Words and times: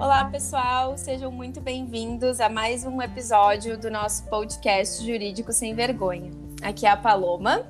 Olá, 0.00 0.26
pessoal, 0.26 0.96
sejam 0.96 1.28
muito 1.28 1.60
bem-vindos 1.60 2.38
a 2.38 2.48
mais 2.48 2.84
um 2.84 3.02
episódio 3.02 3.76
do 3.76 3.90
nosso 3.90 4.22
podcast 4.28 5.04
Jurídico 5.04 5.52
Sem 5.52 5.74
Vergonha. 5.74 6.30
Aqui 6.62 6.86
é 6.86 6.90
a 6.90 6.96
Paloma. 6.96 7.66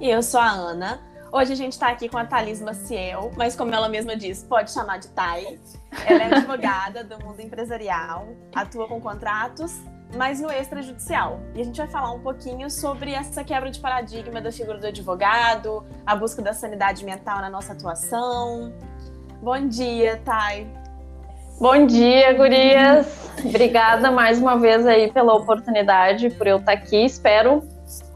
E 0.00 0.10
eu 0.10 0.20
sou 0.20 0.40
a 0.40 0.50
Ana. 0.50 1.00
Hoje 1.30 1.52
a 1.52 1.54
gente 1.54 1.74
está 1.74 1.90
aqui 1.90 2.08
com 2.08 2.18
a 2.18 2.24
Thalis 2.24 2.60
Maciel, 2.60 3.30
mas 3.36 3.54
como 3.54 3.72
ela 3.72 3.88
mesma 3.88 4.16
diz, 4.16 4.42
pode 4.42 4.72
chamar 4.72 4.98
de 4.98 5.06
Thay. 5.10 5.60
Ela 6.04 6.24
é 6.24 6.34
advogada 6.34 7.04
do 7.04 7.24
mundo 7.24 7.38
empresarial, 7.38 8.26
atua 8.52 8.88
com 8.88 9.00
contratos, 9.00 9.80
mas 10.16 10.40
no 10.40 10.50
extrajudicial. 10.50 11.38
E 11.54 11.60
a 11.60 11.64
gente 11.64 11.76
vai 11.76 11.86
falar 11.86 12.10
um 12.10 12.20
pouquinho 12.20 12.68
sobre 12.68 13.12
essa 13.12 13.44
quebra 13.44 13.70
de 13.70 13.78
paradigma 13.78 14.40
da 14.40 14.50
figura 14.50 14.78
do 14.78 14.88
advogado, 14.88 15.86
a 16.04 16.16
busca 16.16 16.42
da 16.42 16.52
sanidade 16.52 17.04
mental 17.04 17.40
na 17.40 17.48
nossa 17.48 17.74
atuação. 17.74 18.74
Bom 19.40 19.68
dia, 19.68 20.20
Thay. 20.24 20.83
Bom 21.60 21.86
dia, 21.86 22.32
gurias. 22.32 23.06
Obrigada 23.44 24.10
mais 24.10 24.38
uma 24.38 24.58
vez 24.58 24.84
aí 24.86 25.12
pela 25.12 25.34
oportunidade, 25.34 26.28
por 26.30 26.46
eu 26.46 26.56
estar 26.56 26.72
aqui. 26.72 27.04
Espero 27.04 27.62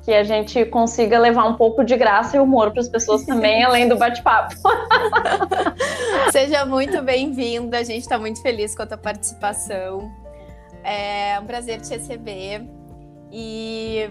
que 0.04 0.12
a 0.12 0.24
gente 0.24 0.64
consiga 0.66 1.18
levar 1.18 1.44
um 1.44 1.54
pouco 1.54 1.84
de 1.84 1.96
graça 1.96 2.36
e 2.36 2.40
humor 2.40 2.72
para 2.72 2.80
as 2.80 2.88
pessoas 2.88 3.24
também, 3.24 3.62
além 3.64 3.88
do 3.88 3.96
bate-papo. 3.96 4.56
Seja 6.32 6.66
muito 6.66 7.00
bem-vinda. 7.00 7.78
A 7.78 7.84
gente 7.84 8.00
está 8.00 8.18
muito 8.18 8.42
feliz 8.42 8.74
com 8.74 8.82
a 8.82 8.86
tua 8.86 8.98
participação. 8.98 10.10
É 10.82 11.38
um 11.40 11.46
prazer 11.46 11.80
te 11.80 11.90
receber. 11.90 12.66
E 13.30 14.10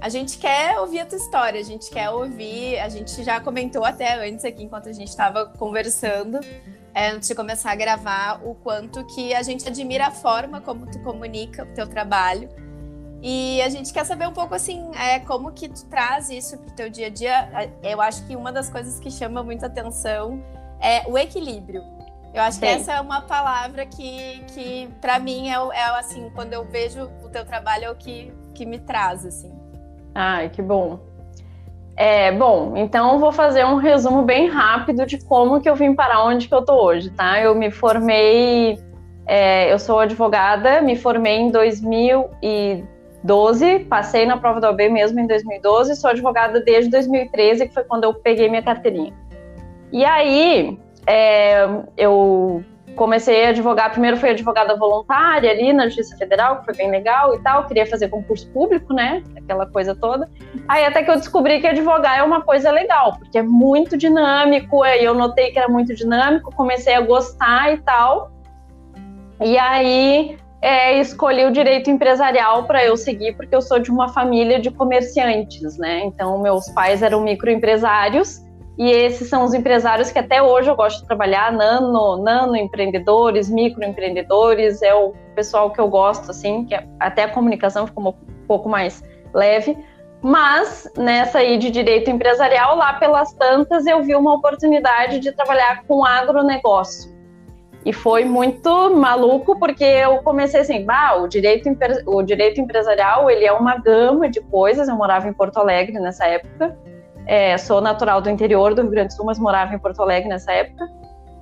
a 0.00 0.10
gente 0.10 0.36
quer 0.36 0.78
ouvir 0.80 1.00
a 1.00 1.06
tua 1.06 1.18
história, 1.18 1.58
a 1.58 1.64
gente 1.64 1.88
quer 1.90 2.10
ouvir. 2.10 2.78
A 2.80 2.90
gente 2.90 3.24
já 3.24 3.40
comentou 3.40 3.84
até 3.84 4.28
antes 4.28 4.44
aqui, 4.44 4.64
enquanto 4.64 4.90
a 4.90 4.92
gente 4.92 5.08
estava 5.08 5.46
conversando, 5.46 6.40
é, 6.96 7.10
antes 7.10 7.28
de 7.28 7.34
começar 7.34 7.72
a 7.72 7.74
gravar, 7.74 8.40
o 8.42 8.54
quanto 8.54 9.04
que 9.04 9.34
a 9.34 9.42
gente 9.42 9.68
admira 9.68 10.06
a 10.06 10.10
forma 10.10 10.62
como 10.62 10.86
tu 10.86 10.98
comunica 11.00 11.62
o 11.64 11.74
teu 11.74 11.86
trabalho. 11.86 12.48
E 13.20 13.60
a 13.60 13.68
gente 13.68 13.92
quer 13.92 14.06
saber 14.06 14.26
um 14.26 14.32
pouco 14.32 14.54
assim, 14.54 14.90
é, 14.94 15.20
como 15.20 15.52
que 15.52 15.68
tu 15.68 15.84
traz 15.90 16.30
isso 16.30 16.56
para 16.56 16.72
o 16.72 16.74
teu 16.74 16.88
dia 16.88 17.08
a 17.08 17.10
dia. 17.10 17.70
Eu 17.82 18.00
acho 18.00 18.26
que 18.26 18.34
uma 18.34 18.50
das 18.50 18.70
coisas 18.70 18.98
que 18.98 19.10
chama 19.10 19.42
muita 19.42 19.66
atenção 19.66 20.42
é 20.80 21.06
o 21.06 21.18
equilíbrio. 21.18 21.82
Eu 22.32 22.40
acho 22.42 22.54
Sim. 22.54 22.60
que 22.60 22.66
essa 22.66 22.94
é 22.94 23.00
uma 23.02 23.20
palavra 23.20 23.84
que, 23.84 24.42
que 24.54 24.88
para 24.98 25.18
mim, 25.18 25.50
é, 25.50 25.52
é 25.52 25.84
assim, 25.98 26.30
quando 26.34 26.54
eu 26.54 26.64
vejo 26.64 27.10
o 27.22 27.28
teu 27.28 27.44
trabalho, 27.44 27.84
é 27.84 27.90
o 27.90 27.94
que, 27.94 28.32
que 28.54 28.64
me 28.64 28.78
traz, 28.78 29.26
assim. 29.26 29.52
Ai, 30.14 30.48
que 30.48 30.62
bom. 30.62 30.98
É, 31.96 32.30
bom, 32.30 32.74
então 32.76 33.18
vou 33.18 33.32
fazer 33.32 33.64
um 33.64 33.76
resumo 33.76 34.22
bem 34.22 34.48
rápido 34.48 35.06
de 35.06 35.16
como 35.24 35.62
que 35.62 35.68
eu 35.68 35.74
vim 35.74 35.94
para 35.94 36.22
onde 36.22 36.46
que 36.46 36.54
eu 36.54 36.62
tô 36.62 36.74
hoje, 36.74 37.10
tá? 37.10 37.40
Eu 37.40 37.54
me 37.54 37.70
formei, 37.70 38.78
é, 39.24 39.72
eu 39.72 39.78
sou 39.78 40.00
advogada, 40.00 40.82
me 40.82 40.94
formei 40.94 41.38
em 41.38 41.50
2012, 41.50 43.78
passei 43.88 44.26
na 44.26 44.36
prova 44.36 44.60
da 44.60 44.68
OAB 44.68 44.90
mesmo 44.90 45.18
em 45.18 45.26
2012, 45.26 45.96
sou 45.96 46.10
advogada 46.10 46.60
desde 46.60 46.90
2013, 46.90 47.68
que 47.68 47.72
foi 47.72 47.84
quando 47.84 48.04
eu 48.04 48.12
peguei 48.12 48.50
minha 48.50 48.62
carteirinha. 48.62 49.14
E 49.90 50.04
aí, 50.04 50.78
é, 51.06 51.66
eu 51.96 52.62
comecei 52.96 53.46
a 53.46 53.48
advogar, 53.50 53.90
primeiro 53.92 54.16
fui 54.16 54.30
advogada 54.30 54.74
voluntária 54.76 55.50
ali 55.50 55.72
na 55.72 55.86
Justiça 55.86 56.16
Federal, 56.16 56.58
que 56.58 56.64
foi 56.64 56.74
bem 56.74 56.90
legal 56.90 57.34
e 57.34 57.42
tal, 57.42 57.66
queria 57.66 57.86
fazer 57.86 58.08
concurso 58.08 58.50
público, 58.50 58.92
né, 58.92 59.22
aquela 59.36 59.66
coisa 59.66 59.94
toda. 59.94 60.28
Aí 60.66 60.84
até 60.84 61.02
que 61.02 61.10
eu 61.10 61.16
descobri 61.16 61.60
que 61.60 61.66
advogar 61.66 62.18
é 62.18 62.22
uma 62.22 62.40
coisa 62.40 62.70
legal, 62.70 63.16
porque 63.18 63.38
é 63.38 63.42
muito 63.42 63.96
dinâmico, 63.96 64.82
aí 64.82 65.04
eu 65.04 65.14
notei 65.14 65.52
que 65.52 65.58
era 65.58 65.68
muito 65.68 65.94
dinâmico, 65.94 66.54
comecei 66.54 66.94
a 66.94 67.00
gostar 67.00 67.72
e 67.72 67.78
tal. 67.78 68.32
E 69.40 69.58
aí 69.58 70.38
é, 70.62 70.98
escolhi 70.98 71.44
o 71.44 71.52
direito 71.52 71.90
empresarial 71.90 72.64
para 72.64 72.84
eu 72.84 72.96
seguir, 72.96 73.36
porque 73.36 73.54
eu 73.54 73.60
sou 73.60 73.78
de 73.78 73.90
uma 73.90 74.08
família 74.08 74.58
de 74.58 74.70
comerciantes, 74.70 75.76
né? 75.76 76.04
Então, 76.04 76.40
meus 76.40 76.68
pais 76.70 77.02
eram 77.02 77.20
microempresários 77.20 78.45
e 78.78 78.90
esses 78.90 79.28
são 79.28 79.44
os 79.44 79.54
empresários 79.54 80.12
que 80.12 80.18
até 80.18 80.42
hoje 80.42 80.68
eu 80.68 80.76
gosto 80.76 81.00
de 81.00 81.06
trabalhar, 81.06 81.50
nano, 81.50 82.22
nano 82.22 82.54
empreendedores, 82.54 83.48
microempreendedores, 83.48 84.82
é 84.82 84.94
o 84.94 85.14
pessoal 85.34 85.70
que 85.70 85.80
eu 85.80 85.88
gosto, 85.88 86.30
assim, 86.30 86.64
que 86.66 86.74
é, 86.74 86.86
até 87.00 87.24
a 87.24 87.28
comunicação 87.28 87.86
ficou 87.86 88.08
um 88.08 88.46
pouco 88.46 88.68
mais 88.68 89.02
leve. 89.32 89.76
Mas 90.20 90.90
nessa 90.96 91.38
aí 91.38 91.56
de 91.56 91.70
direito 91.70 92.10
empresarial, 92.10 92.76
lá 92.76 92.94
pelas 92.94 93.32
tantas, 93.32 93.86
eu 93.86 94.02
vi 94.02 94.14
uma 94.14 94.34
oportunidade 94.34 95.20
de 95.20 95.32
trabalhar 95.32 95.84
com 95.84 96.04
agronegócio. 96.04 97.16
E 97.84 97.92
foi 97.92 98.24
muito 98.24 98.94
maluco, 98.96 99.58
porque 99.58 99.84
eu 99.84 100.18
comecei 100.18 100.60
assim, 100.60 100.84
bah, 100.84 101.14
o 101.14 101.28
direito, 101.28 101.70
o 102.06 102.22
direito 102.22 102.60
empresarial, 102.60 103.30
ele 103.30 103.44
é 103.44 103.52
uma 103.52 103.78
gama 103.78 104.28
de 104.28 104.40
coisas. 104.40 104.88
Eu 104.88 104.96
morava 104.96 105.28
em 105.28 105.32
Porto 105.32 105.58
Alegre 105.58 105.98
nessa 106.00 106.26
época. 106.26 106.76
É, 107.26 107.58
sou 107.58 107.80
natural 107.80 108.20
do 108.20 108.30
interior 108.30 108.74
do 108.74 108.82
Rio 108.82 108.90
Grande 108.90 109.08
do 109.08 109.14
Sul, 109.14 109.26
mas 109.26 109.38
morava 109.38 109.74
em 109.74 109.78
Porto 109.78 110.00
Alegre 110.00 110.28
nessa 110.28 110.52
época. 110.52 110.86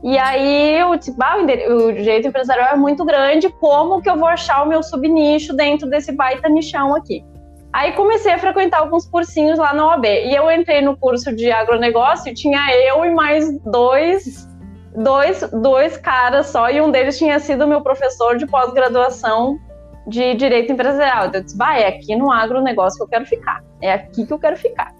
E 0.02 0.18
aí 0.18 0.78
eu 0.78 0.94
disse, 0.96 1.16
bah, 1.16 1.36
o 1.36 1.92
direito 1.92 2.28
empresarial 2.28 2.72
é 2.72 2.76
muito 2.76 3.04
grande, 3.04 3.48
como 3.48 4.02
que 4.02 4.08
eu 4.08 4.16
vou 4.16 4.28
achar 4.28 4.62
o 4.62 4.68
meu 4.68 4.82
subnicho 4.82 5.54
dentro 5.54 5.88
desse 5.88 6.12
baita 6.12 6.48
nichão 6.48 6.94
aqui? 6.94 7.24
Aí 7.72 7.92
comecei 7.92 8.32
a 8.32 8.38
frequentar 8.38 8.80
alguns 8.80 9.06
cursinhos 9.06 9.58
lá 9.58 9.72
na 9.72 9.86
OAB. 9.88 10.04
E 10.04 10.34
eu 10.34 10.50
entrei 10.50 10.80
no 10.80 10.96
curso 10.96 11.34
de 11.34 11.50
agronegócio 11.50 12.30
e 12.30 12.34
tinha 12.34 12.60
eu 12.86 13.04
e 13.04 13.10
mais 13.10 13.58
dois, 13.62 14.48
dois, 14.94 15.40
dois 15.50 15.96
caras 15.96 16.48
só, 16.48 16.70
e 16.70 16.80
um 16.80 16.90
deles 16.90 17.18
tinha 17.18 17.38
sido 17.40 17.66
meu 17.66 17.80
professor 17.80 18.36
de 18.36 18.46
pós-graduação 18.46 19.58
de 20.06 20.34
direito 20.34 20.70
empresarial. 20.70 21.26
Então 21.26 21.40
eu 21.40 21.44
disse, 21.44 21.56
bah, 21.56 21.78
é 21.78 21.88
aqui 21.88 22.14
no 22.14 22.30
agronegócio 22.30 22.98
que 22.98 23.04
eu 23.04 23.08
quero 23.08 23.26
ficar. 23.26 23.64
É 23.80 23.92
aqui 23.92 24.26
que 24.26 24.32
eu 24.32 24.38
quero 24.38 24.56
ficar. 24.56 24.92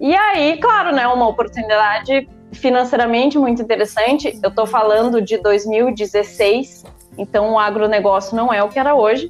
E 0.00 0.16
aí, 0.16 0.58
claro, 0.58 0.92
né, 0.92 1.06
uma 1.06 1.28
oportunidade 1.28 2.26
financeiramente 2.52 3.38
muito 3.38 3.60
interessante. 3.60 4.38
Eu 4.42 4.48
estou 4.48 4.66
falando 4.66 5.20
de 5.20 5.36
2016, 5.36 6.84
então 7.18 7.52
o 7.52 7.58
agronegócio 7.58 8.34
não 8.34 8.52
é 8.52 8.62
o 8.62 8.68
que 8.68 8.78
era 8.78 8.94
hoje. 8.94 9.28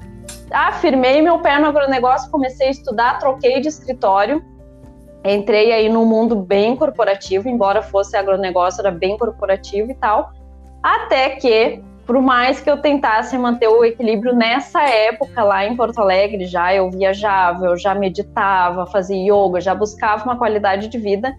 Afirmei 0.50 1.20
meu 1.20 1.40
pé 1.40 1.58
no 1.58 1.66
agronegócio, 1.66 2.30
comecei 2.30 2.68
a 2.68 2.70
estudar, 2.70 3.18
troquei 3.18 3.60
de 3.60 3.68
escritório, 3.68 4.44
entrei 5.24 5.72
aí 5.72 5.88
no 5.88 6.06
mundo 6.06 6.36
bem 6.36 6.76
corporativo, 6.76 7.48
embora 7.48 7.82
fosse 7.82 8.16
agronegócio, 8.16 8.80
era 8.80 8.92
bem 8.92 9.18
corporativo 9.18 9.90
e 9.90 9.94
tal. 9.94 10.32
Até 10.82 11.30
que 11.30 11.82
por 12.10 12.20
mais 12.20 12.58
que 12.58 12.68
eu 12.68 12.76
tentasse 12.76 13.38
manter 13.38 13.68
o 13.68 13.84
equilíbrio 13.84 14.34
nessa 14.34 14.82
época 14.82 15.44
lá 15.44 15.64
em 15.64 15.76
Porto 15.76 16.00
Alegre, 16.00 16.44
já 16.44 16.74
eu 16.74 16.90
viajava, 16.90 17.66
eu 17.66 17.76
já 17.76 17.94
meditava, 17.94 18.84
fazia 18.84 19.16
yoga, 19.16 19.60
já 19.60 19.76
buscava 19.76 20.24
uma 20.24 20.36
qualidade 20.36 20.88
de 20.88 20.98
vida, 20.98 21.32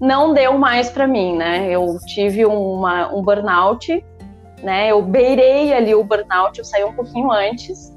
não 0.00 0.34
deu 0.34 0.58
mais 0.58 0.90
para 0.90 1.06
mim, 1.06 1.36
né? 1.36 1.68
Eu 1.70 1.96
tive 2.08 2.44
uma, 2.44 3.14
um 3.14 3.22
burnout, 3.22 4.04
né? 4.60 4.88
Eu 4.88 5.02
beirei 5.02 5.72
ali 5.72 5.94
o 5.94 6.02
burnout, 6.02 6.58
eu 6.58 6.64
saí 6.64 6.82
um 6.82 6.94
pouquinho 6.94 7.30
antes 7.30 7.96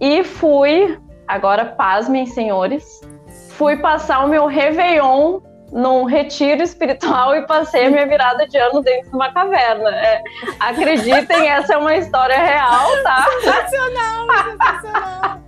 e 0.00 0.22
fui, 0.22 1.00
agora 1.26 1.64
pasmem, 1.64 2.26
senhores, 2.26 3.00
fui 3.48 3.76
passar 3.76 4.24
o 4.24 4.28
meu 4.28 4.46
Réveillon 4.46 5.40
num 5.72 6.04
retiro 6.04 6.62
espiritual 6.62 7.34
e 7.36 7.46
passei 7.46 7.86
a 7.86 7.90
minha 7.90 8.06
virada 8.06 8.46
de 8.46 8.58
ano 8.58 8.82
dentro 8.82 9.10
de 9.10 9.16
uma 9.16 9.32
caverna. 9.32 9.90
É, 9.90 10.22
acreditem, 10.58 11.48
essa 11.48 11.74
é 11.74 11.76
uma 11.76 11.96
história 11.96 12.36
real, 12.36 12.88
tá? 13.02 13.26
Sensacional, 13.40 14.26
sensacional. 14.50 15.40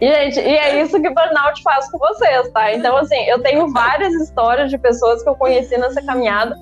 E, 0.00 0.08
gente, 0.12 0.40
e 0.40 0.56
é 0.56 0.82
isso 0.82 1.00
que 1.00 1.08
o 1.08 1.14
burnout 1.14 1.62
faz 1.62 1.90
com 1.90 1.98
vocês, 1.98 2.50
tá? 2.50 2.72
Então, 2.72 2.96
assim, 2.96 3.22
eu 3.24 3.40
tenho 3.42 3.68
várias 3.72 4.12
histórias 4.14 4.70
de 4.70 4.78
pessoas 4.78 5.22
que 5.22 5.28
eu 5.28 5.36
conheci 5.36 5.76
nessa 5.78 6.02
caminhada 6.02 6.56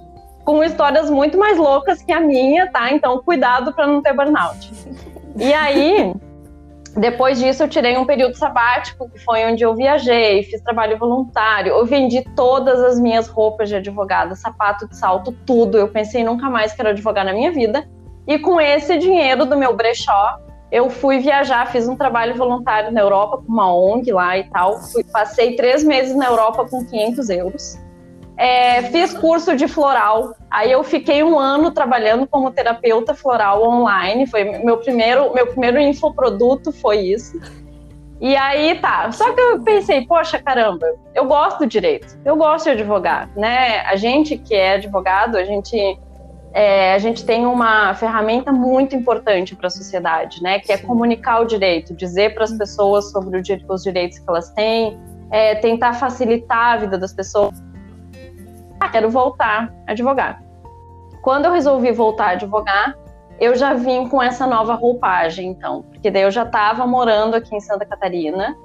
com 0.45 0.63
histórias 0.63 1.11
muito 1.11 1.37
mais 1.37 1.59
loucas 1.59 2.01
que 2.03 2.13
a 2.13 2.21
minha, 2.21 2.71
tá? 2.71 2.93
Então, 2.93 3.21
cuidado 3.23 3.73
para 3.73 3.87
não 3.87 4.01
ter 4.01 4.13
burnout. 4.13 4.73
E 5.35 5.53
aí, 5.53 6.15
depois 6.97 7.39
disso, 7.39 7.63
eu 7.63 7.69
tirei 7.69 7.99
um 7.99 8.07
período 8.07 8.37
sabático, 8.37 9.09
que 9.11 9.19
foi 9.19 9.45
onde 9.45 9.63
eu 9.63 9.75
viajei, 9.75 10.43
fiz 10.45 10.63
trabalho 10.63 10.99
voluntário, 10.99 11.73
eu 11.73 11.85
vendi 11.85 12.23
todas 12.35 12.83
as 12.83 12.99
minhas 12.99 13.29
roupas 13.29 13.69
de 13.69 13.77
advogada, 13.77 14.35
sapato 14.35 14.89
de 14.89 14.97
salto, 14.97 15.31
tudo. 15.45 15.77
Eu 15.77 15.89
pensei 15.89 16.25
nunca 16.25 16.49
mais 16.49 16.73
quero 16.73 16.89
advogar 16.89 17.25
na 17.25 17.35
minha 17.35 17.53
vida. 17.53 17.87
E 18.27 18.39
com 18.39 18.59
esse 18.59 18.97
dinheiro 18.99 19.45
do 19.45 19.59
meu 19.59 19.77
brechó, 19.77 20.39
eu 20.73 20.89
fui 20.89 21.19
viajar, 21.19 21.67
fiz 21.67 21.87
um 21.87 21.95
trabalho 21.95 22.35
voluntário 22.35 22.91
na 22.91 23.01
Europa 23.01 23.39
com 23.39 23.53
uma 23.53 23.73
ONG 23.73 24.11
lá 24.11 24.39
e 24.39 24.45
tal. 24.45 24.79
Fui, 24.79 25.05
passei 25.05 25.55
três 25.55 25.85
meses 25.85 26.17
na 26.17 26.27
Europa 26.27 26.67
com 26.69 26.85
500 26.85 27.29
euros. 27.29 27.86
É, 28.37 28.83
fiz 28.83 29.15
curso 29.15 29.57
de 29.57 29.67
floral. 29.67 30.35
Aí 30.51 30.71
eu 30.71 30.85
fiquei 30.85 31.23
um 31.23 31.39
ano 31.39 31.71
trabalhando 31.71 32.27
como 32.27 32.51
terapeuta 32.51 33.15
floral 33.15 33.63
online. 33.63 34.27
Foi 34.27 34.45
meu 34.45 34.77
primeiro, 34.79 35.33
meu 35.33 35.47
primeiro 35.47 35.81
infoproduto 35.81 36.71
foi 36.71 36.99
isso. 36.99 37.41
E 38.21 38.37
aí 38.37 38.79
tá. 38.79 39.11
Só 39.13 39.33
que 39.33 39.41
eu 39.41 39.61
pensei, 39.61 40.07
poxa, 40.07 40.39
caramba, 40.39 40.87
eu 41.15 41.27
gosto 41.27 41.61
do 41.61 41.67
direito, 41.67 42.19
eu 42.25 42.37
gosto 42.37 42.65
de 42.65 42.71
advogar, 42.71 43.31
né? 43.37 43.81
A 43.83 43.97
gente 43.97 44.39
que 44.39 44.55
é 44.55 44.75
advogado, 44.75 45.37
a 45.37 45.45
gente 45.45 45.99
é, 46.53 46.95
a 46.95 46.99
gente 46.99 47.23
tem 47.27 47.45
uma 47.45 47.93
ferramenta 47.93 48.51
muito 48.51 48.97
importante 48.97 49.55
para 49.55 49.67
a 49.67 49.71
sociedade, 49.71 50.43
né? 50.43 50.59
Que 50.59 50.73
é 50.73 50.79
comunicar 50.79 51.41
o 51.41 51.45
direito, 51.45 51.95
dizer 51.95 52.33
para 52.35 52.45
as 52.45 52.53
pessoas 52.53 53.11
sobre 53.11 53.39
os 53.69 53.83
direitos 53.83 54.19
que 54.19 54.25
elas 54.27 54.49
têm, 54.53 54.99
é, 55.31 55.55
tentar 55.57 55.93
facilitar 55.93 56.75
a 56.75 56.77
vida 56.79 56.97
das 56.97 57.13
pessoas. 57.13 57.63
Ah, 58.81 58.89
quero 58.89 59.11
voltar 59.11 59.73
a 59.87 59.93
advogar. 59.93 60.43
Quando 61.23 61.47
eu 61.47 61.53
resolvi 61.53 61.93
voltar 61.93 62.27
a 62.27 62.31
advogar, 62.31 62.97
eu 63.41 63.55
já 63.55 63.75
vim 63.75 64.09
com 64.09 64.23
essa 64.23 64.47
nova 64.47 64.75
roupagem, 64.75 65.49
então, 65.49 65.83
porque 65.83 66.11
daí 66.11 66.23
eu 66.23 66.31
já 66.31 66.45
estava 66.45 66.87
morando 66.87 67.35
aqui 67.35 67.55
em 67.55 67.61
Santa 67.61 67.85
Catarina, 67.85 68.57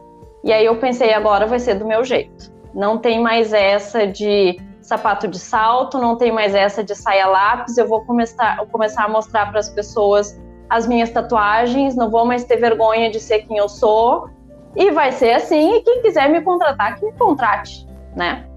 e 0.43 0.51
aí 0.51 0.65
eu 0.65 0.77
pensei, 0.77 1.13
agora 1.13 1.45
vai 1.45 1.59
ser 1.59 1.75
do 1.75 1.85
meu 1.85 2.03
jeito. 2.03 2.51
Não 2.73 2.97
tem 2.97 3.21
mais 3.21 3.53
essa 3.53 4.07
de 4.07 4.59
sapato 4.81 5.27
de 5.27 5.37
salto, 5.37 5.97
não 5.99 6.15
tem 6.15 6.31
mais 6.31 6.55
essa 6.55 6.83
de 6.83 6.95
saia 6.95 7.27
lápis. 7.27 7.77
Eu 7.77 7.87
vou 7.87 8.03
começar, 8.05 8.57
começar 8.71 9.05
a 9.05 9.09
mostrar 9.09 9.49
para 9.49 9.59
as 9.59 9.69
pessoas 9.69 10.39
as 10.69 10.87
minhas 10.87 11.09
tatuagens, 11.09 11.95
não 11.95 12.09
vou 12.09 12.25
mais 12.25 12.45
ter 12.45 12.57
vergonha 12.57 13.11
de 13.11 13.19
ser 13.19 13.39
quem 13.41 13.57
eu 13.57 13.67
sou. 13.67 14.29
E 14.75 14.89
vai 14.91 15.11
ser 15.11 15.33
assim, 15.33 15.75
e 15.75 15.81
quem 15.81 16.01
quiser 16.01 16.29
me 16.29 16.41
contratar, 16.41 16.97
que 16.97 17.05
me 17.05 17.11
contrate, 17.13 17.85
né? 18.15 18.47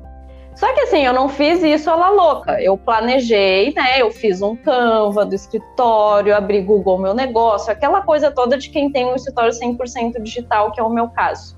Só 0.55 0.73
que 0.73 0.83
assim, 0.83 1.05
eu 1.05 1.13
não 1.13 1.29
fiz 1.29 1.63
isso 1.63 1.91
a 1.91 1.97
la 1.97 2.11
louca. 2.11 2.61
Eu 2.63 2.77
planejei, 2.77 3.73
né? 3.75 4.01
Eu 4.01 4.11
fiz 4.11 4.41
um 4.41 4.55
Canva 4.55 5.25
do 5.25 5.35
escritório, 5.35 6.35
abri 6.35 6.61
Google 6.63 6.99
Meu 6.99 7.13
Negócio, 7.13 7.73
aquela 7.73 8.03
coisa 8.03 8.31
toda 8.31 8.57
de 8.57 8.71
quem 8.71 8.91
tem 8.91 9.05
um 9.05 9.17
escritório 9.17 9.51
100% 9.51 10.23
digital, 10.23 10.71
que 10.71 10.81
é 10.81 10.83
o 10.83 10.91
meu 10.91 11.09
caso. 11.09 11.57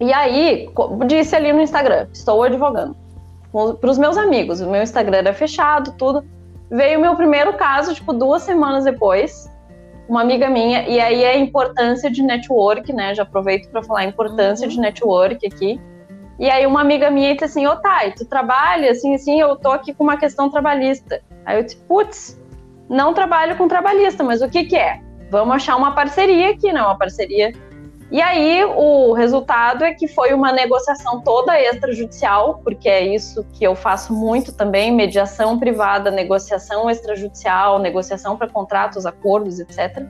E 0.00 0.12
aí, 0.12 0.68
disse 1.06 1.36
ali 1.36 1.52
no 1.52 1.60
Instagram, 1.60 2.08
estou 2.12 2.42
advogando 2.42 2.96
para 3.80 3.90
os 3.90 3.98
meus 3.98 4.16
amigos. 4.16 4.60
O 4.60 4.70
meu 4.70 4.82
Instagram 4.82 5.18
era 5.18 5.34
fechado, 5.34 5.92
tudo. 5.96 6.24
Veio 6.70 6.98
o 6.98 7.02
meu 7.02 7.14
primeiro 7.16 7.52
caso, 7.54 7.94
tipo, 7.94 8.12
duas 8.12 8.42
semanas 8.42 8.84
depois, 8.84 9.50
uma 10.08 10.22
amiga 10.22 10.48
minha, 10.48 10.88
e 10.88 11.00
aí 11.00 11.22
é 11.22 11.32
a 11.32 11.38
importância 11.38 12.10
de 12.10 12.22
network, 12.22 12.92
né? 12.92 13.14
Já 13.14 13.24
aproveito 13.24 13.68
para 13.70 13.82
falar 13.82 14.00
a 14.00 14.04
importância 14.04 14.66
uhum. 14.66 14.72
de 14.72 14.80
network 14.80 15.46
aqui. 15.46 15.80
E 16.40 16.50
aí 16.50 16.66
uma 16.66 16.80
amiga 16.80 17.10
minha 17.10 17.32
disse 17.34 17.44
assim, 17.44 17.66
ô 17.66 17.76
Thay, 17.76 18.12
tu 18.12 18.24
trabalha 18.24 18.90
assim, 18.90 19.14
assim, 19.14 19.40
eu 19.40 19.54
tô 19.54 19.70
aqui 19.70 19.94
com 19.94 20.02
uma 20.02 20.16
questão 20.16 20.50
trabalhista. 20.50 21.22
Aí 21.44 21.58
eu 21.58 21.62
disse, 21.62 21.76
putz, 21.86 22.40
não 22.88 23.14
trabalho 23.14 23.56
com 23.56 23.68
trabalhista, 23.68 24.24
mas 24.24 24.42
o 24.42 24.48
que 24.48 24.64
que 24.64 24.76
é? 24.76 25.00
Vamos 25.30 25.54
achar 25.54 25.76
uma 25.76 25.94
parceria 25.94 26.50
aqui, 26.50 26.72
né? 26.72 26.82
Uma 26.82 26.98
parceria 26.98 27.52
e 28.12 28.20
aí 28.20 28.64
o 28.64 29.12
resultado 29.12 29.84
é 29.84 29.94
que 29.94 30.08
foi 30.08 30.34
uma 30.34 30.52
negociação 30.52 31.20
toda 31.20 31.60
extrajudicial, 31.60 32.58
porque 32.64 32.88
é 32.88 33.06
isso 33.06 33.46
que 33.52 33.62
eu 33.62 33.76
faço 33.76 34.12
muito 34.12 34.52
também, 34.52 34.90
mediação 34.90 35.56
privada, 35.60 36.10
negociação 36.10 36.90
extrajudicial, 36.90 37.78
negociação 37.78 38.36
para 38.36 38.48
contratos, 38.48 39.06
acordos, 39.06 39.60
etc. 39.60 40.04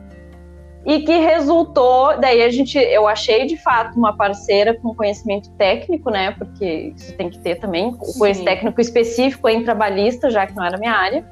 E 0.87 1.01
que 1.01 1.19
resultou, 1.19 2.19
daí 2.19 2.43
a 2.43 2.51
gente, 2.51 2.79
eu 2.79 3.07
achei 3.07 3.47
de 3.47 3.57
fato 3.57 3.99
uma 3.99 4.17
parceira 4.17 4.75
com 4.75 4.95
conhecimento 4.95 5.51
técnico, 5.53 6.11
né? 6.11 6.33
Porque 6.33 6.95
isso 6.97 7.15
tem 7.17 7.29
que 7.29 7.39
ter 7.39 7.57
também, 7.57 7.89
o 7.89 8.19
conhecimento 8.19 8.49
técnico 8.49 8.81
específico 8.81 9.49
em 9.49 9.63
trabalhista, 9.63 10.31
já 10.31 10.47
que 10.47 10.55
não 10.55 10.65
era 10.65 10.79
minha 10.79 10.93
área 10.93 11.25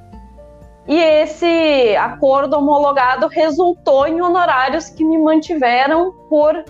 e 0.86 0.98
esse 0.98 1.94
acordo 1.96 2.56
homologado 2.56 3.26
resultou 3.26 4.06
em 4.06 4.22
honorários 4.22 4.88
que 4.88 5.04
me 5.04 5.18
mantiveram 5.18 6.14
por 6.30 6.64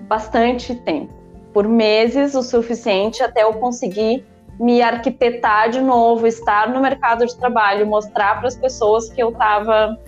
bastante 0.00 0.74
tempo 0.74 1.22
por 1.52 1.68
meses, 1.68 2.34
o 2.34 2.42
suficiente 2.42 3.22
até 3.22 3.42
eu 3.42 3.52
conseguir 3.54 4.24
me 4.58 4.82
arquitetar 4.82 5.70
de 5.70 5.80
novo, 5.80 6.26
estar 6.26 6.68
no 6.70 6.80
mercado 6.80 7.26
de 7.26 7.36
trabalho, 7.36 7.86
mostrar 7.86 8.38
para 8.38 8.48
as 8.48 8.56
pessoas 8.56 9.10
que 9.10 9.22
eu 9.22 9.30
estava 9.30 9.98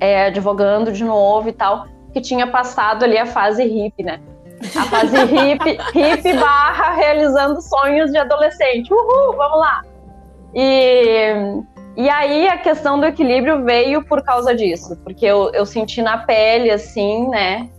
é, 0.00 0.26
advogando 0.26 0.92
de 0.92 1.04
novo 1.04 1.48
e 1.48 1.52
tal, 1.52 1.86
que 2.12 2.20
tinha 2.20 2.46
passado 2.46 3.04
ali 3.04 3.18
a 3.18 3.26
fase 3.26 3.64
hippie, 3.64 4.02
né? 4.02 4.20
A 4.74 4.84
fase 4.84 5.16
hippie, 5.26 5.78
hippie 5.94 6.34
barra 6.34 6.94
realizando 6.94 7.60
sonhos 7.60 8.10
de 8.10 8.18
adolescente. 8.18 8.92
Uhul, 8.92 9.36
vamos 9.36 9.58
lá! 9.58 9.82
E 10.54 11.62
e 11.96 12.10
aí 12.10 12.46
a 12.46 12.58
questão 12.58 13.00
do 13.00 13.06
equilíbrio 13.06 13.64
veio 13.64 14.04
por 14.04 14.22
causa 14.22 14.54
disso, 14.54 14.96
porque 15.02 15.24
eu, 15.24 15.50
eu 15.54 15.64
senti 15.64 16.02
na 16.02 16.18
pele, 16.18 16.70
assim, 16.70 17.26
né, 17.30 17.70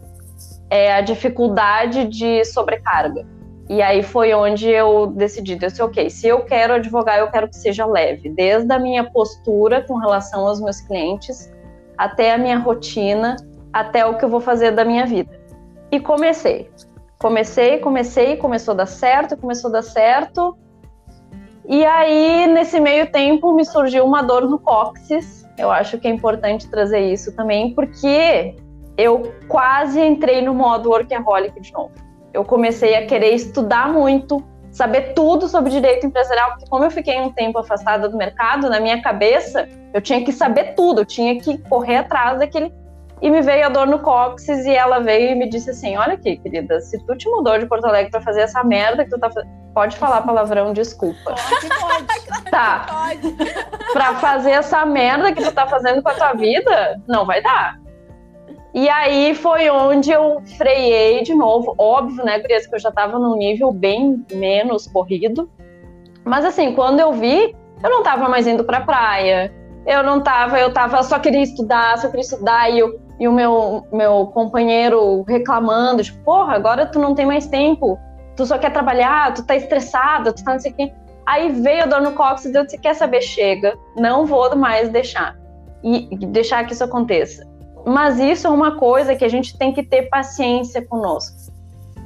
é, 0.71 0.91
a 0.91 1.01
dificuldade 1.01 2.05
de 2.05 2.43
sobrecarga. 2.43 3.23
E 3.69 3.79
aí 3.79 4.01
foi 4.01 4.33
onde 4.33 4.69
eu 4.69 5.07
decidi, 5.07 5.53
eu 5.53 5.59
disse, 5.59 5.81
ok, 5.83 6.09
se 6.09 6.27
eu 6.27 6.41
quero 6.45 6.73
advogar, 6.73 7.19
eu 7.19 7.29
quero 7.29 7.47
que 7.47 7.57
seja 7.57 7.85
leve, 7.85 8.29
desde 8.29 8.73
a 8.73 8.79
minha 8.79 9.03
postura 9.03 9.83
com 9.83 9.97
relação 9.97 10.47
aos 10.47 10.59
meus 10.59 10.81
clientes, 10.81 11.53
até 11.97 12.33
a 12.33 12.38
minha 12.38 12.59
rotina, 12.59 13.35
até 13.73 14.05
o 14.05 14.17
que 14.17 14.25
eu 14.25 14.29
vou 14.29 14.39
fazer 14.39 14.71
da 14.71 14.85
minha 14.85 15.05
vida. 15.05 15.39
E 15.91 15.99
comecei. 15.99 16.69
Comecei, 17.19 17.79
comecei, 17.79 18.38
começou 18.38 18.73
a 18.73 18.77
dar 18.77 18.85
certo, 18.85 19.35
começou 19.38 19.69
a 19.69 19.73
dar 19.73 19.81
certo, 19.81 20.55
e 21.69 21.85
aí, 21.85 22.47
nesse 22.47 22.79
meio 22.79 23.11
tempo, 23.11 23.53
me 23.53 23.65
surgiu 23.65 24.05
uma 24.05 24.21
dor 24.21 24.49
no 24.49 24.57
cóccix. 24.57 25.45
Eu 25.57 25.69
acho 25.69 25.97
que 25.97 26.07
é 26.07 26.11
importante 26.11 26.69
trazer 26.69 27.11
isso 27.11 27.35
também, 27.35 27.73
porque 27.73 28.55
eu 28.97 29.33
quase 29.50 30.00
entrei 30.00 30.41
no 30.41 30.53
modo 30.53 30.89
workaholic 30.89 31.59
de 31.59 31.73
novo. 31.73 31.91
Eu 32.33 32.45
comecei 32.45 32.95
a 32.95 33.05
querer 33.05 33.33
estudar 33.33 33.91
muito, 33.91 34.41
saber 34.77 35.13
tudo 35.15 35.47
sobre 35.47 35.71
direito 35.71 36.06
empresarial, 36.06 36.51
porque 36.51 36.69
como 36.69 36.83
eu 36.83 36.91
fiquei 36.91 37.19
um 37.19 37.31
tempo 37.31 37.57
afastada 37.57 38.07
do 38.07 38.15
mercado, 38.15 38.69
na 38.69 38.79
minha 38.79 39.01
cabeça, 39.01 39.68
eu 39.91 40.00
tinha 40.00 40.24
que 40.24 40.31
saber 40.31 40.75
tudo, 40.75 41.01
eu 41.01 41.06
tinha 41.06 41.39
que 41.41 41.57
correr 41.57 41.97
atrás 41.97 42.38
daquele 42.38 42.71
e 43.19 43.31
me 43.31 43.41
veio 43.41 43.65
a 43.65 43.69
dor 43.69 43.88
no 43.88 43.97
cóccix 43.97 44.68
e 44.68 44.75
ela 44.75 45.00
veio 45.00 45.31
e 45.31 45.35
me 45.35 45.50
disse 45.50 45.71
assim: 45.71 45.97
Olha 45.97 46.13
aqui, 46.13 46.38
querida, 46.38 46.79
se 46.79 47.03
tu 47.07 47.15
te 47.15 47.27
mudou 47.27 47.57
de 47.57 47.65
Porto 47.65 47.85
Alegre 47.85 48.12
pra 48.12 48.21
fazer 48.21 48.41
essa 48.41 48.63
merda 48.63 49.03
que 49.03 49.09
tu 49.09 49.19
tá 49.19 49.31
fazendo. 49.31 49.51
Pode 49.74 49.97
falar 49.97 50.21
palavrão, 50.21 50.74
desculpa. 50.74 51.18
Pode, 51.24 51.69
pode. 51.79 52.27
Tá. 52.51 52.85
Pode. 52.88 53.35
Pra 53.94 54.15
fazer 54.15 54.51
essa 54.51 54.85
merda 54.85 55.33
que 55.33 55.44
tu 55.44 55.51
tá 55.51 55.68
fazendo 55.68 56.01
com 56.03 56.09
a 56.09 56.13
tua 56.13 56.33
vida, 56.33 57.01
não 57.07 57.25
vai 57.25 57.41
dar. 57.41 57.79
E 58.77 58.88
aí 58.89 59.33
foi 59.33 59.71
onde 59.71 60.12
eu 60.12 60.39
freiei 60.56 61.24
de 61.24 61.33
novo. 61.33 61.74
Óbvio, 61.79 62.24
né, 62.24 62.38
Gurias, 62.38 62.68
que 62.68 62.75
eu 62.75 62.79
já 62.79 62.91
tava 62.91 63.18
num 63.18 63.35
nível 63.35 63.71
bem 63.71 64.24
menos 64.31 64.85
corrido. 64.85 65.50
Mas 66.24 66.45
assim, 66.45 66.75
quando 66.75 67.00
eu 67.00 67.12
vi, 67.12 67.56
eu 67.83 67.89
não 67.89 68.03
tava 68.03 68.29
mais 68.29 68.45
indo 68.45 68.63
pra 68.63 68.81
praia. 68.81 69.51
Eu 69.84 70.03
não 70.03 70.22
tava, 70.22 70.60
eu 70.60 70.72
tava, 70.72 71.01
só 71.01 71.17
queria 71.17 71.41
estudar, 71.41 71.98
só 71.98 72.05
queria 72.05 72.22
estudar. 72.22 72.69
E 72.69 72.77
eu, 72.77 73.01
e 73.19 73.27
o 73.27 73.31
meu, 73.31 73.84
meu 73.91 74.27
companheiro 74.27 75.24
reclamando, 75.24 76.03
tipo, 76.03 76.24
porra, 76.24 76.53
agora 76.53 76.86
tu 76.86 77.00
não 77.00 77.15
tem 77.15 77.25
mais 77.25 77.48
tempo, 77.48 77.98
tu 78.36 78.46
só 78.46 78.60
quer 78.60 78.72
trabalhar, 78.72 79.34
tu 79.34 79.43
tá 79.43 79.55
estressada, 79.55 80.31
tu 80.31 80.43
tá 80.43 80.51
não 80.51 80.60
sei 80.60 80.72
o 80.72 80.75
quê. 80.75 80.93
Aí 81.25 81.50
veio 81.50 81.81
a 81.81 81.88
dor 81.88 82.01
no 82.01 82.12
cóccix 82.12 82.53
e 82.53 82.63
disse, 82.63 82.77
quer 82.77 82.93
saber, 82.93 83.24
chega, 83.24 83.75
não 83.98 84.24
vou 84.24 84.55
mais 84.55 84.89
deixar, 84.89 85.36
e 85.84 86.15
deixar 86.27 86.63
que 86.67 86.74
isso 86.74 86.84
aconteça. 86.84 87.56
Mas 87.86 88.19
isso 88.19 88.48
é 88.48 88.50
uma 88.50 88.77
coisa 88.77 89.15
que 89.15 89.24
a 89.24 89.29
gente 89.29 89.57
tem 89.57 89.74
que 89.74 89.84
ter 89.84 90.03
paciência 90.10 90.86
conosco. 90.86 91.36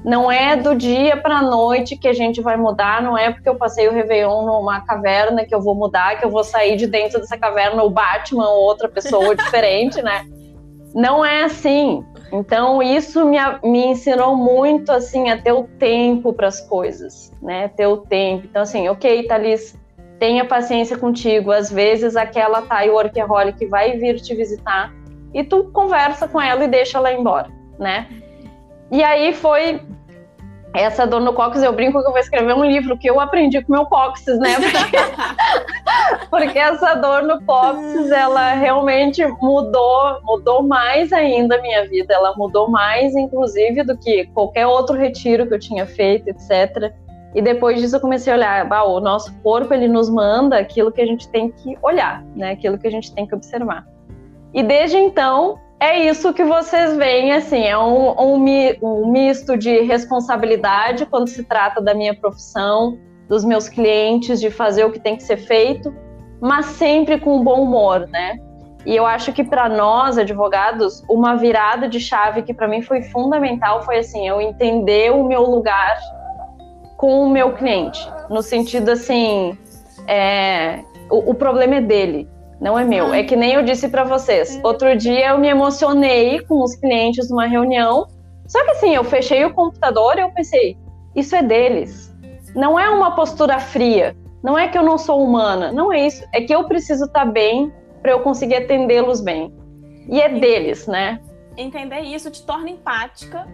Não 0.04 0.32
é 0.32 0.56
do 0.56 0.76
dia 0.76 1.18
para 1.18 1.38
a 1.38 1.42
noite 1.44 1.96
que 1.96 2.08
a 2.08 2.14
gente 2.14 2.42
vai 2.42 2.58
mudar, 2.58 3.04
não 3.04 3.16
é 3.16 3.32
porque 3.32 3.48
eu 3.48 3.56
passei 3.56 3.88
o 3.88 3.94
Réveillon 3.94 4.46
numa 4.46 4.82
caverna 4.82 5.46
que 5.46 5.54
eu 5.54 5.62
vou 5.62 5.76
mudar, 5.76 6.18
que 6.18 6.26
eu 6.26 6.30
vou 6.32 6.44
sair 6.44 6.76
de 6.76 6.88
dentro 6.88 7.20
dessa 7.20 7.38
caverna 7.38 7.84
o 7.84 7.90
Batman 7.90 8.50
ou 8.50 8.64
outra 8.64 8.90
pessoa 8.90 9.36
diferente, 9.38 10.02
né? 10.02 10.26
não 10.94 11.26
é 11.26 11.44
assim. 11.44 12.06
Então 12.32 12.82
isso 12.82 13.26
me, 13.26 13.38
me 13.64 13.86
ensinou 13.88 14.36
muito 14.36 14.92
assim 14.92 15.30
a 15.30 15.42
ter 15.42 15.52
o 15.52 15.64
tempo 15.64 16.34
para 16.34 16.48
as 16.48 16.62
coisas, 16.62 17.32
né? 17.42 17.68
Ter 17.70 17.88
o 17.88 17.98
tempo. 17.98 18.48
Então 18.50 18.62
assim, 18.62 18.88
ok, 18.88 19.28
Thalys, 19.28 19.78
tenha 20.20 20.46
paciência 20.46 20.98
contigo. 20.98 21.52
Às 21.52 21.72
vezes 21.72 22.16
aquela 22.16 22.62
Thay 22.62 22.90
workaholic 22.90 23.66
vai 23.66 23.98
vir 23.98 24.22
te 24.22 24.34
visitar 24.36 24.94
e 25.34 25.44
tu 25.44 25.66
conversa 25.72 26.28
com 26.28 26.42
ela 26.42 26.64
e 26.64 26.68
deixa 26.68 26.98
ela 26.98 27.12
embora, 27.12 27.50
né? 27.80 28.08
E 28.92 29.04
aí 29.04 29.34
foi 29.34 29.82
essa 30.74 31.06
dor 31.06 31.20
no 31.20 31.34
cóccix, 31.34 31.64
eu 31.64 31.74
brinco 31.74 32.02
que 32.02 32.08
eu 32.08 32.12
vou 32.12 32.20
escrever 32.20 32.54
um 32.54 32.64
livro 32.64 32.98
que 32.98 33.10
eu 33.10 33.20
aprendi 33.20 33.62
com 33.62 33.74
meu 33.74 33.86
cóccix, 33.86 34.40
né? 34.40 34.56
Porque, 36.30 36.52
porque 36.52 36.60
essa 36.60 36.96
dor 36.96 37.24
no 37.24 37.42
cóccix, 37.44 38.10
ela 38.10 38.54
realmente 38.54 39.26
mudou, 39.42 40.22
mudou 40.24 40.64
mais 40.64 41.12
ainda 41.12 41.56
a 41.58 41.62
minha 41.62 41.86
vida. 41.88 42.14
Ela 42.14 42.34
mudou 42.38 42.70
mais, 42.70 43.14
inclusive, 43.16 43.84
do 43.84 43.98
que 43.98 44.26
qualquer 44.28 44.66
outro 44.66 44.96
retiro 44.96 45.46
que 45.46 45.54
eu 45.54 45.60
tinha 45.60 45.86
feito, 45.86 46.30
etc. 46.30 46.94
E 47.36 47.42
depois 47.42 47.82
disso 47.82 47.98
eu 47.98 48.00
comecei 48.00 48.32
a 48.32 48.36
olhar, 48.36 48.68
bah, 48.68 48.84
o 48.84 49.00
nosso 49.00 49.34
corpo, 49.42 49.74
ele 49.74 49.88
nos 49.88 50.10
manda 50.10 50.58
aquilo 50.58 50.92
que 50.92 51.02
a 51.02 51.06
gente 51.06 51.28
tem 51.30 51.52
que 51.52 51.78
olhar, 51.82 52.24
né? 52.36 52.52
Aquilo 52.52 52.78
que 52.78 52.88
a 52.88 52.92
gente 52.92 53.14
tem 53.14 53.28
que 53.28 53.36
observar. 53.36 53.86
E 54.54 54.64
desde 54.64 54.98
então, 54.98 55.60
é 55.80 55.98
isso 55.98 56.34
que 56.34 56.44
vocês 56.44 56.96
veem, 56.98 57.32
assim, 57.32 57.64
é 57.64 57.78
um, 57.78 58.12
um, 58.20 58.46
um, 58.84 59.12
misto 59.12 59.58
de 59.58 59.82
responsabilidade 59.82 61.06
quando 61.06 61.28
se 61.28 61.44
trata 61.44 61.82
da 61.82 61.94
minha 61.94 62.14
profissão, 62.14 63.00
dos 63.28 63.46
meus 63.46 63.70
clientes, 63.70 64.40
de 64.40 64.52
fazer 64.52 64.84
o 64.84 64.92
que 64.92 65.00
tem 65.00 65.16
que 65.16 65.24
ser 65.24 65.38
feito, 65.38 65.94
mas 66.42 66.66
sempre 66.66 67.20
com 67.20 67.44
bom 67.44 67.64
humor, 67.64 68.08
né? 68.08 68.38
E 68.86 68.96
eu 68.96 69.06
acho 69.06 69.32
que 69.32 69.44
para 69.44 69.70
nós, 69.70 70.18
advogados, 70.18 71.04
uma 71.10 71.36
virada 71.36 71.88
de 71.88 72.00
chave 72.00 72.42
que 72.42 72.54
para 72.54 72.68
mim 72.68 72.82
foi 72.82 73.04
fundamental 73.04 73.84
foi 73.84 74.00
assim, 74.00 74.28
eu 74.28 74.42
entender 74.42 75.12
o 75.12 75.24
meu 75.24 75.44
lugar 75.44 75.98
com 76.98 77.24
o 77.24 77.30
meu 77.30 77.54
cliente, 77.54 78.08
no 78.30 78.44
sentido 78.44 78.90
assim, 78.92 79.58
é, 80.08 80.84
o, 81.10 81.32
o 81.32 81.34
problema 81.34 81.76
é 81.76 81.82
dele, 81.82 82.30
não 82.62 82.78
é 82.78 82.86
meu. 82.86 83.12
É 83.12 83.24
que 83.24 83.36
nem 83.36 83.54
eu 83.54 83.64
disse 83.64 83.90
para 83.90 84.04
vocês. 84.04 84.62
Outro 84.64 84.96
dia 84.96 85.30
eu 85.30 85.40
me 85.40 85.48
emocionei 85.48 86.40
com 86.42 86.62
os 86.62 86.76
clientes 86.76 87.28
numa 87.32 87.48
reunião. 87.48 88.08
Só 88.48 88.64
que 88.64 88.72
assim, 88.72 88.94
eu 88.94 89.04
fechei 89.04 89.44
o 89.44 89.54
computador 89.54 90.18
e 90.18 90.22
eu 90.22 90.30
pensei, 90.30 90.78
isso 91.16 91.36
é 91.36 91.42
deles. 91.42 92.16
Não 92.56 92.80
é 92.80 92.88
uma 92.88 93.16
postura 93.16 93.60
fria. 93.60 94.16
Não 94.44 94.58
é 94.58 94.68
que 94.68 94.78
eu 94.78 94.84
não 94.84 95.00
sou 95.00 95.24
humana. 95.24 95.72
Não 95.72 95.92
é 95.92 96.06
isso. 96.06 96.24
É 96.32 96.42
que 96.42 96.54
eu 96.54 96.64
preciso 96.66 97.06
estar 97.06 97.26
tá 97.26 97.32
bem 97.32 97.74
para 98.00 98.12
eu 98.12 98.20
conseguir 98.20 98.58
atendê-los 98.58 99.22
bem. 99.22 99.52
E 100.08 100.22
é 100.22 100.30
deles, 100.30 100.86
né? 100.86 101.20
Entender 101.58 102.02
isso 102.02 102.30
te 102.30 102.46
torna 102.46 102.70
empática 102.70 103.48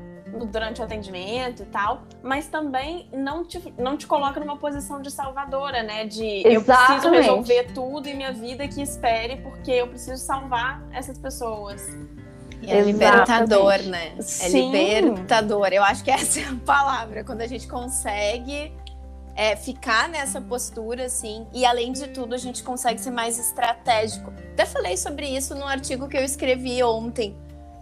durante 0.52 0.82
o 0.82 0.84
atendimento 0.84 1.64
e 1.64 1.66
tal, 1.66 2.04
mas 2.22 2.48
também 2.48 3.10
não 3.14 3.44
te, 3.46 3.74
não 3.78 3.98
te 3.98 4.06
coloca 4.06 4.40
numa 4.40 4.58
posição 4.58 5.02
de 5.02 5.12
salvadora, 5.12 5.84
né? 5.84 6.06
De 6.06 6.48
Exatamente. 6.48 6.54
eu 6.56 6.64
preciso 6.64 7.10
resolver 7.10 7.74
tudo 7.74 8.08
em 8.08 8.16
minha 8.16 8.34
vida 8.34 8.68
que 8.68 8.82
espere, 8.82 9.38
porque 9.38 9.72
eu 9.72 9.88
preciso 9.88 10.24
salvar 10.24 10.84
essas 10.92 11.18
pessoas. 11.18 11.88
E 12.62 12.72
é 12.72 12.82
libertador, 12.82 13.82
né? 13.84 14.14
É 14.18 14.22
Sim. 14.22 14.72
libertador. 14.72 15.68
Eu 15.72 15.84
acho 15.84 16.04
que 16.04 16.12
essa 16.12 16.40
é 16.40 16.44
a 16.44 16.56
palavra. 16.66 17.24
Quando 17.24 17.42
a 17.42 17.48
gente 17.48 17.68
consegue 17.68 18.74
é, 19.36 19.56
ficar 19.56 20.10
nessa 20.10 20.42
postura, 20.42 21.06
assim, 21.06 21.46
e 21.54 21.66
além 21.66 21.92
de 21.92 22.08
tudo, 22.08 22.34
a 22.34 22.38
gente 22.38 22.64
consegue 22.64 23.00
ser 23.00 23.12
mais 23.12 23.38
estratégico. 23.40 24.34
Até 24.54 24.66
falei 24.66 24.98
sobre 24.98 25.28
isso 25.28 25.54
no 25.54 25.66
artigo 25.66 26.08
que 26.08 26.18
eu 26.18 26.24
escrevi 26.24 26.82
ontem 26.84 27.36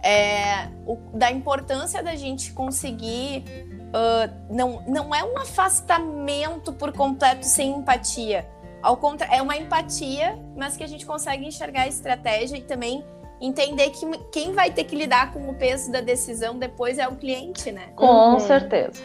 é, 0.06 0.68
o, 0.86 0.96
da 1.12 1.32
importância 1.32 2.00
da 2.02 2.14
gente 2.14 2.52
conseguir. 2.52 3.44
Uh, 3.86 4.54
não, 4.54 4.82
não 4.86 5.14
é 5.14 5.24
um 5.24 5.38
afastamento 5.38 6.72
por 6.72 6.92
completo 6.92 7.44
sem 7.44 7.78
empatia. 7.78 8.48
Ao 8.82 8.96
contra, 8.96 9.26
é 9.26 9.42
uma 9.42 9.56
empatia, 9.56 10.38
mas 10.56 10.76
que 10.76 10.84
a 10.84 10.86
gente 10.86 11.04
consegue 11.04 11.44
enxergar 11.44 11.82
a 11.82 11.88
estratégia 11.88 12.56
e 12.56 12.62
também 12.62 13.04
entender 13.40 13.90
que 13.90 14.06
quem 14.30 14.52
vai 14.52 14.70
ter 14.70 14.84
que 14.84 14.94
lidar 14.94 15.32
com 15.32 15.48
o 15.48 15.54
peso 15.54 15.90
da 15.90 16.00
decisão 16.00 16.58
depois 16.58 16.98
é 16.98 17.08
o 17.08 17.16
cliente, 17.16 17.72
né? 17.72 17.88
Com 17.96 18.06
uhum. 18.06 18.38
certeza. 18.38 19.02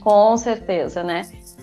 Com 0.00 0.36
certeza, 0.36 1.04
né? 1.04 1.22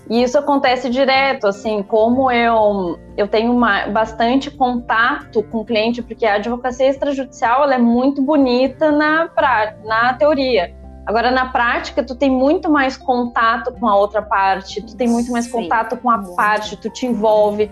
E 0.10 0.24
isso 0.24 0.38
acontece 0.40 0.90
direto, 0.90 1.46
assim, 1.46 1.84
como 1.84 2.32
eu, 2.32 3.00
eu 3.16 3.28
tenho 3.28 3.54
uma, 3.54 3.88
bastante 3.88 4.50
contato 4.50 5.44
com 5.44 5.60
o 5.60 5.66
cliente, 5.66 6.02
porque 6.02 6.26
a 6.26 6.36
advocacia 6.36 6.90
extrajudicial 6.90 7.64
ela 7.64 7.76
é 7.76 7.78
muito 7.78 8.20
bonita 8.22 8.92
na, 8.92 9.28
pra, 9.28 9.76
na 9.86 10.14
teoria. 10.16 10.74
Agora, 11.06 11.30
na 11.32 11.48
prática, 11.48 12.04
tu 12.04 12.16
tem 12.16 12.30
muito 12.30 12.72
mais 12.72 12.98
contato 12.98 13.72
com 13.80 13.88
a 13.88 13.96
outra 13.96 14.22
parte, 14.22 14.82
tu 14.82 14.96
tem 14.96 15.08
muito 15.08 15.32
mais 15.32 15.46
Sim, 15.46 15.52
contato 15.52 15.98
com 15.98 16.10
a 16.10 16.18
muito. 16.18 16.36
parte, 16.36 16.76
tu 16.78 16.90
te 16.90 17.06
envolve. 17.06 17.70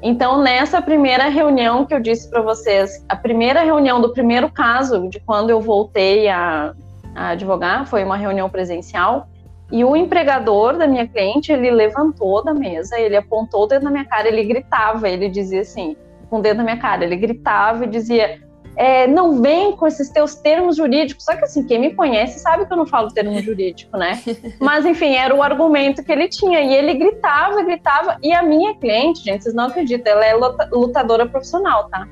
Então, 0.00 0.40
nessa 0.40 0.80
primeira 0.80 1.28
reunião 1.28 1.84
que 1.84 1.92
eu 1.92 2.00
disse 2.00 2.30
para 2.30 2.40
vocês, 2.40 3.04
a 3.08 3.16
primeira 3.16 3.62
reunião 3.62 4.00
do 4.00 4.12
primeiro 4.12 4.50
caso, 4.50 5.08
de 5.08 5.18
quando 5.20 5.50
eu 5.50 5.60
voltei 5.60 6.28
a, 6.28 6.72
a 7.14 7.30
advogar, 7.30 7.86
foi 7.86 8.04
uma 8.04 8.16
reunião 8.16 8.48
presencial. 8.48 9.28
E 9.70 9.84
o 9.84 9.94
empregador 9.94 10.76
da 10.76 10.86
minha 10.86 11.06
cliente, 11.06 11.52
ele 11.52 11.70
levantou 11.70 12.42
da 12.42 12.54
mesa, 12.54 12.98
ele 12.98 13.16
apontou 13.16 13.64
o 13.64 13.66
dedo 13.66 13.84
na 13.84 13.90
minha 13.90 14.04
cara, 14.04 14.28
ele 14.28 14.42
gritava, 14.44 15.08
ele 15.08 15.28
dizia 15.28 15.60
assim, 15.60 15.96
com 16.30 16.38
o 16.38 16.42
dedo 16.42 16.58
na 16.58 16.64
minha 16.64 16.78
cara, 16.78 17.04
ele 17.04 17.16
gritava 17.16 17.84
e 17.84 17.88
dizia: 17.88 18.40
é, 18.78 19.08
não 19.08 19.42
vem 19.42 19.76
com 19.76 19.88
esses 19.88 20.08
teus 20.08 20.36
termos 20.36 20.76
jurídicos. 20.76 21.24
Só 21.24 21.34
que 21.36 21.44
assim, 21.44 21.66
quem 21.66 21.80
me 21.80 21.94
conhece 21.94 22.38
sabe 22.38 22.64
que 22.64 22.72
eu 22.72 22.76
não 22.76 22.86
falo 22.86 23.08
termo 23.08 23.36
jurídico, 23.42 23.96
né? 23.96 24.22
Mas 24.60 24.86
enfim, 24.86 25.14
era 25.14 25.34
o 25.34 25.42
argumento 25.42 26.02
que 26.04 26.12
ele 26.12 26.28
tinha. 26.28 26.60
E 26.60 26.74
ele 26.74 26.94
gritava, 26.94 27.60
gritava. 27.62 28.16
E 28.22 28.32
a 28.32 28.40
minha 28.40 28.74
cliente, 28.76 29.24
gente, 29.24 29.42
vocês 29.42 29.54
não 29.54 29.64
acreditam, 29.64 30.12
ela 30.12 30.24
é 30.24 30.34
lutadora 30.72 31.26
profissional, 31.26 31.88
tá? 31.88 32.06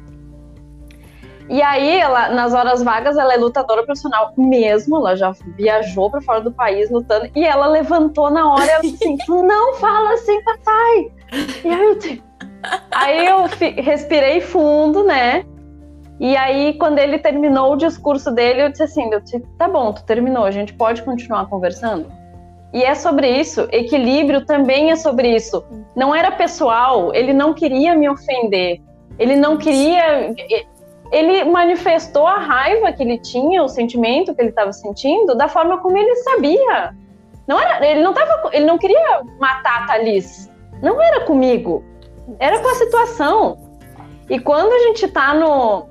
E 1.48 1.62
aí, 1.62 1.98
ela, 1.98 2.28
nas 2.30 2.52
horas 2.52 2.82
vagas, 2.82 3.16
ela 3.16 3.32
é 3.32 3.36
lutadora 3.36 3.84
profissional 3.84 4.32
mesmo, 4.36 4.96
ela 4.96 5.14
já 5.14 5.32
viajou 5.56 6.10
para 6.10 6.20
fora 6.20 6.40
do 6.40 6.50
país 6.50 6.90
lutando, 6.90 7.30
e 7.36 7.44
ela 7.44 7.66
levantou 7.68 8.30
na 8.30 8.52
hora, 8.52 8.78
assim, 8.78 9.16
não 9.28 9.74
fala 9.74 10.12
assim, 10.14 10.42
papai! 10.42 11.12
E 11.64 11.68
aí 11.68 11.84
eu, 11.84 12.24
aí 12.92 13.26
eu 13.26 13.82
respirei 13.82 14.40
fundo, 14.40 15.04
né? 15.04 15.44
E 16.18 16.36
aí, 16.36 16.74
quando 16.78 16.98
ele 16.98 17.18
terminou 17.18 17.74
o 17.74 17.76
discurso 17.76 18.32
dele, 18.32 18.62
eu 18.62 18.70
disse 18.70 18.82
assim, 18.82 19.12
eu 19.12 19.20
disse, 19.20 19.38
tá 19.58 19.68
bom, 19.68 19.92
tu 19.92 20.02
terminou, 20.04 20.44
a 20.44 20.50
gente 20.50 20.72
pode 20.72 21.02
continuar 21.02 21.46
conversando? 21.46 22.10
E 22.72 22.82
é 22.82 22.94
sobre 22.94 23.28
isso, 23.28 23.68
equilíbrio 23.70 24.44
também 24.44 24.90
é 24.90 24.96
sobre 24.96 25.34
isso. 25.34 25.64
Não 25.94 26.14
era 26.14 26.30
pessoal, 26.32 27.14
ele 27.14 27.32
não 27.32 27.54
queria 27.54 27.94
me 27.94 28.08
ofender, 28.08 28.80
ele 29.18 29.36
não 29.36 29.56
queria 29.56 30.34
ele 31.12 31.44
manifestou 31.44 32.26
a 32.26 32.38
raiva 32.38 32.92
que 32.92 33.02
ele 33.02 33.18
tinha, 33.18 33.62
o 33.62 33.68
sentimento 33.68 34.34
que 34.34 34.40
ele 34.40 34.50
estava 34.50 34.72
sentindo, 34.72 35.34
da 35.34 35.48
forma 35.48 35.78
como 35.78 35.96
ele 35.96 36.14
sabia. 36.16 36.94
Não 37.46 37.60
era, 37.60 37.86
ele 37.86 38.02
não 38.02 38.12
tava, 38.12 38.50
ele 38.52 38.64
não 38.64 38.76
queria 38.76 39.22
matar 39.38 39.84
a 39.84 39.86
Thalys. 39.86 40.50
Não 40.82 41.00
era 41.00 41.20
comigo. 41.20 41.84
Era 42.38 42.58
com 42.60 42.68
a 42.68 42.75
situação. 42.75 43.56
E 44.28 44.38
quando 44.40 44.72
a 44.72 44.78
gente 44.80 45.04
está 45.06 45.32
no, 45.32 45.86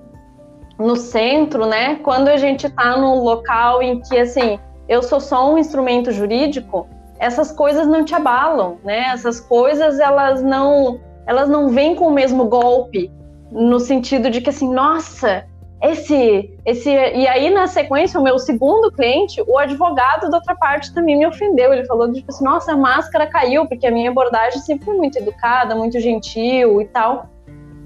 no 0.78 0.96
centro, 0.96 1.66
né? 1.66 1.96
Quando 2.04 2.28
a 2.28 2.38
gente 2.38 2.68
está 2.68 2.98
no 2.98 3.24
local 3.24 3.82
em 3.82 4.02
que 4.02 4.18
assim, 4.18 4.60
eu 4.90 5.02
sou 5.02 5.20
só 5.20 5.52
um 5.52 5.58
instrumento 5.58 6.12
jurídico, 6.12 6.88
essas 7.18 7.52
coisas 7.52 7.88
não 7.88 8.04
te 8.04 8.14
abalam, 8.14 8.78
né? 8.84 9.06
Essas 9.14 9.40
coisas 9.40 10.00
elas 10.00 10.42
não 10.44 11.00
elas 11.26 11.50
não 11.50 11.70
vêm 11.70 11.96
com 11.96 12.08
o 12.08 12.12
mesmo 12.12 12.46
golpe 12.46 13.12
no 13.52 13.80
sentido 13.80 14.30
de 14.30 14.42
que 14.42 14.50
assim, 14.50 14.72
nossa, 14.72 15.46
esse, 15.82 16.58
esse. 16.66 16.90
E 16.90 17.28
aí, 17.28 17.50
na 17.50 17.68
sequência, 17.68 18.20
o 18.20 18.24
meu 18.24 18.40
segundo 18.40 18.92
cliente, 18.92 19.44
o 19.46 19.58
advogado 19.58 20.30
da 20.30 20.38
outra 20.38 20.56
parte 20.56 20.94
também 20.94 21.18
me 21.18 21.28
ofendeu. 21.28 21.74
Ele 21.74 21.86
falou, 21.86 22.12
tipo 22.12 22.32
assim, 22.32 22.44
nossa, 22.44 22.72
a 22.72 22.78
máscara 22.78 23.28
caiu, 23.28 23.68
porque 23.68 23.86
a 23.86 23.92
minha 23.92 24.10
abordagem 24.10 24.60
sempre 24.62 24.86
foi 24.86 24.96
muito 24.96 25.18
educada, 25.18 25.76
muito 25.76 26.00
gentil 26.00 26.82
e 26.82 26.86
tal. 26.86 27.30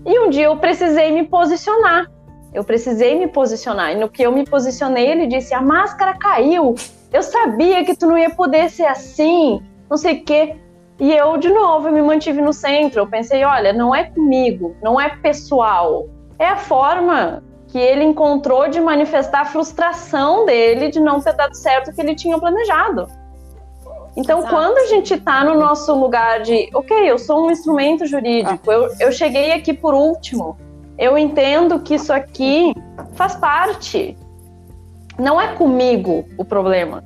E 0.06 0.18
um 0.20 0.30
dia 0.30 0.46
eu 0.46 0.58
precisei 0.58 1.12
me 1.12 1.26
posicionar. 1.26 2.10
Eu 2.54 2.64
precisei 2.64 3.18
me 3.18 3.28
posicionar. 3.28 3.92
E 3.92 3.96
no 3.96 4.10
que 4.10 4.24
eu 4.24 4.32
me 4.32 4.46
posicionei, 4.46 5.08
ele 5.08 5.28
disse: 5.28 5.54
a 5.54 5.62
máscara 5.62 6.14
caiu. 6.18 6.76
Eu 7.12 7.24
sabia 7.24 7.84
que 7.84 7.96
tu 7.96 8.06
não 8.06 8.18
ia 8.18 8.30
poder 8.30 8.70
ser 8.70 8.86
assim, 8.86 9.62
não 9.90 9.98
sei 9.98 10.14
o 10.14 10.24
quê. 10.24 10.56
E 11.00 11.16
eu, 11.16 11.38
de 11.38 11.50
novo, 11.50 11.90
me 11.90 12.02
mantive 12.02 12.42
no 12.42 12.52
centro. 12.52 13.00
Eu 13.00 13.08
pensei, 13.08 13.44
olha, 13.46 13.72
não 13.72 13.96
é 13.96 14.04
comigo, 14.04 14.76
não 14.84 15.00
é 15.00 15.10
pessoal. 15.10 16.08
É 16.38 16.46
a 16.46 16.58
forma 16.58 17.42
que 17.68 17.78
ele 17.78 18.04
encontrou 18.04 18.68
de 18.68 18.82
manifestar 18.82 19.42
a 19.42 19.46
frustração 19.46 20.46
dele 20.46 20.90
de 20.90 21.00
não 21.00 21.22
ter 21.22 21.34
dado 21.34 21.56
certo 21.56 21.90
o 21.90 21.96
que 21.96 22.02
ele 22.02 22.16
tinha 22.16 22.38
planejado. 22.38 23.08
Então, 24.18 24.40
Exato. 24.40 24.54
quando 24.54 24.78
a 24.80 24.86
gente 24.88 25.14
está 25.14 25.46
no 25.46 25.56
nosso 25.56 25.96
lugar 25.96 26.42
de, 26.42 26.70
ok, 26.74 27.10
eu 27.10 27.18
sou 27.18 27.46
um 27.46 27.52
instrumento 27.52 28.06
jurídico, 28.06 28.70
eu, 28.70 28.90
eu 29.00 29.12
cheguei 29.12 29.54
aqui 29.54 29.72
por 29.72 29.94
último, 29.94 30.58
eu 30.98 31.18
entendo 31.18 31.80
que 31.80 31.96
isso 31.96 32.12
aqui 32.12 32.74
faz 33.14 33.36
parte. 33.36 34.18
Não 35.18 35.40
é 35.40 35.54
comigo 35.54 36.26
o 36.38 36.44
problema. 36.44 37.04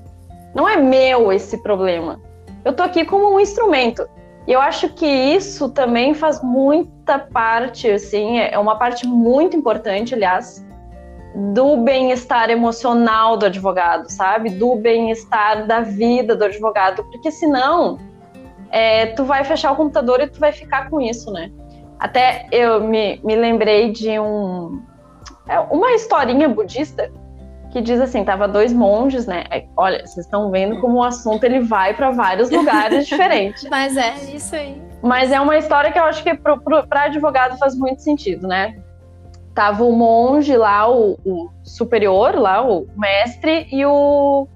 Não 0.56 0.68
é 0.68 0.78
meu 0.78 1.32
esse 1.32 1.58
problema 1.58 2.20
eu 2.64 2.74
tô 2.74 2.84
aqui 2.84 3.06
como 3.06 3.34
um 3.34 3.40
instrumento. 3.40 4.08
E 4.48 4.52
eu 4.52 4.60
acho 4.60 4.90
que 4.90 5.06
isso 5.06 5.70
também 5.70 6.14
faz 6.14 6.42
muita 6.44 7.18
parte, 7.18 7.90
assim, 7.90 8.40
é 8.40 8.60
uma 8.60 8.78
parte 8.78 9.08
muito 9.08 9.56
importante, 9.56 10.14
aliás, 10.14 10.66
do 11.54 11.78
bem-estar 11.78 12.50
emocional 12.50 13.38
do 13.38 13.46
advogado, 13.46 14.10
sabe? 14.10 14.50
Do 14.50 14.76
bem-estar 14.76 15.66
da 15.66 15.80
vida 15.80 16.36
do 16.36 16.44
advogado, 16.44 17.04
porque 17.06 17.32
senão 17.32 17.98
é, 18.70 19.08
tu 19.08 19.24
vai 19.24 19.44
fechar 19.44 19.72
o 19.72 19.76
computador 19.76 20.20
e 20.20 20.28
tu 20.28 20.40
vai 20.40 20.52
ficar 20.52 20.90
com 20.90 21.00
isso, 21.00 21.32
né? 21.32 21.52
Até 21.98 22.48
eu 22.52 22.82
me, 22.82 23.22
me 23.24 23.36
lembrei 23.36 23.92
de 23.92 24.20
um, 24.20 24.82
é, 25.48 25.60
uma 25.60 25.94
historinha 25.94 26.50
budista 26.50 27.10
que 27.74 27.82
diz 27.82 28.00
assim, 28.00 28.24
tava 28.24 28.48
dois 28.48 28.72
monges, 28.72 29.26
né? 29.26 29.46
É, 29.50 29.66
olha, 29.76 30.06
vocês 30.06 30.28
estão 30.28 30.52
vendo 30.52 30.80
como 30.80 31.00
o 31.00 31.04
assunto 31.04 31.44
ele 31.44 31.60
vai 31.60 31.96
para 31.96 32.12
vários 32.12 32.52
lugares 32.52 33.08
diferentes. 33.10 33.68
Mas 33.68 33.98
é 33.98 34.14
isso 34.32 34.56
aí. 34.56 34.80
Mas 35.02 35.32
é 35.32 35.42
uma 35.42 35.58
história 35.58 35.92
que 35.92 35.98
eu 35.98 36.04
acho 36.04 36.24
que 36.24 36.36
para 36.36 37.06
advogado 37.06 37.58
faz 37.58 37.76
muito 37.76 38.04
sentido, 38.04 38.48
né? 38.48 38.78
Tava 39.56 39.84
o 39.84 39.92
monge 39.92 40.56
lá, 40.56 40.88
o, 40.88 41.18
o 41.26 41.50
superior 41.64 42.36
lá, 42.36 42.64
o 42.64 42.88
mestre 42.96 43.68
e 43.72 43.84
o 43.84 44.48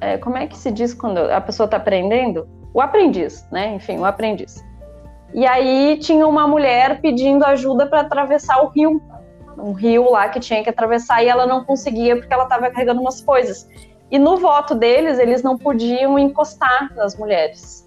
é, 0.00 0.16
como 0.16 0.38
é 0.38 0.46
que 0.46 0.56
se 0.56 0.70
diz 0.70 0.94
quando 0.94 1.18
a 1.18 1.42
pessoa 1.42 1.66
está 1.66 1.76
aprendendo? 1.76 2.48
O 2.72 2.80
aprendiz, 2.80 3.46
né? 3.52 3.74
Enfim, 3.74 3.98
o 3.98 4.06
aprendiz. 4.06 4.64
E 5.34 5.46
aí 5.46 5.98
tinha 5.98 6.26
uma 6.26 6.48
mulher 6.48 7.02
pedindo 7.02 7.44
ajuda 7.44 7.86
para 7.86 8.00
atravessar 8.00 8.62
o 8.62 8.68
rio. 8.68 9.02
Um 9.62 9.72
rio 9.72 10.10
lá 10.10 10.28
que 10.28 10.40
tinha 10.40 10.62
que 10.62 10.70
atravessar 10.70 11.22
e 11.22 11.28
ela 11.28 11.46
não 11.46 11.64
conseguia 11.64 12.16
porque 12.16 12.32
ela 12.32 12.44
estava 12.44 12.70
carregando 12.70 13.00
umas 13.00 13.20
coisas. 13.20 13.68
E 14.10 14.18
no 14.18 14.36
voto 14.36 14.74
deles, 14.74 15.18
eles 15.18 15.42
não 15.42 15.56
podiam 15.56 16.18
encostar 16.18 16.92
nas 16.96 17.16
mulheres. 17.16 17.86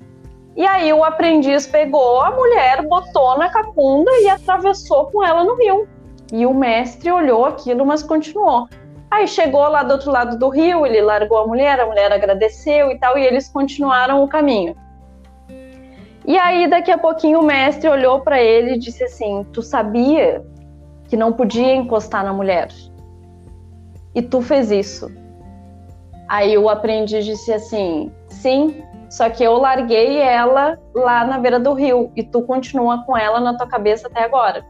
E 0.55 0.65
aí 0.65 0.93
o 0.93 1.03
aprendiz 1.03 1.65
pegou 1.65 2.21
a 2.21 2.31
mulher, 2.31 2.83
botou 2.83 3.37
na 3.37 3.49
capunda 3.49 4.11
e 4.21 4.29
atravessou 4.29 5.07
com 5.07 5.23
ela 5.23 5.43
no 5.43 5.55
rio. 5.55 5.87
E 6.31 6.45
o 6.45 6.53
mestre 6.53 7.11
olhou 7.11 7.45
aquilo, 7.45 7.85
mas 7.85 8.03
continuou. 8.03 8.67
Aí 9.09 9.27
chegou 9.27 9.67
lá 9.67 9.83
do 9.83 9.91
outro 9.91 10.11
lado 10.11 10.37
do 10.37 10.49
rio, 10.49 10.85
ele 10.85 11.01
largou 11.01 11.39
a 11.39 11.47
mulher, 11.47 11.79
a 11.79 11.85
mulher 11.85 12.11
agradeceu 12.11 12.91
e 12.91 12.97
tal, 12.97 13.17
e 13.17 13.25
eles 13.25 13.47
continuaram 13.47 14.23
o 14.23 14.27
caminho. 14.27 14.75
E 16.25 16.37
aí, 16.37 16.67
daqui 16.67 16.89
a 16.89 16.97
pouquinho, 16.97 17.39
o 17.39 17.43
mestre 17.43 17.89
olhou 17.89 18.21
para 18.21 18.41
ele 18.41 18.73
e 18.73 18.79
disse 18.79 19.03
assim: 19.03 19.45
Tu 19.51 19.61
sabia 19.61 20.43
que 21.13 21.17
não 21.17 21.31
podia 21.31 21.75
encostar 21.75 22.25
na 22.25 22.33
mulher? 22.33 22.69
E 24.15 24.21
tu 24.23 24.41
fez 24.41 24.71
isso. 24.71 25.11
Aí 26.27 26.57
o 26.57 26.67
aprendiz 26.67 27.23
disse 27.23 27.53
assim: 27.53 28.11
Sim, 28.29 28.83
só 29.11 29.29
que 29.29 29.43
eu 29.43 29.53
larguei 29.57 30.17
ela 30.17 30.79
lá 30.91 31.23
na 31.23 31.37
beira 31.37 31.59
do 31.59 31.71
rio 31.73 32.11
e 32.15 32.23
tu 32.23 32.41
continua 32.41 33.03
com 33.05 33.15
ela 33.15 33.39
na 33.39 33.55
tua 33.55 33.67
cabeça 33.67 34.07
até 34.07 34.23
agora. 34.23 34.65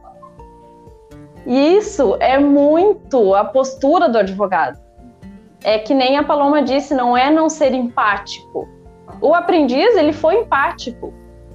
E 1.45 1.77
isso 1.77 2.17
é 2.19 2.37
muito 2.37 3.33
a 3.33 3.45
postura 3.45 4.09
do 4.09 4.17
advogado. 4.17 4.77
É 5.63 5.79
que 5.79 5.93
nem 5.93 6.17
a 6.17 6.23
Paloma 6.23 6.61
disse, 6.61 6.93
não 6.93 7.15
é 7.15 7.29
não 7.29 7.47
ser 7.47 7.73
empático. 7.73 8.67
O 9.21 9.33
aprendiz, 9.33 9.95
ele 9.95 10.11
foi 10.11 10.41
empático. 10.41 11.13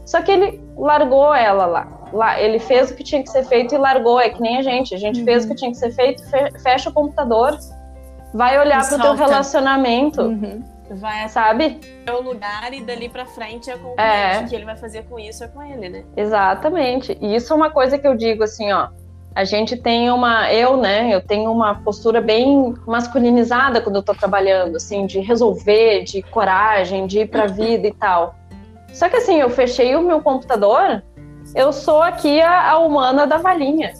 Só 0.08 0.22
que 0.22 0.32
ele 0.32 0.58
largou 0.74 1.34
ela 1.34 1.66
lá. 1.66 1.86
lá. 2.14 2.40
Ele 2.40 2.58
fez 2.58 2.90
o 2.90 2.96
que 2.96 3.04
tinha 3.04 3.22
que 3.22 3.28
ser 3.28 3.44
feito 3.44 3.74
e 3.74 3.78
largou. 3.78 4.18
É 4.18 4.30
que 4.30 4.40
nem 4.40 4.56
a 4.56 4.62
gente. 4.62 4.94
A 4.94 4.98
gente 4.98 5.18
uhum. 5.20 5.26
fez 5.26 5.44
o 5.44 5.48
que 5.48 5.54
tinha 5.54 5.70
que 5.70 5.76
ser 5.76 5.92
feito, 5.92 6.22
fecha 6.62 6.88
o 6.88 6.92
computador, 6.94 7.58
vai 8.32 8.58
olhar 8.58 8.88
para 8.88 8.96
o 8.96 9.02
teu 9.02 9.14
relacionamento. 9.14 10.22
Uhum. 10.22 10.64
Vai 10.92 11.28
sabe? 11.28 11.78
É 12.06 12.10
o 12.10 12.22
lugar 12.22 12.72
e 12.72 12.80
dali 12.80 13.10
para 13.10 13.26
frente 13.26 13.70
é 13.70 13.76
com 13.76 13.88
o 13.88 14.00
é. 14.00 14.42
que 14.44 14.54
ele 14.54 14.64
vai 14.64 14.78
fazer 14.78 15.02
com 15.02 15.18
isso 15.18 15.44
é 15.44 15.48
com 15.48 15.62
ele, 15.62 15.90
né? 15.90 16.04
Exatamente. 16.16 17.18
E 17.20 17.34
isso 17.34 17.52
é 17.52 17.56
uma 17.56 17.68
coisa 17.68 17.98
que 17.98 18.08
eu 18.08 18.16
digo 18.16 18.42
assim, 18.42 18.72
ó. 18.72 18.88
A 19.34 19.44
gente 19.44 19.76
tem 19.76 20.10
uma, 20.10 20.50
eu, 20.50 20.78
né? 20.78 21.14
Eu 21.14 21.20
tenho 21.20 21.52
uma 21.52 21.74
postura 21.74 22.22
bem 22.22 22.74
masculinizada 22.86 23.82
quando 23.82 23.96
eu 23.96 24.02
tô 24.02 24.14
trabalhando, 24.14 24.76
assim, 24.76 25.04
de 25.04 25.20
resolver, 25.20 26.04
de 26.04 26.22
coragem, 26.22 27.06
de 27.06 27.20
ir 27.20 27.28
para 27.28 27.44
a 27.44 27.46
vida 27.52 27.86
e 27.86 27.92
tal. 27.92 28.37
Só 28.92 29.08
que 29.08 29.16
assim, 29.16 29.40
eu 29.40 29.50
fechei 29.50 29.94
o 29.94 30.02
meu 30.02 30.20
computador, 30.20 31.02
eu 31.54 31.72
sou 31.72 32.02
aqui 32.02 32.40
a, 32.40 32.72
a 32.72 32.78
humana 32.78 33.26
da 33.26 33.38
valinha, 33.38 33.92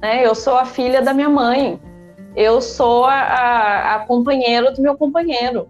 né? 0.00 0.24
Eu 0.24 0.34
sou 0.34 0.56
a 0.56 0.64
filha 0.64 1.02
da 1.02 1.12
minha 1.12 1.28
mãe, 1.28 1.80
eu 2.34 2.60
sou 2.60 3.04
a, 3.04 3.14
a, 3.14 3.94
a 3.96 3.98
companheira 4.00 4.72
do 4.72 4.82
meu 4.82 4.96
companheiro. 4.96 5.68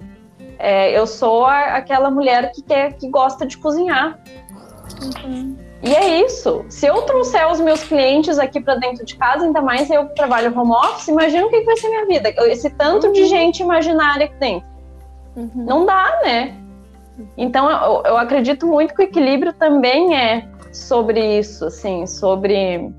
É, 0.59 0.99
eu 0.99 1.06
sou 1.06 1.45
a, 1.45 1.76
aquela 1.76 2.11
mulher 2.11 2.50
que 2.52 2.62
quer, 2.62 2.95
que 2.95 3.09
gosta 3.09 3.47
de 3.47 3.59
cozinhar. 3.59 4.18
Uhum. 5.25 5.56
E 5.83 5.95
é 5.95 6.25
isso. 6.25 6.64
Se 6.68 6.87
eu 6.87 7.02
trouxer 7.02 7.47
os 7.50 7.61
meus 7.61 7.85
clientes 7.85 8.38
aqui 8.38 8.61
para 8.61 8.76
dentro 8.76 9.04
de 9.04 9.16
casa, 9.16 9.45
ainda 9.45 9.61
mais 9.61 9.90
eu 9.90 10.09
que 10.09 10.14
trabalho 10.14 10.59
home 10.59 10.73
office, 10.73 11.09
imagina 11.09 11.47
o 11.47 11.50
que, 11.50 11.61
que 11.61 11.66
vai 11.66 11.76
ser 11.76 11.88
minha 11.88 12.06
vida. 12.06 12.35
Esse 12.47 12.71
tanto 12.71 13.09
uhum. 13.09 13.12
de 13.12 13.26
gente 13.26 13.62
imaginária 13.62 14.26
que 14.26 14.37
tem. 14.37 14.64
Uhum. 15.37 15.50
Não 15.54 15.87
dá, 15.87 16.21
né? 16.25 16.56
Então 17.37 17.70
eu, 17.70 18.02
eu 18.04 18.16
acredito 18.16 18.66
muito 18.66 18.94
que 18.94 19.02
o 19.02 19.04
equilíbrio 19.04 19.52
também 19.52 20.16
é 20.16 20.49
sobre 20.73 21.38
isso, 21.38 21.66
assim, 21.66 22.06
sobre 22.06 22.92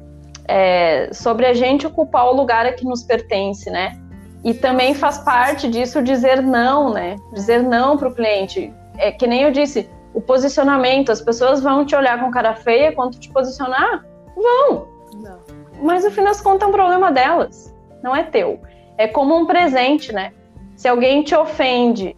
é, 0.48 1.10
sobre 1.12 1.46
a 1.46 1.54
gente 1.54 1.86
ocupar 1.86 2.28
o 2.28 2.34
lugar 2.34 2.74
que 2.76 2.86
nos 2.86 3.04
pertence, 3.04 3.70
né? 3.70 4.00
E 4.44 4.54
também 4.54 4.94
faz 4.94 5.18
parte 5.20 5.70
disso 5.70 6.02
dizer 6.02 6.42
não, 6.42 6.94
né? 6.94 7.18
Dizer 7.34 7.62
não 7.62 7.98
para 7.98 8.08
o 8.08 8.16
cliente. 8.16 8.74
É 8.98 9.12
que 9.12 9.28
nem 9.28 9.44
eu 9.44 9.52
disse, 9.52 9.90
o 10.14 10.22
posicionamento, 10.22 11.12
as 11.12 11.22
pessoas 11.22 11.62
vão 11.62 11.86
te 11.86 11.96
olhar 11.96 12.20
com 12.20 12.32
cara 12.32 12.56
feia 12.56 12.94
quando 12.94 13.20
te 13.20 13.30
posicionar? 13.30 14.06
Vão. 14.36 14.88
Não. 15.16 15.40
Mas 15.82 16.04
no 16.04 16.12
fim 16.12 16.24
das 16.24 16.42
contas 16.42 16.64
é 16.64 16.70
um 16.70 16.72
problema 16.72 17.12
delas, 17.12 17.76
não 18.02 18.16
é 18.16 18.24
teu. 18.24 18.60
É 18.98 19.08
como 19.08 19.36
um 19.36 19.46
presente, 19.46 20.14
né? 20.14 20.32
Se 20.76 20.88
alguém 20.88 21.24
te 21.24 21.36
ofende 21.36 22.16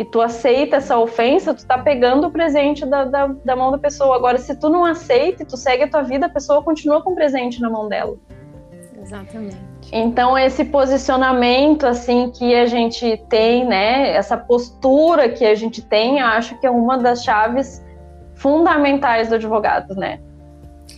e 0.00 0.04
tu 0.06 0.18
aceita 0.22 0.76
essa 0.76 0.98
ofensa, 0.98 1.52
tu 1.52 1.66
tá 1.66 1.76
pegando 1.76 2.26
o 2.26 2.30
presente 2.30 2.86
da, 2.86 3.04
da, 3.04 3.26
da 3.26 3.54
mão 3.54 3.70
da 3.70 3.76
pessoa. 3.76 4.16
Agora, 4.16 4.38
se 4.38 4.56
tu 4.56 4.70
não 4.70 4.86
aceita 4.86 5.42
e 5.42 5.46
tu 5.46 5.58
segue 5.58 5.82
a 5.82 5.88
tua 5.90 6.00
vida, 6.00 6.24
a 6.24 6.28
pessoa 6.30 6.62
continua 6.62 7.02
com 7.02 7.12
o 7.12 7.14
presente 7.14 7.60
na 7.60 7.68
mão 7.68 7.86
dela. 7.86 8.16
Exatamente. 8.98 9.58
Então 9.92 10.38
esse 10.38 10.64
posicionamento 10.64 11.86
assim 11.86 12.30
que 12.30 12.54
a 12.54 12.64
gente 12.64 13.22
tem, 13.28 13.66
né, 13.66 14.14
essa 14.14 14.38
postura 14.38 15.28
que 15.28 15.44
a 15.44 15.54
gente 15.54 15.82
tem, 15.82 16.18
acho 16.18 16.58
que 16.58 16.66
é 16.66 16.70
uma 16.70 16.96
das 16.96 17.22
chaves 17.22 17.84
fundamentais 18.36 19.28
do 19.28 19.34
advogado, 19.34 19.94
né? 19.94 20.18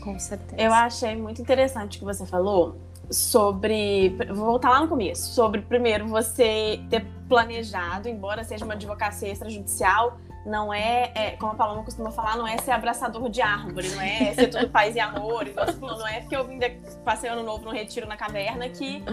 Com 0.04 0.16
certeza. 0.16 0.62
Eu 0.62 0.72
achei 0.72 1.16
muito 1.16 1.42
interessante 1.42 1.96
o 1.96 1.98
que 1.98 2.04
você 2.04 2.24
falou 2.24 2.76
sobre, 3.12 4.16
vou 4.28 4.46
voltar 4.46 4.70
lá 4.70 4.80
no 4.80 4.88
começo, 4.88 5.34
sobre 5.34 5.60
primeiro 5.60 6.06
você 6.06 6.80
ter 6.90 7.06
planejado, 7.28 8.08
embora 8.08 8.44
seja 8.44 8.64
uma 8.64 8.74
advocacia 8.74 9.30
extrajudicial, 9.30 10.18
não 10.44 10.74
é, 10.74 11.12
é, 11.14 11.30
como 11.32 11.52
a 11.52 11.54
Paloma 11.54 11.84
costuma 11.84 12.10
falar, 12.10 12.36
não 12.36 12.46
é 12.46 12.58
ser 12.58 12.72
abraçador 12.72 13.28
de 13.28 13.40
árvore, 13.40 13.88
não 13.90 14.02
é 14.02 14.34
ser 14.34 14.48
tudo 14.48 14.68
paz 14.68 14.96
e 14.96 15.00
amor. 15.00 15.46
não 15.80 16.06
é 16.06 16.20
porque 16.20 16.36
eu 16.36 16.44
vim 16.44 16.58
de, 16.58 16.70
passei 17.04 17.30
ano 17.30 17.42
novo 17.42 17.64
no 17.64 17.70
retiro 17.70 18.06
na 18.06 18.16
caverna 18.16 18.68
que 18.68 19.04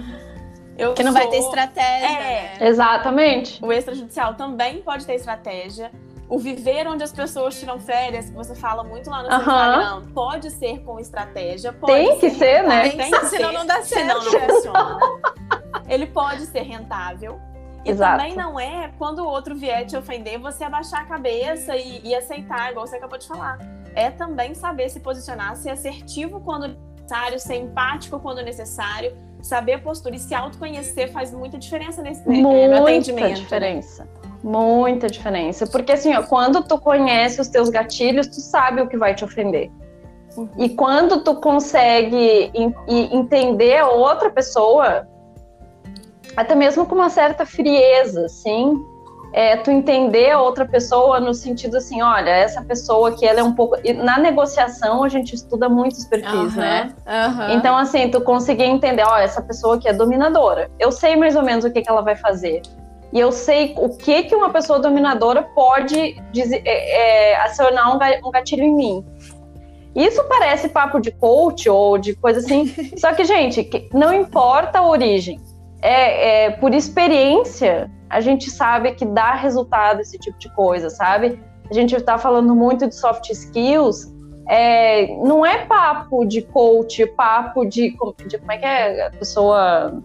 eu 0.80 0.94
que 0.94 1.04
não 1.04 1.12
sou... 1.12 1.22
vai 1.22 1.30
ter 1.30 1.38
estratégia. 1.38 2.08
É, 2.08 2.58
né? 2.60 2.68
Exatamente. 2.68 3.64
O 3.64 3.72
extrajudicial 3.72 4.34
também 4.36 4.82
pode 4.82 5.06
ter 5.06 5.16
estratégia. 5.16 5.92
O 6.30 6.38
viver 6.38 6.88
onde 6.88 7.04
as 7.04 7.12
pessoas 7.12 7.60
tiram 7.60 7.80
férias, 7.80 8.30
que 8.30 8.36
você 8.36 8.54
fala 8.54 8.84
muito 8.84 9.10
lá 9.10 9.24
no 9.24 9.30
seu 9.30 9.40
Instagram, 9.40 10.14
pode 10.14 10.52
ser 10.52 10.80
com 10.84 11.00
estratégia. 11.00 11.74
tem 11.86 12.20
que 12.20 12.30
ser, 12.30 12.64
né? 12.64 12.90
Tem 12.90 13.12
que 13.12 13.26
ser, 13.26 13.38
senão 13.38 13.52
não 13.52 13.66
dá 13.66 13.82
certo. 13.82 14.22
Senão 14.22 14.40
não 14.40 14.48
funciona. 14.48 15.00
Ele 15.90 16.06
pode 16.06 16.46
ser 16.46 16.62
rentável 16.62 17.40
e 17.86 17.92
Exato. 17.92 18.18
também 18.18 18.36
não 18.36 18.60
é 18.60 18.92
quando 18.98 19.20
o 19.20 19.26
outro 19.26 19.56
vier 19.56 19.86
te 19.86 19.96
ofender, 19.96 20.38
você 20.40 20.64
abaixar 20.64 21.02
a 21.02 21.06
cabeça 21.06 21.76
e, 21.76 22.02
e, 22.04 22.14
aceitar, 22.14 22.72
igual 22.72 22.86
você 22.86 22.98
acabou 22.98 23.18
de 23.18 23.28
falar. 23.28 23.58
É 23.96 24.12
também 24.12 24.54
saber 24.54 24.90
se 24.90 25.00
posicionar, 25.00 25.56
ser 25.56 25.72
assertivo 25.72 26.40
quando 26.42 26.68
necessário, 26.68 27.40
ser 27.40 27.56
empático 27.56 28.20
quando 28.20 28.44
necessário, 28.44 29.18
saber 29.42 29.74
a 29.74 29.80
postura 29.80 30.16
e 30.16 30.20
se 30.20 30.36
autoconhecer 30.36 31.12
faz 31.12 31.34
muita 31.34 31.58
diferença 31.58 32.02
nesse 32.02 32.28
né, 32.28 32.36
muita 32.36 32.82
atendimento. 32.82 33.26
Muita 33.26 33.42
diferença. 33.42 34.08
Muita 34.44 35.08
diferença. 35.08 35.68
Porque 35.68 35.92
assim, 35.92 36.16
ó, 36.16 36.24
quando 36.24 36.64
tu 36.64 36.78
conhece 36.80 37.42
os 37.42 37.48
teus 37.48 37.70
gatilhos, 37.70 38.28
tu 38.28 38.40
sabe 38.40 38.82
o 38.82 38.88
que 38.88 38.98
vai 38.98 39.14
te 39.14 39.24
ofender. 39.24 39.70
Uhum. 40.38 40.50
E 40.58 40.70
quando 40.70 41.24
tu 41.24 41.36
consegue 41.36 42.52
entender 42.88 43.78
a 43.78 43.90
outra 43.90 44.30
pessoa, 44.30 45.08
até 46.38 46.56
mesmo 46.56 46.86
com 46.86 46.96
uma 46.96 47.10
certa 47.10 47.46
frieza, 47.46 48.26
assim, 48.26 48.74
é, 49.32 49.58
tu 49.58 49.70
entender 49.70 50.32
a 50.32 50.42
outra 50.42 50.66
pessoa 50.66 51.20
no 51.20 51.34
sentido 51.34 51.78
assim, 51.78 52.02
olha, 52.02 52.30
essa 52.30 52.64
pessoa 52.64 53.12
que 53.12 53.26
ela 53.26 53.40
é 53.40 53.44
um 53.44 53.54
pouco. 53.54 53.76
Na 54.04 54.18
negociação 54.18 55.04
a 55.04 55.10
gente 55.10 55.36
estuda 55.36 55.70
muitos 55.70 56.06
perfis, 56.06 56.56
uhum, 56.56 56.62
né? 56.62 56.94
Uhum. 57.06 57.52
Então, 57.52 57.78
assim, 57.78 58.10
tu 58.10 58.22
conseguir 58.22 58.64
entender, 58.64 59.04
ó, 59.04 59.18
essa 59.18 59.42
pessoa 59.42 59.78
que 59.78 59.88
é 59.88 59.94
dominadora. 59.94 60.72
Eu 60.80 60.92
sei 60.92 61.16
mais 61.16 61.36
ou 61.36 61.44
menos 61.44 61.66
o 61.66 61.72
que, 61.72 61.82
que 61.82 61.90
ela 61.90 62.02
vai 62.02 62.16
fazer. 62.16 62.62
E 63.12 63.20
eu 63.20 63.32
sei 63.32 63.74
o 63.78 63.90
que, 63.90 64.24
que 64.24 64.36
uma 64.36 64.52
pessoa 64.52 64.80
dominadora 64.80 65.44
pode 65.44 66.22
dizer, 66.32 66.62
é, 66.66 67.32
é, 67.32 67.42
acionar 67.42 67.96
um 67.96 68.32
gatilho 68.32 68.64
em 68.64 68.76
mim. 68.76 69.06
Isso 69.96 70.24
parece 70.26 70.70
papo 70.70 71.00
de 71.00 71.12
coach 71.12 71.68
ou 71.70 71.98
de 71.98 72.16
coisa 72.16 72.40
assim. 72.40 72.68
Só 72.98 73.14
que, 73.14 73.26
gente, 73.26 73.90
não 73.92 74.14
importa 74.14 74.80
a 74.80 74.88
origem 74.88 75.40
é, 75.82 76.46
é, 76.46 76.50
por 76.52 76.74
experiência, 76.74 77.90
a 78.10 78.20
gente 78.22 78.50
sabe 78.50 78.92
que 78.94 79.06
dá 79.06 79.34
resultado 79.34 80.02
esse 80.02 80.18
tipo 80.18 80.38
de 80.38 80.54
coisa, 80.54 80.90
sabe? 80.90 81.40
A 81.70 81.74
gente 81.74 81.96
está 81.96 82.18
falando 82.18 82.56
muito 82.56 82.88
de 82.88 82.96
soft 82.96 83.30
skills, 83.30 84.12
é, 84.48 85.08
não 85.24 85.46
é 85.46 85.66
papo 85.66 86.26
de 86.26 86.42
coach, 86.42 87.06
papo 87.08 87.66
de, 87.66 87.96
de, 88.28 88.38
como 88.38 88.52
é 88.52 88.58
que 88.58 88.66
é 88.66 89.08
a 89.08 89.12
pessoa, 89.12 90.02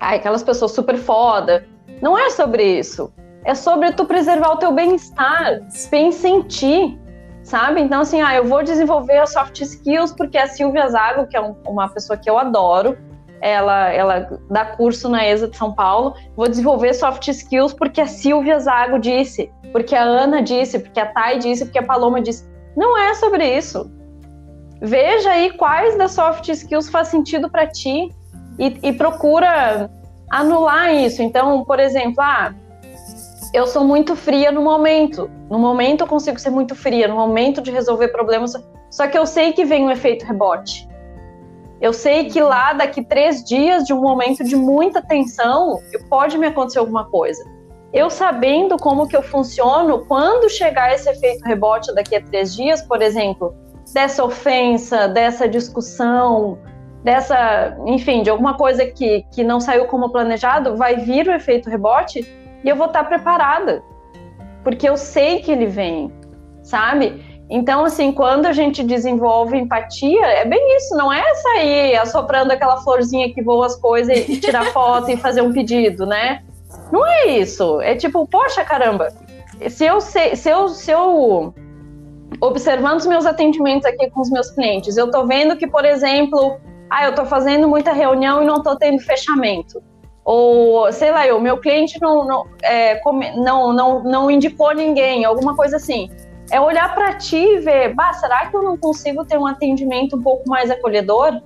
ai, 0.00 0.16
aquelas 0.16 0.42
pessoas 0.42 0.72
super 0.72 0.96
foda. 0.96 1.66
Não 2.00 2.16
é 2.18 2.30
sobre 2.30 2.78
isso. 2.78 3.12
É 3.44 3.54
sobre 3.54 3.92
tu 3.92 4.04
preservar 4.04 4.52
o 4.52 4.56
teu 4.56 4.72
bem-estar. 4.72 5.60
Pensa 5.90 6.28
em 6.28 6.42
ti, 6.42 6.98
sabe? 7.42 7.80
Então, 7.80 8.02
assim, 8.02 8.20
ah, 8.20 8.34
eu 8.34 8.44
vou 8.44 8.62
desenvolver 8.62 9.18
as 9.18 9.32
soft 9.32 9.60
skills 9.60 10.12
porque 10.12 10.36
a 10.36 10.46
Silvia 10.46 10.88
Zago, 10.88 11.26
que 11.26 11.36
é 11.36 11.40
um, 11.40 11.54
uma 11.66 11.88
pessoa 11.88 12.16
que 12.16 12.28
eu 12.28 12.38
adoro, 12.38 12.96
ela, 13.40 13.88
ela 13.92 14.38
dá 14.50 14.64
curso 14.64 15.08
na 15.08 15.26
ESA 15.26 15.48
de 15.48 15.56
São 15.56 15.72
Paulo. 15.72 16.14
Vou 16.36 16.48
desenvolver 16.48 16.92
soft 16.94 17.26
skills 17.28 17.72
porque 17.72 18.00
a 18.00 18.06
Silvia 18.06 18.58
Zago 18.58 18.98
disse, 18.98 19.50
porque 19.72 19.94
a 19.94 20.02
Ana 20.02 20.42
disse, 20.42 20.78
porque 20.78 21.00
a 21.00 21.06
Thay 21.06 21.38
disse, 21.38 21.64
porque 21.64 21.78
a 21.78 21.82
Paloma 21.82 22.20
disse. 22.20 22.46
Não 22.76 22.96
é 22.98 23.14
sobre 23.14 23.56
isso. 23.56 23.90
veja 24.80 25.30
aí 25.30 25.50
quais 25.50 25.96
das 25.96 26.12
soft 26.12 26.48
skills 26.48 26.88
faz 26.88 27.08
sentido 27.08 27.50
para 27.50 27.66
ti 27.66 28.14
e, 28.58 28.78
e 28.82 28.92
procura 28.92 29.90
anular 30.30 30.94
isso. 30.94 31.22
Então, 31.22 31.64
por 31.64 31.80
exemplo, 31.80 32.20
ah, 32.20 32.54
eu 33.52 33.66
sou 33.66 33.84
muito 33.84 34.14
fria 34.14 34.52
no 34.52 34.62
momento. 34.62 35.30
No 35.50 35.58
momento 35.58 36.02
eu 36.02 36.06
consigo 36.06 36.38
ser 36.38 36.50
muito 36.50 36.74
fria, 36.74 37.08
no 37.08 37.16
momento 37.16 37.60
de 37.62 37.70
resolver 37.70 38.08
problemas. 38.08 38.52
Só 38.90 39.06
que 39.06 39.16
eu 39.16 39.26
sei 39.26 39.52
que 39.52 39.64
vem 39.64 39.84
um 39.84 39.90
efeito 39.90 40.24
rebote. 40.24 40.88
Eu 41.80 41.92
sei 41.92 42.24
que 42.24 42.40
lá, 42.40 42.72
daqui 42.72 43.04
três 43.04 43.44
dias, 43.44 43.84
de 43.84 43.92
um 43.92 44.00
momento 44.00 44.42
de 44.42 44.56
muita 44.56 45.00
tensão, 45.00 45.80
pode 46.10 46.36
me 46.36 46.48
acontecer 46.48 46.80
alguma 46.80 47.04
coisa. 47.04 47.42
Eu 47.92 48.10
sabendo 48.10 48.76
como 48.76 49.06
que 49.06 49.16
eu 49.16 49.22
funciono, 49.22 50.04
quando 50.06 50.50
chegar 50.50 50.92
esse 50.92 51.08
efeito 51.08 51.44
rebote 51.44 51.94
daqui 51.94 52.16
a 52.16 52.22
três 52.22 52.54
dias, 52.54 52.82
por 52.82 53.00
exemplo, 53.00 53.54
dessa 53.94 54.24
ofensa, 54.24 55.08
dessa 55.08 55.48
discussão, 55.48 56.58
dessa, 57.02 57.76
enfim, 57.86 58.22
de 58.22 58.30
alguma 58.30 58.54
coisa 58.56 58.84
que, 58.86 59.24
que 59.32 59.44
não 59.44 59.60
saiu 59.60 59.86
como 59.86 60.10
planejado, 60.10 60.76
vai 60.76 60.96
vir 60.96 61.28
o 61.28 61.32
efeito 61.32 61.70
rebote 61.70 62.26
e 62.64 62.68
eu 62.68 62.76
vou 62.76 62.86
estar 62.86 63.04
preparada, 63.04 63.82
porque 64.64 64.88
eu 64.88 64.96
sei 64.96 65.40
que 65.40 65.50
ele 65.50 65.66
vem, 65.66 66.12
sabe? 66.62 67.24
Então, 67.50 67.84
assim, 67.84 68.12
quando 68.12 68.46
a 68.46 68.52
gente 68.52 68.82
desenvolve 68.82 69.56
empatia, 69.56 70.26
é 70.26 70.44
bem 70.44 70.76
isso, 70.76 70.94
não 70.96 71.10
é 71.10 71.34
sair 71.34 71.96
assoprando 71.96 72.52
aquela 72.52 72.76
florzinha 72.78 73.32
que 73.32 73.42
voa 73.42 73.66
as 73.66 73.76
coisas 73.76 74.28
e 74.28 74.38
tirar 74.38 74.66
foto 74.72 75.10
e 75.10 75.16
fazer 75.16 75.40
um 75.40 75.52
pedido, 75.52 76.04
né? 76.04 76.42
Não 76.92 77.06
é 77.06 77.26
isso. 77.26 77.80
É 77.80 77.94
tipo, 77.94 78.26
poxa, 78.26 78.62
caramba, 78.64 79.08
se 79.66 79.86
eu 79.86 80.00
sei, 80.00 80.36
se 80.36 80.50
eu, 80.50 80.68
se 80.68 80.90
eu 80.90 81.54
observando 82.40 82.98
os 82.98 83.06
meus 83.06 83.24
atendimentos 83.24 83.86
aqui 83.86 84.10
com 84.10 84.20
os 84.20 84.30
meus 84.30 84.50
clientes, 84.50 84.98
eu 84.98 85.10
tô 85.10 85.26
vendo 85.26 85.56
que, 85.56 85.66
por 85.66 85.86
exemplo, 85.86 86.58
ah, 86.90 87.04
eu 87.04 87.14
tô 87.14 87.24
fazendo 87.24 87.68
muita 87.68 87.92
reunião 87.92 88.42
e 88.42 88.46
não 88.46 88.62
tô 88.62 88.76
tendo 88.76 88.98
fechamento 89.00 89.82
ou 90.30 90.92
sei 90.92 91.10
lá, 91.10 91.24
o 91.34 91.40
meu 91.40 91.56
cliente 91.56 91.98
não 92.02 92.26
não, 92.26 92.46
é, 92.62 93.00
não, 93.34 93.72
não, 93.72 94.04
não 94.04 94.30
indicou 94.30 94.74
ninguém, 94.74 95.24
alguma 95.24 95.56
coisa 95.56 95.76
assim. 95.76 96.10
É 96.50 96.60
olhar 96.60 96.94
para 96.94 97.14
ti 97.14 97.38
e 97.38 97.60
ver, 97.60 97.94
bah, 97.94 98.12
será 98.12 98.44
que 98.44 98.54
eu 98.54 98.62
não 98.62 98.76
consigo 98.76 99.24
ter 99.24 99.38
um 99.38 99.46
atendimento 99.46 100.16
um 100.16 100.22
pouco 100.22 100.46
mais 100.46 100.70
acolhedor? 100.70 101.40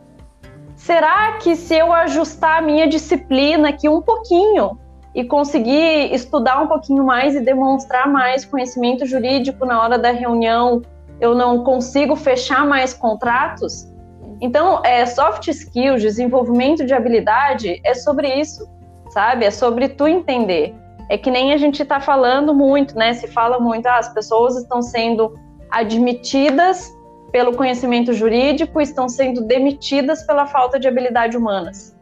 Será 0.74 1.35
que 1.35 1.55
se 1.55 1.76
eu 1.76 1.92
ajustar 1.92 2.59
a 2.59 2.61
minha 2.61 2.88
disciplina 2.88 3.68
aqui 3.68 3.88
um 3.88 4.02
pouquinho 4.02 4.76
e 5.14 5.22
conseguir 5.22 6.12
estudar 6.12 6.61
um 6.61 6.66
pouquinho 6.66 7.05
mais 7.05 7.37
e 7.37 7.40
demonstrar 7.40 8.09
mais 8.09 8.44
conhecimento 8.44 9.07
jurídico 9.07 9.64
na 9.64 9.81
hora 9.81 9.96
da 9.96 10.11
reunião, 10.11 10.83
eu 11.20 11.37
não 11.37 11.62
consigo 11.62 12.16
fechar 12.16 12.66
mais 12.66 12.92
contratos? 12.92 13.91
Então, 14.42 14.83
é, 14.85 15.07
soft 15.07 15.46
skills, 15.46 16.02
desenvolvimento 16.02 16.85
de 16.85 16.92
habilidade, 16.92 17.81
é 17.85 17.94
sobre 17.94 18.35
isso, 18.35 18.68
sabe? 19.11 19.44
É 19.44 19.52
sobre 19.52 19.88
tu 19.88 20.09
entender. 20.09 20.74
É 21.09 21.16
que 21.16 21.31
nem 21.31 21.52
a 21.52 21.57
gente 21.57 21.81
está 21.81 22.00
falando 22.00 22.52
muito, 22.52 22.96
né? 22.96 23.14
Se 23.14 23.28
fala 23.28 23.61
muito, 23.61 23.87
ah, 23.87 23.98
as 23.98 24.12
pessoas 24.12 24.57
estão 24.57 24.83
sendo 24.83 25.38
admitidas 25.70 26.92
pelo 27.31 27.55
conhecimento 27.55 28.12
jurídico, 28.12 28.81
estão 28.81 29.09
sendo 29.09 29.42
demitidas 29.42 30.26
pela 30.26 30.44
falta 30.44 30.78
de 30.78 30.88
habilidade 30.88 31.37
humanas, 31.37 31.96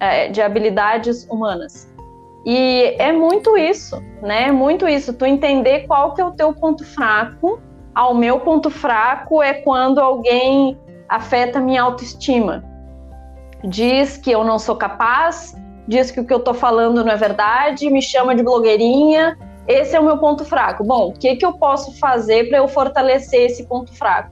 é, 0.00 0.26
de 0.26 0.42
habilidades 0.42 1.24
humanas. 1.30 1.88
E 2.44 2.96
é 2.98 3.12
muito 3.12 3.56
isso, 3.56 4.02
né? 4.20 4.48
É 4.48 4.52
muito 4.52 4.88
isso. 4.88 5.12
Tu 5.12 5.24
entender 5.24 5.86
qual 5.86 6.14
que 6.14 6.20
é 6.20 6.24
o 6.24 6.32
teu 6.32 6.52
ponto 6.52 6.84
fraco. 6.84 7.60
Ao 7.94 8.12
meu 8.12 8.40
ponto 8.40 8.70
fraco 8.70 9.40
é 9.40 9.54
quando 9.54 10.00
alguém 10.00 10.76
afeta 11.08 11.60
minha 11.60 11.82
autoestima. 11.82 12.64
Diz 13.64 14.16
que 14.16 14.30
eu 14.30 14.44
não 14.44 14.58
sou 14.58 14.76
capaz, 14.76 15.56
diz 15.88 16.10
que 16.10 16.20
o 16.20 16.24
que 16.24 16.32
eu 16.32 16.40
tô 16.40 16.54
falando 16.54 17.04
não 17.04 17.12
é 17.12 17.16
verdade, 17.16 17.90
me 17.90 18.02
chama 18.02 18.34
de 18.34 18.42
blogueirinha. 18.42 19.38
Esse 19.66 19.96
é 19.96 20.00
o 20.00 20.04
meu 20.04 20.18
ponto 20.18 20.44
fraco. 20.44 20.84
Bom, 20.84 21.08
o 21.08 21.12
que, 21.12 21.36
que 21.36 21.44
eu 21.44 21.54
posso 21.54 21.98
fazer 21.98 22.48
para 22.48 22.58
eu 22.58 22.68
fortalecer 22.68 23.46
esse 23.46 23.64
ponto 23.64 23.92
fraco? 23.92 24.30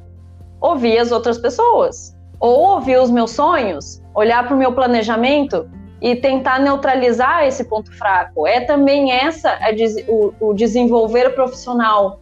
Ouvir 0.60 0.98
as 0.98 1.10
outras 1.10 1.38
pessoas, 1.38 2.16
ou 2.38 2.74
ouvir 2.74 2.98
os 2.98 3.10
meus 3.10 3.32
sonhos, 3.32 4.00
olhar 4.14 4.46
para 4.46 4.54
o 4.54 4.58
meu 4.58 4.72
planejamento 4.72 5.68
e 6.00 6.14
tentar 6.14 6.60
neutralizar 6.60 7.46
esse 7.46 7.64
ponto 7.64 7.90
fraco. 7.96 8.46
É 8.46 8.60
também 8.60 9.10
essa 9.10 9.58
o, 10.06 10.34
o 10.38 10.54
desenvolver 10.54 11.30
profissional 11.34 12.20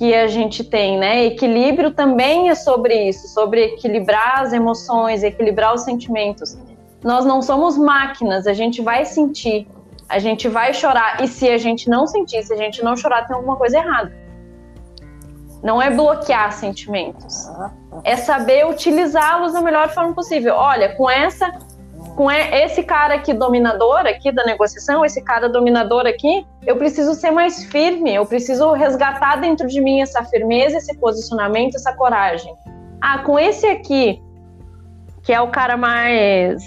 que 0.00 0.14
a 0.14 0.26
gente 0.28 0.64
tem, 0.64 0.96
né? 0.96 1.26
Equilíbrio 1.26 1.90
também 1.90 2.48
é 2.48 2.54
sobre 2.54 3.10
isso, 3.10 3.28
sobre 3.28 3.64
equilibrar 3.64 4.40
as 4.40 4.50
emoções, 4.50 5.22
equilibrar 5.22 5.74
os 5.74 5.82
sentimentos. 5.82 6.56
Nós 7.04 7.26
não 7.26 7.42
somos 7.42 7.76
máquinas, 7.76 8.46
a 8.46 8.54
gente 8.54 8.80
vai 8.80 9.04
sentir, 9.04 9.68
a 10.08 10.18
gente 10.18 10.48
vai 10.48 10.72
chorar. 10.72 11.22
E 11.22 11.28
se 11.28 11.50
a 11.50 11.58
gente 11.58 11.90
não 11.90 12.06
sentir, 12.06 12.42
se 12.42 12.50
a 12.50 12.56
gente 12.56 12.82
não 12.82 12.96
chorar, 12.96 13.26
tem 13.26 13.36
alguma 13.36 13.56
coisa 13.56 13.76
errada. 13.76 14.10
Não 15.62 15.82
é 15.82 15.90
bloquear 15.90 16.50
sentimentos, 16.50 17.50
é 18.02 18.16
saber 18.16 18.66
utilizá-los 18.66 19.52
da 19.52 19.60
melhor 19.60 19.90
forma 19.90 20.14
possível. 20.14 20.54
Olha, 20.54 20.96
com 20.96 21.10
essa 21.10 21.58
com 22.20 22.30
esse 22.30 22.82
cara 22.82 23.14
aqui 23.14 23.32
dominador 23.32 24.00
aqui 24.00 24.30
da 24.30 24.44
negociação, 24.44 25.02
esse 25.06 25.22
cara 25.22 25.48
dominador 25.48 26.06
aqui, 26.06 26.46
eu 26.66 26.76
preciso 26.76 27.14
ser 27.14 27.30
mais 27.30 27.64
firme, 27.64 28.14
eu 28.14 28.26
preciso 28.26 28.72
resgatar 28.72 29.36
dentro 29.36 29.66
de 29.66 29.80
mim 29.80 30.02
essa 30.02 30.22
firmeza, 30.24 30.76
esse 30.76 30.94
posicionamento, 30.98 31.76
essa 31.76 31.94
coragem. 31.94 32.54
Ah, 33.00 33.20
com 33.20 33.38
esse 33.38 33.66
aqui, 33.66 34.22
que 35.22 35.32
é 35.32 35.40
o 35.40 35.48
cara 35.48 35.78
mais. 35.78 36.62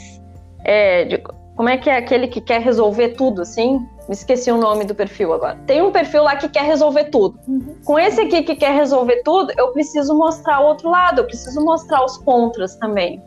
É, 0.64 1.06
de, 1.06 1.24
como 1.56 1.70
é 1.70 1.78
que 1.78 1.88
é 1.88 1.98
aquele 1.98 2.28
que 2.28 2.42
quer 2.42 2.60
resolver 2.60 3.10
tudo, 3.10 3.44
assim? 3.44 3.78
Me 4.10 4.16
esqueci 4.16 4.52
o 4.52 4.58
nome 4.58 4.86
do 4.86 4.96
perfil 4.96 5.34
agora. 5.34 5.56
Tem 5.68 5.84
um 5.84 5.92
perfil 5.92 6.24
lá 6.24 6.36
que 6.36 6.50
quer 6.50 6.64
resolver 6.64 7.12
tudo. 7.12 7.38
Uhum. 7.48 7.76
Com 7.86 8.00
esse 8.00 8.20
aqui 8.20 8.42
que 8.42 8.56
quer 8.56 8.74
resolver 8.74 9.22
tudo, 9.24 9.54
eu 9.56 9.72
preciso 9.72 10.18
mostrar 10.18 10.62
o 10.62 10.66
outro 10.66 10.90
lado, 10.90 11.20
eu 11.20 11.26
preciso 11.26 11.64
mostrar 11.64 12.04
os 12.04 12.18
contras 12.18 12.76
também. 12.78 13.22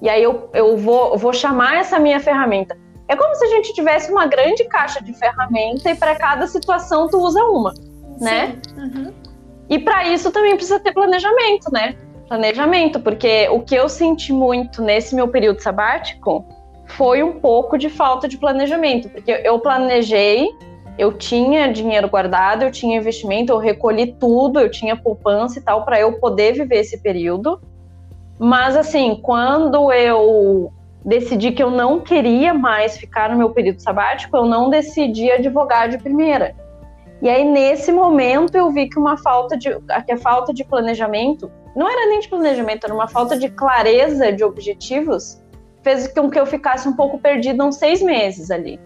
E 0.00 0.08
aí 0.08 0.22
eu, 0.22 0.48
eu 0.54 0.76
vou, 0.76 1.16
vou 1.16 1.32
chamar 1.32 1.76
essa 1.76 1.98
minha 1.98 2.20
ferramenta. 2.20 2.76
É 3.08 3.16
como 3.16 3.34
se 3.34 3.44
a 3.44 3.48
gente 3.48 3.72
tivesse 3.72 4.12
uma 4.12 4.26
grande 4.26 4.64
caixa 4.64 5.02
de 5.02 5.12
ferramenta 5.14 5.90
e 5.90 5.94
para 5.94 6.14
cada 6.14 6.46
situação 6.46 7.08
tu 7.08 7.18
usa 7.18 7.42
uma, 7.44 7.74
Sim. 7.74 7.84
né? 8.20 8.58
Uhum. 8.76 9.12
E 9.68 9.78
para 9.78 10.06
isso 10.06 10.30
também 10.30 10.54
precisa 10.54 10.78
ter 10.78 10.92
planejamento, 10.92 11.72
né? 11.72 11.96
Planejamento, 12.28 13.00
porque 13.00 13.48
o 13.50 13.60
que 13.60 13.74
eu 13.74 13.88
senti 13.88 14.32
muito 14.32 14.82
nesse 14.82 15.14
meu 15.14 15.28
período 15.28 15.60
sabático 15.60 16.44
foi 16.86 17.22
um 17.22 17.40
pouco 17.40 17.78
de 17.78 17.88
falta 17.88 18.28
de 18.28 18.36
planejamento, 18.38 19.08
porque 19.08 19.30
eu 19.30 19.58
planejei, 19.58 20.48
eu 20.98 21.12
tinha 21.12 21.72
dinheiro 21.72 22.08
guardado, 22.08 22.62
eu 22.62 22.70
tinha 22.70 22.96
investimento, 22.96 23.52
eu 23.52 23.58
recolhi 23.58 24.14
tudo, 24.18 24.58
eu 24.58 24.70
tinha 24.70 24.96
poupança 24.96 25.58
e 25.58 25.62
tal 25.62 25.84
para 25.84 26.00
eu 26.00 26.18
poder 26.18 26.52
viver 26.52 26.80
esse 26.80 27.00
período. 27.00 27.60
Mas 28.38 28.76
assim, 28.76 29.18
quando 29.22 29.92
eu 29.92 30.72
decidi 31.04 31.52
que 31.52 31.62
eu 31.62 31.70
não 31.70 32.00
queria 32.00 32.52
mais 32.52 32.96
ficar 32.96 33.30
no 33.30 33.36
meu 33.36 33.50
período 33.50 33.80
sabático, 33.80 34.36
eu 34.36 34.44
não 34.44 34.70
decidi 34.70 35.30
advogar 35.30 35.88
de 35.88 35.98
primeira. 35.98 36.54
E 37.20 37.28
aí 37.28 37.44
nesse 37.44 37.90
momento 37.90 38.54
eu 38.54 38.70
vi 38.70 38.88
que 38.88 38.98
uma 38.98 39.16
falta 39.16 39.56
de 39.56 39.70
que 40.06 40.12
a 40.12 40.16
falta 40.16 40.52
de 40.54 40.64
planejamento, 40.64 41.50
não 41.74 41.88
era 41.88 42.08
nem 42.08 42.20
de 42.20 42.28
planejamento, 42.28 42.84
era 42.84 42.94
uma 42.94 43.08
falta 43.08 43.36
de 43.36 43.48
clareza 43.48 44.32
de 44.32 44.44
objetivos, 44.44 45.42
fez 45.82 46.06
com 46.08 46.30
que 46.30 46.38
eu 46.38 46.46
ficasse 46.46 46.88
um 46.88 46.94
pouco 46.94 47.18
perdida 47.18 47.64
uns 47.64 47.76
seis 47.76 48.00
meses 48.02 48.50
ali. 48.50 48.78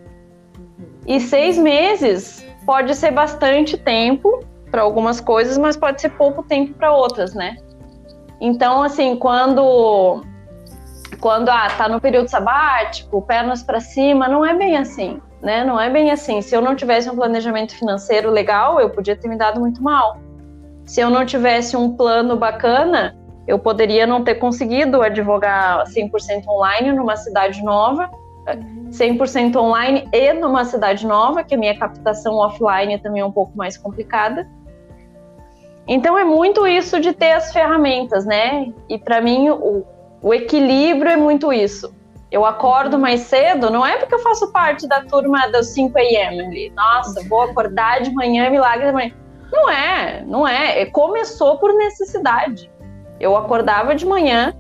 E 1.06 1.20
seis 1.20 1.58
meses 1.58 2.46
pode 2.64 2.94
ser 2.94 3.10
bastante 3.10 3.76
tempo 3.76 4.42
para 4.70 4.82
algumas 4.82 5.20
coisas, 5.20 5.58
mas 5.58 5.76
pode 5.76 6.00
ser 6.00 6.10
pouco 6.10 6.42
tempo 6.42 6.72
para 6.74 6.92
outras, 6.92 7.34
né? 7.34 7.56
Então, 8.44 8.82
assim, 8.82 9.14
quando 9.14 10.24
quando 11.20 11.48
ah, 11.48 11.68
tá 11.78 11.88
no 11.88 12.00
período 12.00 12.26
sabático, 12.26 13.22
pernas 13.22 13.62
para 13.62 13.78
cima, 13.78 14.26
não 14.26 14.44
é 14.44 14.52
bem 14.52 14.76
assim, 14.76 15.20
né? 15.40 15.62
Não 15.62 15.80
é 15.80 15.88
bem 15.88 16.10
assim. 16.10 16.42
Se 16.42 16.52
eu 16.52 16.60
não 16.60 16.74
tivesse 16.74 17.08
um 17.08 17.14
planejamento 17.14 17.72
financeiro 17.76 18.30
legal, 18.30 18.80
eu 18.80 18.90
podia 18.90 19.14
ter 19.14 19.28
me 19.28 19.36
dado 19.36 19.60
muito 19.60 19.80
mal. 19.80 20.18
Se 20.84 21.00
eu 21.00 21.08
não 21.08 21.24
tivesse 21.24 21.76
um 21.76 21.96
plano 21.96 22.36
bacana, 22.36 23.16
eu 23.46 23.60
poderia 23.60 24.08
não 24.08 24.24
ter 24.24 24.34
conseguido 24.34 25.00
advogar 25.02 25.84
100% 25.84 26.44
online 26.48 26.90
numa 26.90 27.14
cidade 27.14 27.62
nova, 27.62 28.10
100% 28.90 29.54
online 29.54 30.08
e 30.12 30.32
numa 30.32 30.64
cidade 30.64 31.06
nova, 31.06 31.44
que 31.44 31.54
a 31.54 31.58
minha 31.58 31.78
captação 31.78 32.34
offline 32.34 32.98
também 32.98 33.22
é 33.22 33.24
um 33.24 33.30
pouco 33.30 33.56
mais 33.56 33.76
complicada. 33.76 34.48
Então 35.86 36.16
é 36.18 36.24
muito 36.24 36.66
isso 36.66 37.00
de 37.00 37.12
ter 37.12 37.32
as 37.32 37.52
ferramentas, 37.52 38.24
né? 38.24 38.72
E 38.88 38.98
para 38.98 39.20
mim 39.20 39.50
o, 39.50 39.84
o, 40.22 40.34
equilíbrio 40.34 41.10
é 41.10 41.16
muito 41.16 41.52
isso. 41.52 41.92
Eu 42.30 42.46
acordo 42.46 42.98
mais 42.98 43.22
cedo, 43.22 43.68
não 43.68 43.84
é 43.84 43.96
porque 43.98 44.14
eu 44.14 44.20
faço 44.20 44.50
parte 44.52 44.86
da 44.86 45.02
turma 45.02 45.48
das 45.48 45.68
5 45.68 45.98
a.m. 45.98 46.40
ali. 46.40 46.72
Nossa, 46.74 47.22
vou 47.28 47.42
acordar 47.42 48.00
de 48.00 48.10
manhã, 48.14 48.48
milagre 48.48 48.86
de 48.86 48.92
manhã. 48.92 49.12
Não 49.52 49.68
é, 49.68 50.24
não 50.26 50.48
é. 50.48 50.80
é. 50.80 50.86
Começou 50.86 51.58
por 51.58 51.74
necessidade. 51.74 52.70
Eu 53.20 53.36
acordava 53.36 53.94
de 53.94 54.06
manhã, 54.06 54.54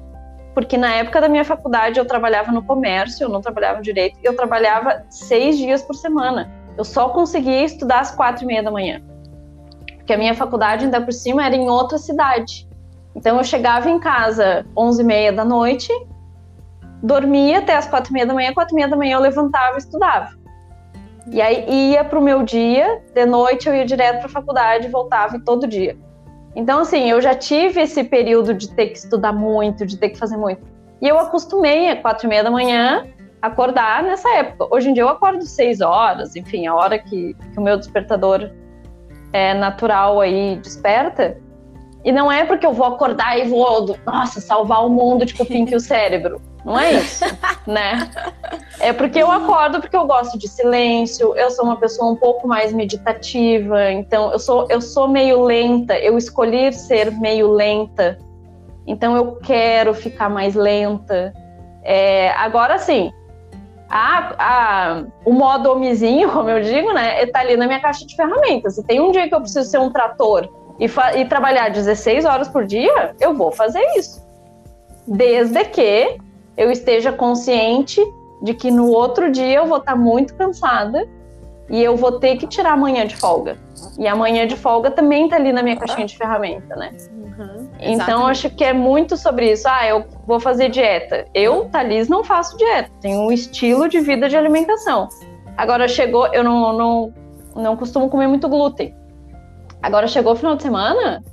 porque 0.54 0.76
na 0.76 0.94
época 0.96 1.20
da 1.20 1.28
minha 1.28 1.44
faculdade 1.44 1.98
eu 1.98 2.04
trabalhava 2.04 2.52
no 2.52 2.62
comércio, 2.62 3.24
eu 3.24 3.28
não 3.28 3.40
trabalhava 3.40 3.80
direito, 3.80 4.18
eu 4.22 4.36
trabalhava 4.36 5.04
seis 5.08 5.56
dias 5.56 5.82
por 5.82 5.94
semana. 5.94 6.50
Eu 6.76 6.84
só 6.84 7.08
conseguia 7.08 7.64
estudar 7.64 8.00
às 8.00 8.14
quatro 8.14 8.44
e 8.44 8.46
meia 8.46 8.62
da 8.62 8.70
manhã. 8.70 9.02
Porque 10.02 10.12
a 10.12 10.18
minha 10.18 10.34
faculdade, 10.34 10.84
ainda 10.84 11.00
por 11.00 11.12
cima, 11.12 11.46
era 11.46 11.54
em 11.54 11.70
outra 11.70 11.96
cidade. 11.96 12.68
Então 13.14 13.38
eu 13.38 13.44
chegava 13.44 13.88
em 13.88 14.00
casa 14.00 14.66
onze 14.76 15.02
e 15.02 15.04
meia 15.04 15.32
da 15.32 15.44
noite, 15.44 15.92
dormia 17.02 17.60
até 17.60 17.76
as 17.76 17.86
quatro 17.86 18.10
e 18.10 18.14
meia 18.14 18.26
da 18.26 18.34
manhã, 18.34 18.52
quatro 18.52 18.74
e 18.74 18.76
meia 18.76 18.88
da 18.88 18.96
manhã 18.96 19.16
eu 19.16 19.20
levantava 19.20 19.76
e 19.76 19.78
estudava. 19.78 20.30
E 21.30 21.40
aí 21.40 21.92
ia 21.92 22.02
para 22.02 22.18
o 22.18 22.22
meu 22.22 22.42
dia, 22.42 23.00
de 23.14 23.24
noite 23.24 23.68
eu 23.68 23.74
ia 23.74 23.84
direto 23.84 24.18
para 24.18 24.26
a 24.26 24.30
faculdade, 24.30 24.88
voltava 24.88 25.38
todo 25.38 25.68
dia. 25.68 25.96
Então, 26.56 26.80
assim, 26.80 27.08
eu 27.08 27.20
já 27.22 27.34
tive 27.34 27.80
esse 27.80 28.02
período 28.02 28.52
de 28.52 28.68
ter 28.74 28.88
que 28.88 28.98
estudar 28.98 29.32
muito, 29.32 29.86
de 29.86 29.96
ter 29.96 30.10
que 30.10 30.18
fazer 30.18 30.36
muito. 30.36 30.62
E 31.00 31.08
eu 31.08 31.18
acostumei 31.18 31.90
a 31.90 31.96
quatro 31.96 32.26
e 32.26 32.28
meia 32.28 32.42
da 32.42 32.50
manhã 32.50 33.06
acordar 33.40 34.02
nessa 34.02 34.28
época. 34.34 34.66
Hoje 34.74 34.90
em 34.90 34.94
dia 34.94 35.02
eu 35.02 35.08
acordo 35.08 35.44
seis 35.44 35.80
horas, 35.80 36.34
enfim, 36.36 36.66
a 36.66 36.74
hora 36.74 36.98
que, 36.98 37.34
que 37.34 37.58
o 37.58 37.62
meu 37.62 37.76
despertador 37.76 38.50
é 39.32 39.54
natural 39.54 40.20
aí 40.20 40.56
desperta. 40.56 41.36
E 42.04 42.10
não 42.10 42.30
é 42.30 42.44
porque 42.44 42.66
eu 42.66 42.72
vou 42.72 42.86
acordar 42.86 43.38
e 43.38 43.48
vou, 43.48 43.96
nossa, 44.04 44.40
salvar 44.40 44.84
o 44.84 44.88
mundo 44.88 45.24
de 45.24 45.34
cupim 45.34 45.64
que 45.64 45.76
o 45.76 45.80
cérebro. 45.80 46.40
Não 46.64 46.78
é 46.78 46.92
isso, 46.94 47.24
né? 47.66 48.08
É 48.80 48.92
porque 48.92 49.18
eu 49.18 49.30
acordo 49.30 49.80
porque 49.80 49.96
eu 49.96 50.06
gosto 50.06 50.38
de 50.38 50.48
silêncio, 50.48 51.34
eu 51.36 51.50
sou 51.50 51.64
uma 51.64 51.76
pessoa 51.76 52.10
um 52.10 52.16
pouco 52.16 52.46
mais 52.46 52.72
meditativa, 52.72 53.90
então 53.90 54.32
eu 54.32 54.38
sou, 54.38 54.66
eu 54.70 54.80
sou 54.80 55.08
meio 55.08 55.42
lenta, 55.42 55.98
eu 55.98 56.16
escolhi 56.16 56.72
ser 56.72 57.10
meio 57.12 57.52
lenta, 57.52 58.18
então 58.86 59.16
eu 59.16 59.36
quero 59.36 59.94
ficar 59.94 60.28
mais 60.28 60.54
lenta. 60.54 61.32
É, 61.84 62.30
agora 62.30 62.78
sim, 62.78 63.10
a, 63.94 64.34
a, 64.38 65.04
o 65.22 65.32
modo 65.32 65.70
homizinho, 65.70 66.30
como 66.32 66.48
eu 66.48 66.62
digo, 66.62 66.94
né, 66.94 67.26
tá 67.26 67.40
ali 67.40 67.58
na 67.58 67.66
minha 67.66 67.78
caixa 67.78 68.06
de 68.06 68.16
ferramentas. 68.16 68.76
Se 68.76 68.82
tem 68.84 68.98
um 68.98 69.12
dia 69.12 69.28
que 69.28 69.34
eu 69.34 69.40
preciso 69.40 69.68
ser 69.68 69.78
um 69.78 69.90
trator 69.90 70.48
e, 70.80 70.86
e 71.20 71.24
trabalhar 71.26 71.68
16 71.68 72.24
horas 72.24 72.48
por 72.48 72.64
dia, 72.64 73.14
eu 73.20 73.34
vou 73.34 73.52
fazer 73.52 73.82
isso. 73.98 74.26
Desde 75.06 75.62
que 75.66 76.16
eu 76.56 76.70
esteja 76.70 77.12
consciente 77.12 78.00
de 78.40 78.54
que 78.54 78.70
no 78.70 78.88
outro 78.88 79.30
dia 79.30 79.58
eu 79.58 79.66
vou 79.66 79.76
estar 79.76 79.94
muito 79.94 80.34
cansada 80.36 81.06
e 81.72 81.82
eu 81.82 81.96
vou 81.96 82.20
ter 82.20 82.36
que 82.36 82.46
tirar 82.46 82.74
amanhã 82.74 83.06
de 83.06 83.16
folga. 83.16 83.56
E 83.98 84.06
amanhã 84.06 84.46
de 84.46 84.54
folga 84.54 84.90
também 84.90 85.26
tá 85.26 85.36
ali 85.36 85.54
na 85.54 85.62
minha 85.62 85.76
caixinha 85.76 86.06
de 86.06 86.18
ferramenta, 86.18 86.76
né? 86.76 86.92
Uhum, 87.10 87.70
então 87.80 88.26
acho 88.26 88.50
que 88.50 88.62
é 88.62 88.74
muito 88.74 89.16
sobre 89.16 89.50
isso. 89.50 89.66
Ah, 89.66 89.86
eu 89.86 90.04
vou 90.26 90.38
fazer 90.38 90.68
dieta. 90.68 91.24
Eu, 91.32 91.70
Thalis, 91.70 92.08
não 92.08 92.22
faço 92.22 92.58
dieta. 92.58 92.90
Tenho 93.00 93.20
um 93.20 93.32
estilo 93.32 93.88
de 93.88 94.00
vida 94.00 94.28
de 94.28 94.36
alimentação. 94.36 95.08
Agora 95.56 95.88
chegou, 95.88 96.26
eu 96.26 96.44
não, 96.44 96.74
não, 96.74 97.14
não 97.56 97.74
costumo 97.74 98.10
comer 98.10 98.26
muito 98.26 98.50
glúten. 98.50 98.94
Agora 99.82 100.06
chegou 100.06 100.34
o 100.34 100.36
final 100.36 100.56
de 100.56 100.62
semana, 100.62 101.24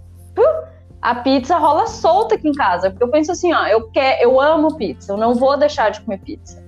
a 1.02 1.16
pizza 1.16 1.58
rola 1.58 1.86
solta 1.86 2.36
aqui 2.36 2.48
em 2.48 2.54
casa. 2.54 2.90
Porque 2.90 3.04
eu 3.04 3.12
penso 3.12 3.34
assim, 3.34 3.54
ó, 3.54 3.68
eu, 3.68 3.90
quer, 3.92 4.22
eu 4.22 4.40
amo 4.40 4.78
pizza, 4.78 5.12
eu 5.12 5.18
não 5.18 5.36
vou 5.36 5.58
deixar 5.58 5.92
de 5.92 6.00
comer 6.00 6.20
pizza. 6.20 6.64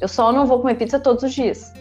Eu 0.00 0.08
só 0.08 0.32
não 0.32 0.46
vou 0.46 0.60
comer 0.60 0.76
pizza 0.76 0.98
todos 0.98 1.22
os 1.22 1.34
dias. 1.34 1.72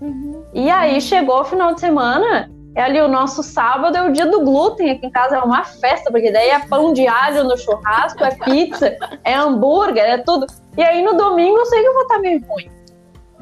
Uhum. 0.00 0.44
E 0.52 0.70
aí 0.70 1.00
chegou 1.00 1.40
o 1.40 1.44
final 1.44 1.74
de 1.74 1.80
semana, 1.80 2.50
é 2.74 2.82
ali 2.82 3.00
o 3.00 3.08
nosso 3.08 3.42
sábado, 3.42 3.96
é 3.96 4.02
o 4.02 4.12
dia 4.12 4.26
do 4.26 4.44
glúten 4.44 4.90
aqui 4.90 5.06
em 5.06 5.10
casa, 5.10 5.36
é 5.36 5.40
uma 5.40 5.64
festa, 5.64 6.10
porque 6.10 6.30
daí 6.30 6.50
é 6.50 6.58
pão 6.60 6.92
de 6.92 7.06
alho 7.06 7.44
no 7.44 7.56
churrasco, 7.56 8.22
é 8.22 8.30
pizza, 8.30 8.96
é 9.24 9.34
hambúrguer, 9.34 10.04
é 10.04 10.18
tudo. 10.18 10.46
E 10.76 10.82
aí 10.82 11.02
no 11.02 11.14
domingo 11.14 11.56
eu 11.58 11.66
sei 11.66 11.80
que 11.80 11.88
eu 11.88 11.94
vou 11.94 12.02
estar 12.02 12.18
meio 12.18 12.44
ruim. 12.46 12.70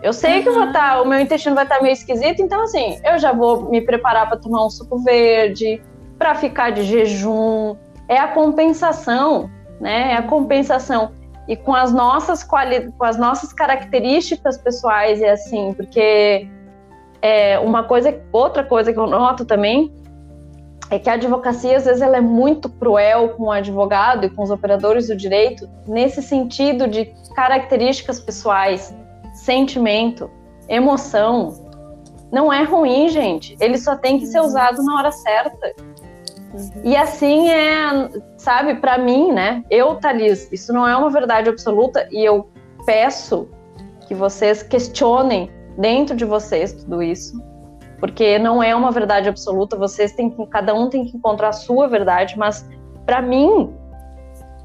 Eu 0.02 0.12
sei 0.12 0.36
uhum. 0.36 0.42
que 0.42 0.48
eu 0.50 0.54
vou 0.54 0.64
estar, 0.64 1.02
o 1.02 1.06
meu 1.06 1.18
intestino 1.18 1.54
vai 1.54 1.64
estar 1.64 1.82
meio 1.82 1.92
esquisito, 1.92 2.42
então 2.42 2.62
assim, 2.62 3.00
eu 3.04 3.18
já 3.18 3.32
vou 3.32 3.70
me 3.70 3.80
preparar 3.80 4.28
para 4.28 4.36
tomar 4.36 4.64
um 4.66 4.70
suco 4.70 4.98
verde, 4.98 5.82
para 6.18 6.34
ficar 6.34 6.70
de 6.70 6.82
jejum, 6.82 7.76
é 8.08 8.18
a 8.18 8.28
compensação, 8.28 9.50
né? 9.80 10.12
É 10.12 10.16
a 10.16 10.22
compensação. 10.22 11.12
E 11.46 11.56
com 11.56 11.74
as 11.74 11.92
nossas 11.92 12.42
quali 12.42 12.90
com 12.92 13.04
as 13.04 13.18
nossas 13.18 13.52
características 13.52 14.56
pessoais 14.58 15.20
é 15.20 15.30
assim, 15.30 15.72
porque 15.74 16.48
é 17.20 17.58
uma 17.58 17.84
coisa, 17.84 18.20
outra 18.32 18.62
coisa 18.62 18.92
que 18.92 18.98
eu 18.98 19.06
noto 19.06 19.44
também 19.44 19.92
é 20.90 20.98
que 20.98 21.08
a 21.08 21.14
advocacia 21.14 21.76
às 21.76 21.84
vezes 21.86 22.02
ela 22.02 22.18
é 22.18 22.20
muito 22.20 22.68
cruel 22.68 23.30
com 23.30 23.44
o 23.44 23.50
advogado 23.50 24.26
e 24.26 24.30
com 24.30 24.42
os 24.42 24.50
operadores 24.50 25.08
do 25.08 25.16
direito 25.16 25.68
nesse 25.86 26.22
sentido 26.22 26.86
de 26.86 27.06
características 27.34 28.20
pessoais, 28.20 28.94
sentimento, 29.32 30.30
emoção. 30.68 31.54
Não 32.30 32.52
é 32.52 32.62
ruim, 32.62 33.08
gente. 33.08 33.56
Ele 33.60 33.78
só 33.78 33.96
tem 33.96 34.18
que 34.18 34.26
ser 34.26 34.40
usado 34.40 34.82
na 34.82 34.98
hora 34.98 35.12
certa. 35.12 35.74
Uhum. 36.54 36.82
E 36.84 36.96
assim 36.96 37.50
é, 37.50 38.08
sabe, 38.36 38.76
para 38.76 38.96
mim, 38.96 39.32
né? 39.32 39.64
Eu, 39.68 39.96
Thalis, 39.96 40.48
isso 40.52 40.72
não 40.72 40.86
é 40.86 40.96
uma 40.96 41.10
verdade 41.10 41.50
absoluta 41.50 42.08
e 42.12 42.24
eu 42.24 42.48
peço 42.86 43.48
que 44.06 44.14
vocês 44.14 44.62
questionem 44.62 45.50
dentro 45.76 46.14
de 46.14 46.24
vocês 46.24 46.72
tudo 46.72 47.02
isso, 47.02 47.42
porque 47.98 48.38
não 48.38 48.62
é 48.62 48.74
uma 48.74 48.92
verdade 48.92 49.28
absoluta, 49.28 49.76
vocês 49.76 50.12
têm 50.12 50.30
que, 50.30 50.46
cada 50.46 50.72
um 50.74 50.88
tem 50.88 51.04
que 51.04 51.16
encontrar 51.16 51.48
a 51.48 51.52
sua 51.52 51.88
verdade, 51.88 52.38
mas 52.38 52.68
para 53.04 53.20
mim 53.20 53.74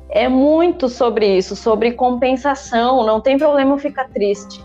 é 0.10 0.28
muito 0.28 0.88
sobre 0.90 1.38
isso, 1.38 1.56
sobre 1.56 1.94
compensação, 1.94 3.06
não 3.06 3.20
tem 3.20 3.38
problema 3.38 3.74
eu 3.74 3.78
ficar 3.78 4.10
triste. 4.10 4.64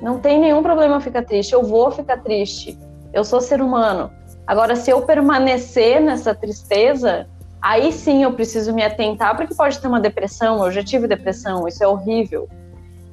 Não 0.00 0.18
tem 0.18 0.38
nenhum 0.38 0.62
problema 0.62 0.96
eu 0.96 1.00
ficar 1.00 1.24
triste, 1.24 1.52
eu 1.52 1.62
vou 1.62 1.90
ficar 1.90 2.18
triste. 2.18 2.78
Eu 3.12 3.24
sou 3.24 3.40
ser 3.40 3.60
humano. 3.60 4.10
Agora, 4.48 4.74
se 4.74 4.90
eu 4.90 5.02
permanecer 5.02 6.00
nessa 6.00 6.34
tristeza, 6.34 7.26
aí 7.60 7.92
sim 7.92 8.22
eu 8.22 8.32
preciso 8.32 8.72
me 8.72 8.82
atentar, 8.82 9.36
porque 9.36 9.54
pode 9.54 9.78
ter 9.78 9.86
uma 9.86 10.00
depressão, 10.00 10.64
eu 10.64 10.72
já 10.72 10.82
tive 10.82 11.06
depressão, 11.06 11.68
isso 11.68 11.84
é 11.84 11.86
horrível. 11.86 12.48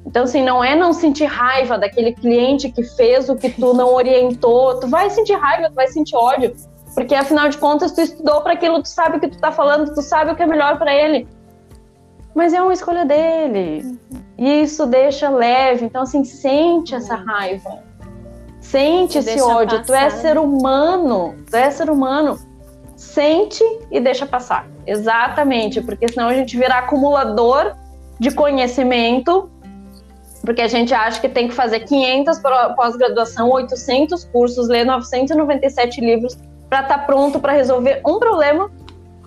Então, 0.06 0.22
assim, 0.22 0.42
não 0.42 0.64
é 0.64 0.74
não 0.74 0.94
sentir 0.94 1.26
raiva 1.26 1.76
daquele 1.76 2.14
cliente 2.14 2.70
que 2.70 2.82
fez 2.82 3.28
o 3.28 3.36
que 3.36 3.50
tu 3.50 3.74
não 3.74 3.92
orientou. 3.92 4.80
Tu 4.80 4.88
vai 4.88 5.10
sentir 5.10 5.34
raiva, 5.34 5.68
tu 5.68 5.74
vai 5.74 5.88
sentir 5.88 6.16
ódio, 6.16 6.56
porque 6.94 7.14
afinal 7.14 7.50
de 7.50 7.58
contas 7.58 7.92
tu 7.92 8.00
estudou 8.00 8.40
para 8.40 8.54
aquilo, 8.54 8.82
tu 8.82 8.88
sabe 8.88 9.18
o 9.18 9.20
que 9.20 9.28
tu 9.28 9.36
tá 9.38 9.52
falando, 9.52 9.92
tu 9.92 10.00
sabe 10.00 10.30
o 10.30 10.36
que 10.36 10.42
é 10.42 10.46
melhor 10.46 10.78
para 10.78 10.94
ele. 10.94 11.28
Mas 12.34 12.54
é 12.54 12.62
uma 12.62 12.72
escolha 12.72 13.04
dele. 13.04 13.98
E 14.38 14.62
isso 14.62 14.86
deixa 14.86 15.28
leve. 15.28 15.84
Então, 15.84 16.02
assim, 16.02 16.24
sente 16.24 16.94
essa 16.94 17.14
raiva. 17.14 17.82
Sente 18.76 19.18
esse 19.18 19.40
ódio. 19.40 19.78
Passar. 19.78 19.84
Tu 19.86 19.94
é 19.94 20.10
ser 20.10 20.38
humano. 20.38 21.34
Tu 21.50 21.56
é 21.56 21.70
ser 21.70 21.88
humano. 21.88 22.38
Sente 22.94 23.64
e 23.90 23.98
deixa 23.98 24.26
passar. 24.26 24.66
Exatamente. 24.86 25.80
Porque 25.80 26.06
senão 26.08 26.28
a 26.28 26.34
gente 26.34 26.58
vira 26.58 26.74
acumulador 26.74 27.74
de 28.20 28.30
conhecimento. 28.30 29.48
Porque 30.42 30.60
a 30.60 30.68
gente 30.68 30.92
acha 30.92 31.18
que 31.18 31.28
tem 31.28 31.48
que 31.48 31.54
fazer 31.54 31.80
500 31.80 32.38
pós-graduação, 32.76 33.50
800 33.50 34.24
cursos, 34.24 34.68
ler 34.68 34.84
997 34.84 36.00
livros 36.02 36.36
para 36.68 36.82
estar 36.82 36.98
tá 36.98 37.04
pronto 37.04 37.40
para 37.40 37.52
resolver 37.52 38.02
um 38.06 38.18
problema 38.18 38.70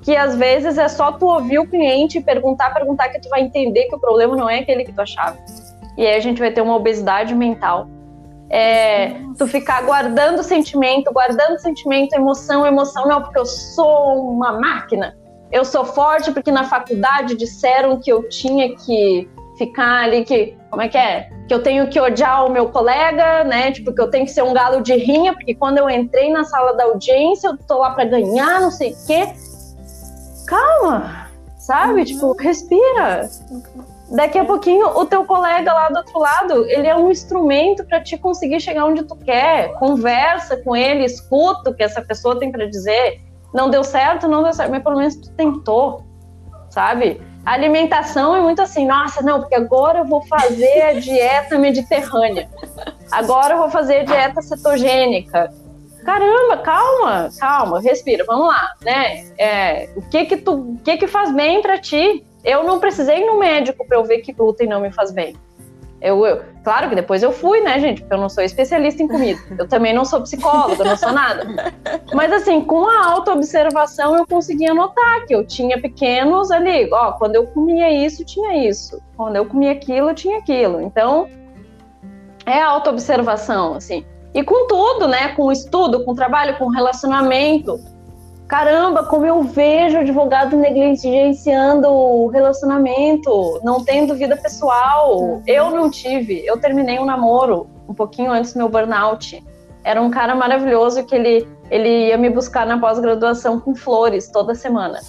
que 0.03 0.15
às 0.15 0.35
vezes 0.35 0.77
é 0.77 0.87
só 0.87 1.11
tu 1.11 1.25
ouvir 1.25 1.59
o 1.59 1.67
cliente, 1.67 2.21
perguntar, 2.21 2.73
perguntar 2.73 3.09
que 3.09 3.19
tu 3.19 3.27
vai 3.27 3.41
entender 3.41 3.85
que 3.85 3.95
o 3.95 3.99
problema 3.99 4.35
não 4.35 4.49
é 4.49 4.59
aquele 4.59 4.85
que 4.85 4.93
tu 4.93 5.01
achava. 5.01 5.37
E 5.97 6.05
aí 6.05 6.15
a 6.15 6.19
gente 6.19 6.39
vai 6.39 6.51
ter 6.51 6.61
uma 6.61 6.75
obesidade 6.75 7.35
mental 7.35 7.87
é, 8.49 9.15
tu 9.37 9.47
ficar 9.47 9.83
guardando 9.83 10.41
sentimento, 10.41 11.11
guardando 11.11 11.59
sentimento, 11.59 12.13
emoção, 12.13 12.65
emoção, 12.65 13.07
não, 13.07 13.21
porque 13.21 13.37
eu 13.37 13.45
sou 13.45 14.31
uma 14.31 14.59
máquina. 14.59 15.15
Eu 15.51 15.65
sou 15.65 15.85
forte 15.85 16.31
porque 16.31 16.51
na 16.51 16.63
faculdade 16.63 17.35
disseram 17.35 17.99
que 17.99 18.11
eu 18.11 18.27
tinha 18.29 18.75
que 18.75 19.27
ficar 19.57 20.03
ali, 20.03 20.23
que, 20.23 20.55
como 20.69 20.81
é 20.81 20.87
que 20.87 20.97
é? 20.97 21.29
Que 21.47 21.53
eu 21.53 21.61
tenho 21.61 21.87
que 21.89 21.99
odiar 21.99 22.45
o 22.45 22.51
meu 22.51 22.69
colega, 22.69 23.43
né? 23.43 23.71
Tipo, 23.71 23.93
que 23.93 24.01
eu 24.01 24.09
tenho 24.09 24.25
que 24.25 24.31
ser 24.31 24.43
um 24.43 24.53
galo 24.53 24.81
de 24.81 24.95
rinha, 24.95 25.33
porque 25.33 25.53
quando 25.53 25.77
eu 25.77 25.89
entrei 25.89 26.31
na 26.31 26.43
sala 26.43 26.73
da 26.73 26.85
audiência, 26.85 27.49
eu 27.49 27.57
tô 27.67 27.79
lá 27.79 27.91
para 27.91 28.05
ganhar, 28.05 28.61
não 28.61 28.71
sei 28.71 28.93
o 28.93 29.05
quê. 29.05 29.33
Calma, 30.47 31.27
sabe? 31.57 31.99
Uhum. 31.99 32.05
Tipo, 32.05 32.33
respira. 32.39 33.29
Daqui 34.11 34.39
a 34.39 34.45
pouquinho 34.45 34.87
o 34.87 35.05
teu 35.05 35.23
colega 35.23 35.71
lá 35.71 35.89
do 35.89 35.97
outro 35.97 36.19
lado, 36.19 36.65
ele 36.69 36.87
é 36.87 36.95
um 36.95 37.11
instrumento 37.11 37.85
para 37.85 38.01
te 38.01 38.17
conseguir 38.17 38.59
chegar 38.59 38.85
onde 38.85 39.03
tu 39.03 39.15
quer. 39.15 39.73
Conversa 39.73 40.57
com 40.57 40.75
ele, 40.75 41.05
escuta 41.05 41.69
o 41.69 41.73
que 41.73 41.83
essa 41.83 42.01
pessoa 42.01 42.39
tem 42.39 42.51
para 42.51 42.65
dizer. 42.65 43.21
Não 43.53 43.69
deu 43.69 43.83
certo, 43.83 44.27
não 44.27 44.43
deu 44.43 44.53
certo, 44.53 44.71
mas 44.71 44.83
pelo 44.83 44.97
menos 44.97 45.15
tu 45.15 45.31
tentou, 45.31 46.03
sabe? 46.69 47.21
A 47.45 47.53
alimentação 47.53 48.35
é 48.35 48.41
muito 48.41 48.61
assim, 48.61 48.85
nossa, 48.85 49.21
não, 49.21 49.39
porque 49.39 49.55
agora 49.55 49.99
eu 49.99 50.05
vou 50.05 50.21
fazer 50.23 50.81
a 50.81 50.93
dieta 50.93 51.57
mediterrânea. 51.57 52.49
Agora 53.11 53.53
eu 53.53 53.59
vou 53.59 53.69
fazer 53.69 53.99
a 53.99 54.03
dieta 54.03 54.41
cetogênica. 54.41 55.51
caramba, 56.03 56.57
calma, 56.57 57.29
calma, 57.39 57.81
respira, 57.81 58.23
vamos 58.25 58.47
lá, 58.47 58.71
né? 58.81 59.31
É, 59.37 59.89
o 59.95 60.01
que 60.01 60.25
que 60.25 60.37
tu, 60.37 60.53
o 60.53 60.77
que 60.83 60.97
que 60.97 61.07
faz 61.07 61.31
bem 61.31 61.61
para 61.61 61.77
ti? 61.77 62.25
Eu 62.43 62.63
não 62.63 62.79
precisei 62.79 63.19
ir 63.19 63.25
no 63.25 63.37
médico 63.37 63.85
para 63.85 63.97
eu 63.97 64.03
ver 64.03 64.19
que 64.19 64.31
glúten 64.31 64.67
não 64.67 64.81
me 64.81 64.91
faz 64.91 65.11
bem. 65.11 65.35
Eu, 66.01 66.25
eu, 66.25 66.41
claro 66.63 66.87
que 66.87 66.95
depois 66.95 67.21
eu 67.21 67.31
fui, 67.31 67.59
né, 67.59 67.77
gente? 67.77 68.01
Porque 68.01 68.13
eu 68.13 68.19
não 68.19 68.29
sou 68.29 68.41
especialista 68.41 69.03
em 69.03 69.07
comida. 69.07 69.39
Eu 69.57 69.67
também 69.67 69.93
não 69.93 70.05
sou 70.05 70.21
psicóloga, 70.21 70.83
não 70.83 70.95
sou 70.95 71.11
nada. 71.11 71.73
Mas 72.13 72.31
assim, 72.31 72.61
com 72.61 72.85
a 72.85 73.05
autoobservação 73.05 74.15
eu 74.15 74.25
conseguia 74.25 74.73
notar 74.73 75.25
que 75.25 75.35
eu 75.35 75.45
tinha 75.45 75.79
pequenos 75.81 76.51
ali, 76.51 76.89
ó, 76.93 77.11
quando 77.13 77.35
eu 77.35 77.47
comia 77.47 77.91
isso, 77.91 78.23
tinha 78.23 78.69
isso. 78.69 79.01
Quando 79.17 79.35
eu 79.35 79.45
comia 79.45 79.73
aquilo, 79.73 80.13
tinha 80.13 80.37
aquilo. 80.37 80.81
Então, 80.81 81.27
é 82.45 82.61
autoobservação, 82.61 83.73
assim. 83.73 84.05
E 84.33 84.41
com 84.41 84.67
tudo, 84.67 85.07
né? 85.07 85.29
Com 85.35 85.51
estudo, 85.51 86.05
com 86.05 86.15
trabalho, 86.15 86.57
com 86.57 86.67
relacionamento 86.69 87.77
caramba, 88.49 89.03
como 89.03 89.27
eu 89.27 89.43
vejo 89.43 89.99
advogado 89.99 90.57
negligenciando 90.57 91.87
o 91.87 92.27
relacionamento, 92.27 93.61
não 93.63 93.85
tendo 93.85 94.15
vida 94.15 94.35
pessoal. 94.35 95.21
Uhum. 95.21 95.43
Eu 95.45 95.69
não 95.69 95.89
tive. 95.89 96.43
Eu 96.43 96.59
terminei 96.59 96.97
um 96.97 97.05
namoro 97.05 97.69
um 97.87 97.93
pouquinho 97.93 98.31
antes 98.31 98.53
do 98.53 98.57
meu 98.57 98.67
burnout. 98.67 99.41
Era 99.83 100.01
um 100.01 100.09
cara 100.09 100.33
maravilhoso 100.33 101.05
que 101.05 101.13
ele, 101.13 101.47
ele 101.69 102.07
ia 102.07 102.17
me 102.17 102.29
buscar 102.29 102.65
na 102.65 102.79
pós-graduação 102.79 103.59
com 103.59 103.75
flores 103.75 104.29
toda 104.29 104.55
semana. 104.55 104.99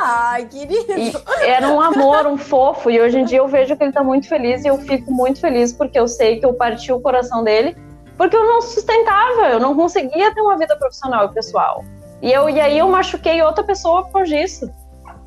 Ai, 0.00 0.46
querido! 0.46 0.92
E 0.92 1.12
era 1.42 1.68
um 1.68 1.80
amor, 1.80 2.26
um 2.26 2.36
fofo. 2.36 2.90
E 2.90 3.00
hoje 3.00 3.20
em 3.20 3.24
dia 3.24 3.38
eu 3.38 3.46
vejo 3.46 3.76
que 3.76 3.84
ele 3.84 3.92
tá 3.92 4.02
muito 4.02 4.28
feliz 4.28 4.64
e 4.64 4.68
eu 4.68 4.76
fico 4.78 5.12
muito 5.12 5.40
feliz 5.40 5.72
porque 5.72 5.98
eu 5.98 6.08
sei 6.08 6.40
que 6.40 6.44
eu 6.44 6.52
parti 6.52 6.92
o 6.92 7.00
coração 7.00 7.44
dele 7.44 7.76
porque 8.18 8.34
eu 8.34 8.46
não 8.46 8.62
sustentava, 8.62 9.50
eu 9.50 9.60
não 9.60 9.76
conseguia 9.76 10.34
ter 10.34 10.40
uma 10.40 10.56
vida 10.56 10.74
profissional 10.76 11.26
e 11.26 11.34
pessoal. 11.34 11.84
E, 12.22 12.32
eu, 12.32 12.48
e 12.48 12.60
aí 12.60 12.78
eu 12.78 12.88
machuquei 12.88 13.42
outra 13.42 13.62
pessoa 13.62 14.04
por 14.08 14.24
disso, 14.24 14.70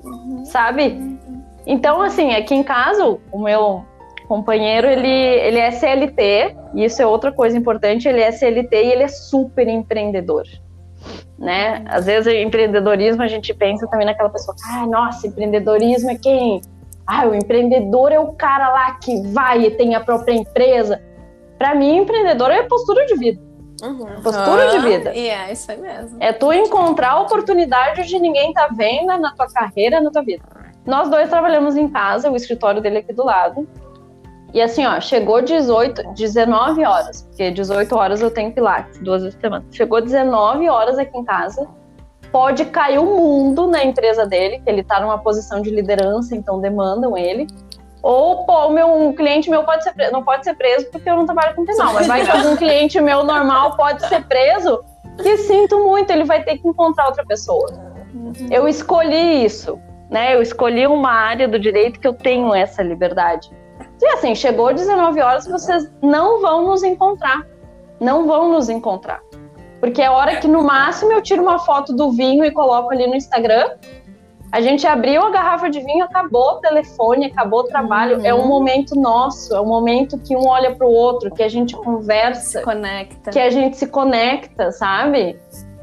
uhum. 0.04 0.44
sabe? 0.46 1.20
Então, 1.66 2.02
assim, 2.02 2.34
aqui 2.34 2.56
em 2.56 2.64
casa, 2.64 3.18
o 3.32 3.40
meu 3.40 3.86
companheiro, 4.28 4.88
ele, 4.88 5.08
ele 5.08 5.60
é 5.60 5.72
CLT, 5.72 6.56
e 6.76 6.86
isso 6.86 7.02
é 7.02 7.06
outra 7.06 7.32
coisa 7.32 7.58
importante, 7.58 8.08
ele 8.08 8.22
é 8.22 8.32
CLT 8.32 8.76
e 8.76 8.92
ele 8.92 9.04
é 9.04 9.08
super 9.08 9.68
empreendedor. 9.68 10.44
Né? 11.38 11.84
Às 11.88 12.06
vezes, 12.06 12.34
empreendedorismo, 12.34 13.24
a 13.24 13.28
gente 13.28 13.54
pensa 13.54 13.88
também 13.88 14.06
naquela 14.06 14.30
pessoa, 14.30 14.56
ah, 14.72 14.86
nossa, 14.86 15.28
empreendedorismo 15.28 16.12
é 16.12 16.16
quem? 16.16 16.62
Ah, 17.08 17.28
o 17.28 17.34
empreendedor 17.34 18.12
é 18.12 18.20
o 18.20 18.34
cara 18.34 18.70
lá 18.70 18.92
que 18.96 19.20
vai 19.30 19.66
e 19.66 19.72
tem 19.72 19.96
a 19.96 20.00
própria 20.00 20.34
empresa. 20.34 21.02
Para 21.58 21.74
mim, 21.74 21.98
empreendedor 21.98 22.52
é 22.52 22.64
postura 22.64 23.06
de 23.08 23.16
vida. 23.16 23.49
Uhum. 23.84 24.22
Postura 24.22 24.66
uhum. 24.66 24.72
de 24.72 24.80
vida. 24.80 25.14
E 25.14 25.30
é 25.30 25.52
isso 25.52 25.72
aí 25.72 25.80
mesmo. 25.80 26.18
É 26.20 26.34
tu 26.34 26.52
encontrar 26.52 27.20
oportunidade 27.22 28.08
de 28.08 28.20
ninguém 28.20 28.54
tá 28.54 28.70
vendo 28.72 29.18
na 29.18 29.34
tua 29.34 29.48
carreira, 29.48 30.02
na 30.02 30.12
tua 30.12 30.24
vida. 30.24 30.44
Nós 30.86 31.10
dois 31.10 31.30
trabalhamos 31.30 31.76
em 31.76 31.88
casa, 31.88 32.32
o 32.32 32.36
escritório 32.36 32.82
dele 32.82 33.00
aqui 33.00 33.14
do 33.14 33.24
lado. 33.24 33.68
E 34.54 34.62
assim, 34.62 34.86
ó, 34.86 35.00
chegou 35.00 35.42
18, 35.42 36.14
19 36.14 36.84
horas, 36.84 37.22
porque 37.22 37.52
18 37.52 37.96
horas 37.96 38.22
eu 38.22 38.32
tenho 38.32 38.52
pilates 38.52 39.00
duas 39.00 39.22
vezes 39.22 39.36
por 39.36 39.42
semana. 39.42 39.66
Chegou 39.72 40.02
19 40.02 40.68
horas 40.68 40.98
aqui 40.98 41.16
em 41.16 41.24
casa. 41.24 41.68
Pode 42.32 42.66
cair 42.66 43.00
o 43.00 43.06
mundo 43.06 43.68
na 43.68 43.84
empresa 43.84 44.26
dele, 44.26 44.60
que 44.60 44.70
ele 44.70 44.84
tá 44.84 45.00
numa 45.00 45.18
posição 45.20 45.62
de 45.62 45.70
liderança, 45.70 46.36
então 46.36 46.60
demandam 46.60 47.16
ele. 47.18 47.48
Ou, 48.02 48.46
pô, 48.46 48.68
o 48.68 48.72
meu, 48.72 48.88
um 48.88 49.14
cliente 49.14 49.50
meu 49.50 49.64
pode 49.64 49.84
ser 49.84 49.94
preso, 49.94 50.12
não 50.12 50.24
pode 50.24 50.46
ser 50.46 50.54
preso 50.54 50.90
porque 50.92 51.10
eu 51.10 51.16
não 51.16 51.26
trabalho 51.26 51.54
com 51.56 51.66
penal, 51.66 51.94
mas 51.94 52.08
vai 52.08 52.24
que 52.24 52.32
algum 52.32 52.56
cliente 52.56 53.00
meu 53.02 53.24
normal 53.24 53.76
pode 53.76 54.08
ser 54.08 54.24
preso, 54.26 54.84
que 55.22 55.38
sinto 55.38 55.80
muito, 55.86 56.10
ele 56.10 56.24
vai 56.24 56.42
ter 56.44 56.58
que 56.58 56.68
encontrar 56.68 57.08
outra 57.08 57.26
pessoa. 57.26 57.70
Uhum. 58.14 58.34
Eu 58.50 58.68
escolhi 58.68 59.44
isso, 59.44 59.80
né? 60.10 60.34
Eu 60.34 60.42
escolhi 60.42 60.88
uma 60.88 61.12
área 61.12 61.48
do 61.48 61.60
direito 61.60 62.00
que 62.00 62.08
eu 62.08 62.14
tenho 62.14 62.54
essa 62.56 62.82
liberdade. 62.82 63.52
E 64.02 64.06
assim, 64.08 64.34
chegou 64.34 64.74
19 64.74 65.22
horas, 65.22 65.46
vocês 65.46 65.92
não 66.02 66.42
vão 66.42 66.68
nos 66.68 66.84
encontrar. 66.84 67.46
Não 68.00 68.26
vão 68.26 68.50
nos 68.50 68.70
encontrar. 68.70 69.20
Porque 69.82 70.02
é 70.02 70.10
hora 70.10 70.38
que 70.38 70.48
no 70.48 70.64
máximo 70.64 71.12
eu 71.12 71.22
tiro 71.22 71.42
uma 71.42 71.60
foto 71.60 71.94
do 71.94 72.12
vinho 72.12 72.46
e 72.46 72.52
coloco 72.52 72.92
ali 72.92 73.08
no 73.08 73.16
Instagram 73.16 73.72
a 74.52 74.62
gente 74.62 74.88
abriu 74.88 75.22
a 75.22 75.30
garrafa 75.30 75.70
de 75.70 75.80
vinho, 75.80 76.04
acabou 76.04 76.54
o 76.54 76.56
telefone, 76.56 77.28
acabou 77.28 77.62
o 77.62 77.64
trabalho. 77.66 78.18
Uhum. 78.18 78.26
É 78.26 78.34
um 78.34 78.48
momento 78.48 78.96
nosso, 78.96 79.56
é 79.56 79.62
um 79.62 79.68
momento 79.68 80.18
que 80.18 80.36
um 80.36 80.48
olha 80.48 80.76
para 80.76 80.88
o 80.88 80.92
outro, 80.92 81.32
que 81.32 81.44
a 81.44 81.50
gente 81.50 81.76
conversa, 81.76 82.60
se 82.60 82.64
conecta, 82.64 83.32
que 83.32 83.40
a 83.40 83.50
gente 83.50 83.78
se 83.78 83.88
conecta, 83.88 84.72
sabe? 84.72 85.40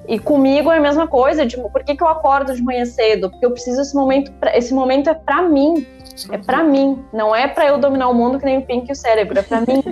E 0.09 0.19
comigo 0.19 0.71
é 0.71 0.79
a 0.79 0.81
mesma 0.81 1.07
coisa. 1.07 1.47
Tipo, 1.47 1.71
por 1.71 1.83
que, 1.83 1.97
que 1.97 2.03
eu 2.03 2.09
acordo 2.09 2.55
de 2.55 2.63
manhã 2.63 2.85
cedo? 2.85 3.31
Porque 3.31 3.45
eu 3.45 3.51
preciso 3.51 3.81
esse 3.81 3.95
momento. 3.95 4.33
Pra, 4.33 4.57
esse 4.57 4.73
momento 4.73 5.11
é 5.11 5.15
para 5.15 5.43
mim. 5.43 5.87
É 6.31 6.39
para 6.39 6.63
mim. 6.63 7.05
Não 7.13 7.35
é 7.35 7.49
para 7.49 7.67
eu 7.67 7.79
dominar 7.79 8.09
o 8.09 8.15
mundo 8.15 8.39
que 8.39 8.45
nem 8.45 8.59
o 8.59 8.63
Pink 8.63 8.89
e 8.89 8.93
o 8.93 8.97
cérebro. 8.97 9.39
É 9.39 9.43
para 9.43 9.61
mim. 9.61 9.83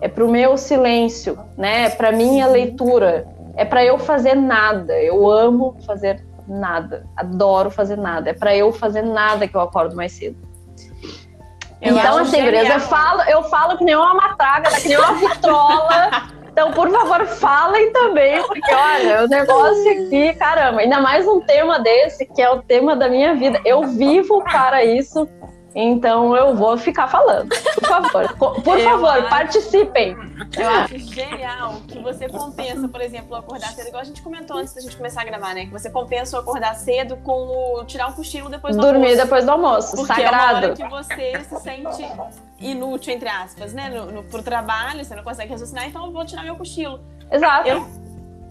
É 0.00 0.08
para 0.08 0.24
o 0.24 0.30
meu 0.30 0.56
silêncio, 0.56 1.38
né? 1.58 1.86
É 1.86 1.90
para 1.90 2.12
minha 2.12 2.46
leitura. 2.46 3.26
É 3.56 3.64
para 3.64 3.84
eu 3.84 3.98
fazer 3.98 4.34
nada. 4.34 4.94
Eu 5.02 5.28
amo 5.28 5.76
fazer 5.84 6.24
nada. 6.50 7.06
Adoro 7.16 7.70
fazer 7.70 7.96
nada. 7.96 8.30
É 8.30 8.32
para 8.32 8.56
eu 8.56 8.72
fazer 8.72 9.02
nada 9.02 9.46
que 9.46 9.56
eu 9.56 9.60
acordo 9.60 9.96
mais 9.96 10.12
cedo. 10.12 10.36
Eu 11.80 11.96
então, 11.96 12.18
assim, 12.18 12.42
beleza, 12.42 12.74
eu 12.74 12.80
falo, 12.80 13.22
eu 13.22 13.42
falo 13.44 13.78
que 13.78 13.84
nem 13.84 13.96
uma 13.96 14.12
matraga, 14.12 14.70
que 14.70 14.88
nem 14.88 14.98
uma 14.98 15.14
vitrola. 15.14 16.10
Então, 16.52 16.72
por 16.72 16.90
favor, 16.90 17.24
falem 17.26 17.90
também, 17.92 18.42
porque 18.42 18.74
olha, 18.74 19.24
o 19.24 19.28
negócio 19.28 19.90
aqui, 19.92 20.34
caramba, 20.34 20.80
ainda 20.80 21.00
mais 21.00 21.26
um 21.26 21.40
tema 21.40 21.78
desse, 21.78 22.26
que 22.26 22.42
é 22.42 22.50
o 22.50 22.60
tema 22.60 22.94
da 22.94 23.08
minha 23.08 23.34
vida. 23.34 23.60
Eu 23.64 23.84
vivo 23.84 24.42
para 24.44 24.84
isso 24.84 25.26
então 25.74 26.36
eu 26.36 26.54
vou 26.54 26.76
ficar 26.76 27.08
falando. 27.08 27.48
Por 27.48 27.88
favor, 27.88 28.62
por 28.62 28.78
eu 28.78 28.84
favor, 28.84 29.08
acho, 29.10 29.28
participem. 29.28 30.16
Eu 30.58 30.68
acho 30.68 30.98
genial 30.98 31.74
que 31.86 31.98
você 31.98 32.28
compensa, 32.28 32.88
por 32.88 33.00
exemplo, 33.00 33.36
acordar 33.36 33.68
cedo, 33.68 33.88
igual 33.88 34.02
a 34.02 34.04
gente 34.04 34.22
comentou 34.22 34.56
antes 34.56 34.74
da 34.74 34.80
gente 34.80 34.96
começar 34.96 35.22
a 35.22 35.24
gravar, 35.24 35.54
né? 35.54 35.66
Que 35.66 35.72
você 35.72 35.90
compensa 35.90 36.36
o 36.36 36.40
acordar 36.40 36.74
cedo 36.74 37.16
com 37.18 37.78
o 37.78 37.84
tirar 37.84 38.08
um 38.08 38.12
cochilo 38.12 38.48
depois 38.48 38.74
do 38.74 38.82
Dormir 38.82 38.96
almoço. 38.96 39.16
Dormir 39.16 39.22
depois 39.22 39.44
do 39.44 39.50
almoço, 39.50 39.96
porque 39.96 40.14
sagrado. 40.14 40.36
É 40.36 40.46
uma 40.46 40.66
hora 40.66 40.74
que 40.74 40.88
você 40.88 41.44
se 41.44 41.60
sente 41.60 42.08
inútil, 42.58 43.14
entre 43.14 43.28
aspas, 43.28 43.72
né? 43.72 43.88
No, 43.88 44.06
no, 44.06 44.22
pro 44.24 44.42
trabalho, 44.42 45.04
você 45.04 45.14
não 45.14 45.22
consegue 45.22 45.50
raciocinar, 45.52 45.86
então 45.86 46.04
eu 46.06 46.12
vou 46.12 46.24
tirar 46.24 46.42
meu 46.42 46.56
cochilo. 46.56 47.00
Exato. 47.30 47.68
Eu, 47.68 47.86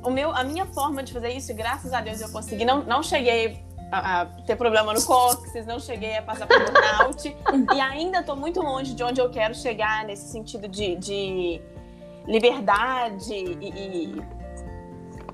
o 0.03 0.09
meu, 0.09 0.31
a 0.31 0.43
minha 0.43 0.65
forma 0.65 1.03
de 1.03 1.11
fazer 1.11 1.29
isso, 1.29 1.53
graças 1.53 1.93
a 1.93 2.01
Deus 2.01 2.21
eu 2.21 2.29
consegui, 2.29 2.63
não, 2.63 2.83
não 2.83 3.03
cheguei 3.03 3.63
a, 3.91 4.25
ter 4.45 4.55
problema 4.55 4.93
no 4.93 5.03
cóccix, 5.03 5.65
não 5.65 5.79
cheguei 5.79 6.17
a 6.17 6.21
passar 6.21 6.47
por 6.47 6.57
burnout. 6.59 7.35
e 7.75 7.81
ainda 7.81 8.19
estou 8.19 8.35
muito 8.35 8.61
longe 8.61 8.93
de 8.93 9.03
onde 9.03 9.19
eu 9.19 9.29
quero 9.29 9.55
chegar 9.55 10.05
nesse 10.05 10.31
sentido 10.31 10.67
de, 10.67 10.95
de 10.95 11.61
liberdade 12.27 13.33
e, 13.33 14.15
e 14.15 14.21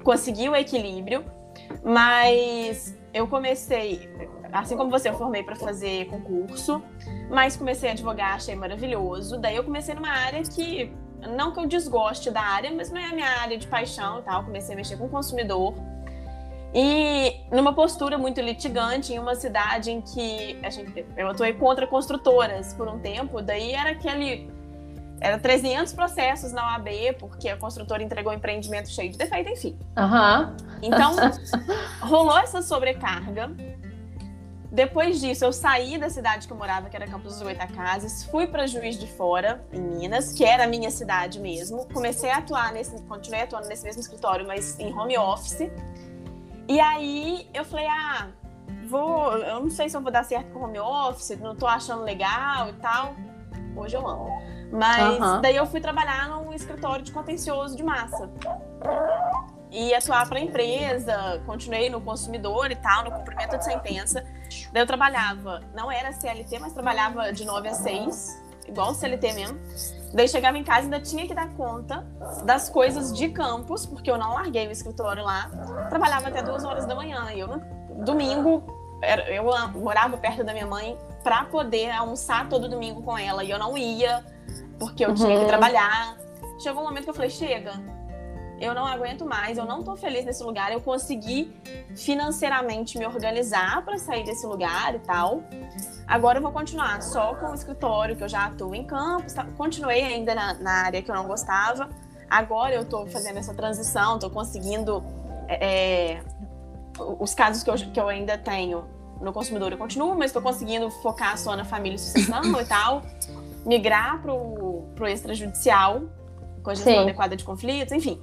conseguir 0.04 0.50
o 0.50 0.56
equilíbrio. 0.56 1.26
Mas 1.84 2.98
eu 3.13 3.28
comecei, 3.28 4.10
assim 4.52 4.76
como 4.76 4.89
você, 4.89 5.10
eu 5.10 5.18
formei 5.18 5.44
para 5.44 5.56
fazer 5.56 6.06
concurso, 6.08 6.82
mas 7.30 7.56
comecei 7.56 7.89
a 7.89 7.91
advogar, 7.94 8.36
achei 8.36 8.56
maravilhoso. 8.56 9.38
Daí 9.39 9.56
eu 9.56 9.63
comecei 9.63 9.96
numa 9.96 10.10
área 10.10 10.41
que, 10.44 10.94
não 11.36 11.52
que 11.52 11.60
eu 11.60 11.65
desgoste 11.65 12.30
da 12.32 12.41
área, 12.41 12.72
mas 12.72 12.91
não 12.91 13.00
é 13.00 13.06
a 13.06 13.13
minha 13.13 13.30
área 13.41 13.58
de 13.58 13.68
paixão 13.68 14.20
e 14.20 14.22
tal. 14.24 14.44
Comecei 14.44 14.74
a 14.74 14.78
mexer 14.78 14.98
com 14.98 15.06
o 15.06 15.10
consumidor. 15.10 15.74
E 16.73 17.41
numa 17.51 17.73
postura 17.73 18.17
muito 18.17 18.41
litigante, 18.41 19.13
em 19.13 19.19
uma 19.19 19.36
cidade 19.36 19.91
em 19.91 20.01
que 20.01 20.60
a 20.63 20.69
gente, 20.69 21.06
eu 21.15 21.30
atuei 21.30 21.54
contra 21.54 21.88
construtoras 21.88 22.73
por 22.73 22.88
um 22.88 22.99
tempo, 22.99 23.41
daí 23.41 23.73
era 23.73 23.91
aquele. 23.91 24.54
Era 25.21 25.39
300 25.39 25.93
processos 25.93 26.51
na 26.51 26.73
OAB, 26.73 26.89
porque 27.17 27.47
a 27.47 27.56
construtora 27.56 28.04
entregou 28.04 28.34
um 28.34 28.36
empreendimento 28.36 28.89
cheio 28.89 29.10
de 29.10 29.17
defeito, 29.17 29.49
enfim. 29.49 29.80
Uhum. 29.97 30.55
Então, 30.82 31.16
rolou 32.01 32.38
essa 32.38 32.61
sobrecarga. 32.61 33.49
Depois 34.76 35.22
disso, 35.22 35.45
eu 35.45 35.53
saí 35.53 35.97
da 35.97 36.09
cidade 36.09 36.47
que 36.47 36.51
eu 36.51 36.57
morava, 36.57 36.89
que 36.89 36.97
era 36.97 37.07
Campos 37.07 37.36
dos 37.36 37.41
Goitacazes, 37.41 38.26
fui 38.26 38.45
para 38.45 38.68
Juiz 38.68 38.99
de 38.99 39.07
Fora, 39.07 39.66
em 39.72 39.80
Minas, 39.80 40.34
que 40.34 40.43
era 40.43 40.66
a 40.66 40.68
minha 40.68 40.91
cidade 40.91 41.39
mesmo. 41.39 41.88
Comecei 41.93 42.30
a 42.30 42.39
atuar 42.39 42.74
nesse, 42.74 43.01
continuei 43.03 43.43
atuando 43.43 43.70
nesse 43.70 43.86
mesmo 43.86 44.01
escritório, 44.01 44.45
mas 44.45 44.78
em 44.78 44.93
home 44.93 45.18
office. 45.18 45.72
E 46.68 46.80
aí 46.80 47.47
eu 47.53 47.63
falei, 47.63 47.88
ah, 47.88 48.28
vou, 48.88 49.34
eu 49.38 49.59
não 49.61 49.70
sei 49.70 49.89
se 49.89 49.95
eu 49.95 50.01
vou 50.01 50.11
dar 50.11 50.24
certo 50.24 50.51
com 50.51 50.63
home 50.63 50.80
office, 50.80 51.38
não 51.39 51.55
tô 51.55 51.68
achando 51.68 52.03
legal 52.03 52.70
e 52.70 52.74
tal. 52.74 53.16
Hoje 53.76 53.95
eu 53.95 54.07
amo. 54.07 54.30
Mas 54.72 55.20
uhum. 55.20 55.41
daí 55.41 55.55
eu 55.55 55.66
fui 55.66 55.80
trabalhar 55.80 56.30
num 56.30 56.53
escritório 56.53 57.03
de 57.03 57.11
contencioso 57.11 57.76
de 57.76 57.84
massa. 57.84 58.30
E 59.72 59.93
atuar 59.93 60.28
para 60.28 60.39
a 60.39 60.41
empresa, 60.41 61.41
continuei 61.45 61.89
no 61.89 61.99
consumidor 61.99 62.72
e 62.72 62.76
tal, 62.76 63.03
no 63.03 63.11
cumprimento 63.11 63.57
de 63.57 63.66
sentença. 63.66 64.26
Daí 64.72 64.82
eu 64.82 64.88
trabalhava, 64.88 65.61
não 65.74 65.91
era 65.91 66.13
CLT, 66.13 66.59
mas 66.59 66.74
trabalhava 66.74 67.34
de 67.34 67.45
9 67.45 67.68
a 67.68 67.74
6, 67.74 68.43
igual 68.68 68.93
CLT 68.93 69.34
mesmo. 69.34 69.59
Daí 70.13 70.30
chegava 70.30 70.57
em 70.57 70.63
casa 70.63 70.82
e 70.82 70.84
ainda 70.84 70.99
tinha 71.01 71.28
que 71.28 71.34
dar 71.34 71.49
conta 71.55 72.05
das 72.45 72.70
coisas 72.70 73.11
de 73.13 73.30
campus, 73.30 73.86
porque 73.86 74.09
eu 74.09 74.18
não 74.18 74.34
larguei 74.34 74.68
o 74.68 74.72
escritório 74.72 75.24
lá. 75.24 75.49
Trabalhava 75.89 76.30
até 76.30 76.41
duas 76.41 76.63
horas 76.63 76.86
da 76.86 76.95
manhã. 76.95 77.32
E 77.34 77.39
eu, 77.39 77.47
domingo, 78.03 78.63
eu 79.28 79.43
morava 79.80 80.18
perto 80.18 80.43
da 80.43 80.53
minha 80.53 80.66
mãe 80.66 80.97
para 81.24 81.43
poder 81.45 81.91
almoçar 81.91 82.47
todo 82.47 82.70
domingo 82.70 83.01
com 83.01 83.18
ela. 83.18 83.43
E 83.43 83.51
eu 83.51 83.59
não 83.59 83.78
ia, 83.78 84.24
porque 84.80 85.05
eu 85.05 85.13
tinha 85.13 85.36
que 85.36 85.41
uhum. 85.41 85.47
trabalhar. 85.47 86.18
Chegou 86.59 86.82
um 86.82 86.86
momento 86.86 87.03
que 87.03 87.09
eu 87.09 87.13
falei: 87.13 87.30
chega, 87.30 87.74
eu 88.66 88.74
não 88.74 88.86
aguento 88.86 89.26
mais, 89.26 89.57
eu 89.57 89.66
não 89.66 89.84
tô 89.84 89.95
feliz 89.95 90.26
nesse 90.26 90.43
lugar. 90.43 90.72
Eu 90.72 90.82
consegui 90.82 91.53
financeiramente 91.95 92.97
me 92.97 93.05
organizar 93.05 93.84
para 93.84 93.97
sair 93.97 94.24
desse 94.24 94.45
lugar 94.45 94.95
e 94.95 94.99
tal. 94.99 95.43
Agora 96.07 96.39
eu 96.39 96.41
vou 96.41 96.51
continuar 96.51 97.01
só 97.01 97.36
com 97.36 97.51
o 97.51 97.53
escritório, 97.53 98.16
que 98.16 98.24
eu 98.24 98.30
já 98.30 98.45
atuo 98.45 98.76
em 98.76 98.86
campus. 98.86 99.34
Tá? 99.34 99.45
Continuei 99.57 100.03
ainda 100.03 100.36
na, 100.36 100.53
na, 100.55 100.72
área 100.84 101.01
que 101.01 101.09
eu 101.09 101.16
não 101.16 101.28
gostava. 101.28 101.89
Agora 102.30 102.74
eu 102.74 102.86
tô 102.86 103.05
fazendo 103.07 103.38
essa 103.38 103.53
transição, 103.53 104.20
tô 104.20 104.30
conseguindo. 104.30 105.03
É, 105.47 106.16
é 106.16 106.24
os 107.20 107.34
casos 107.34 107.61
que 107.61 107.70
eu, 107.70 107.76
que 107.76 107.99
eu 107.99 108.07
ainda 108.07 108.38
tenho 108.38 108.86
no 109.22 109.32
consumidor 109.32 109.72
eu 109.72 109.78
continuo, 109.78 110.16
mas 110.16 110.28
estou 110.28 110.41
conseguindo 110.41 110.89
focar 110.89 111.38
só 111.38 111.55
na 111.55 111.63
família 111.63 111.95
e 111.95 111.99
sucessão 111.99 112.59
e 112.59 112.66
tal. 112.66 113.01
Migrar 113.66 114.22
pro, 114.22 114.84
pro 114.95 115.07
extrajudicial, 115.07 116.03
com 116.61 116.70
a 116.70 116.76
gestão 116.76 116.93
Sim. 116.93 116.99
adequada 116.99 117.36
de 117.36 117.43
conflitos, 117.43 117.91
enfim. 117.91 118.22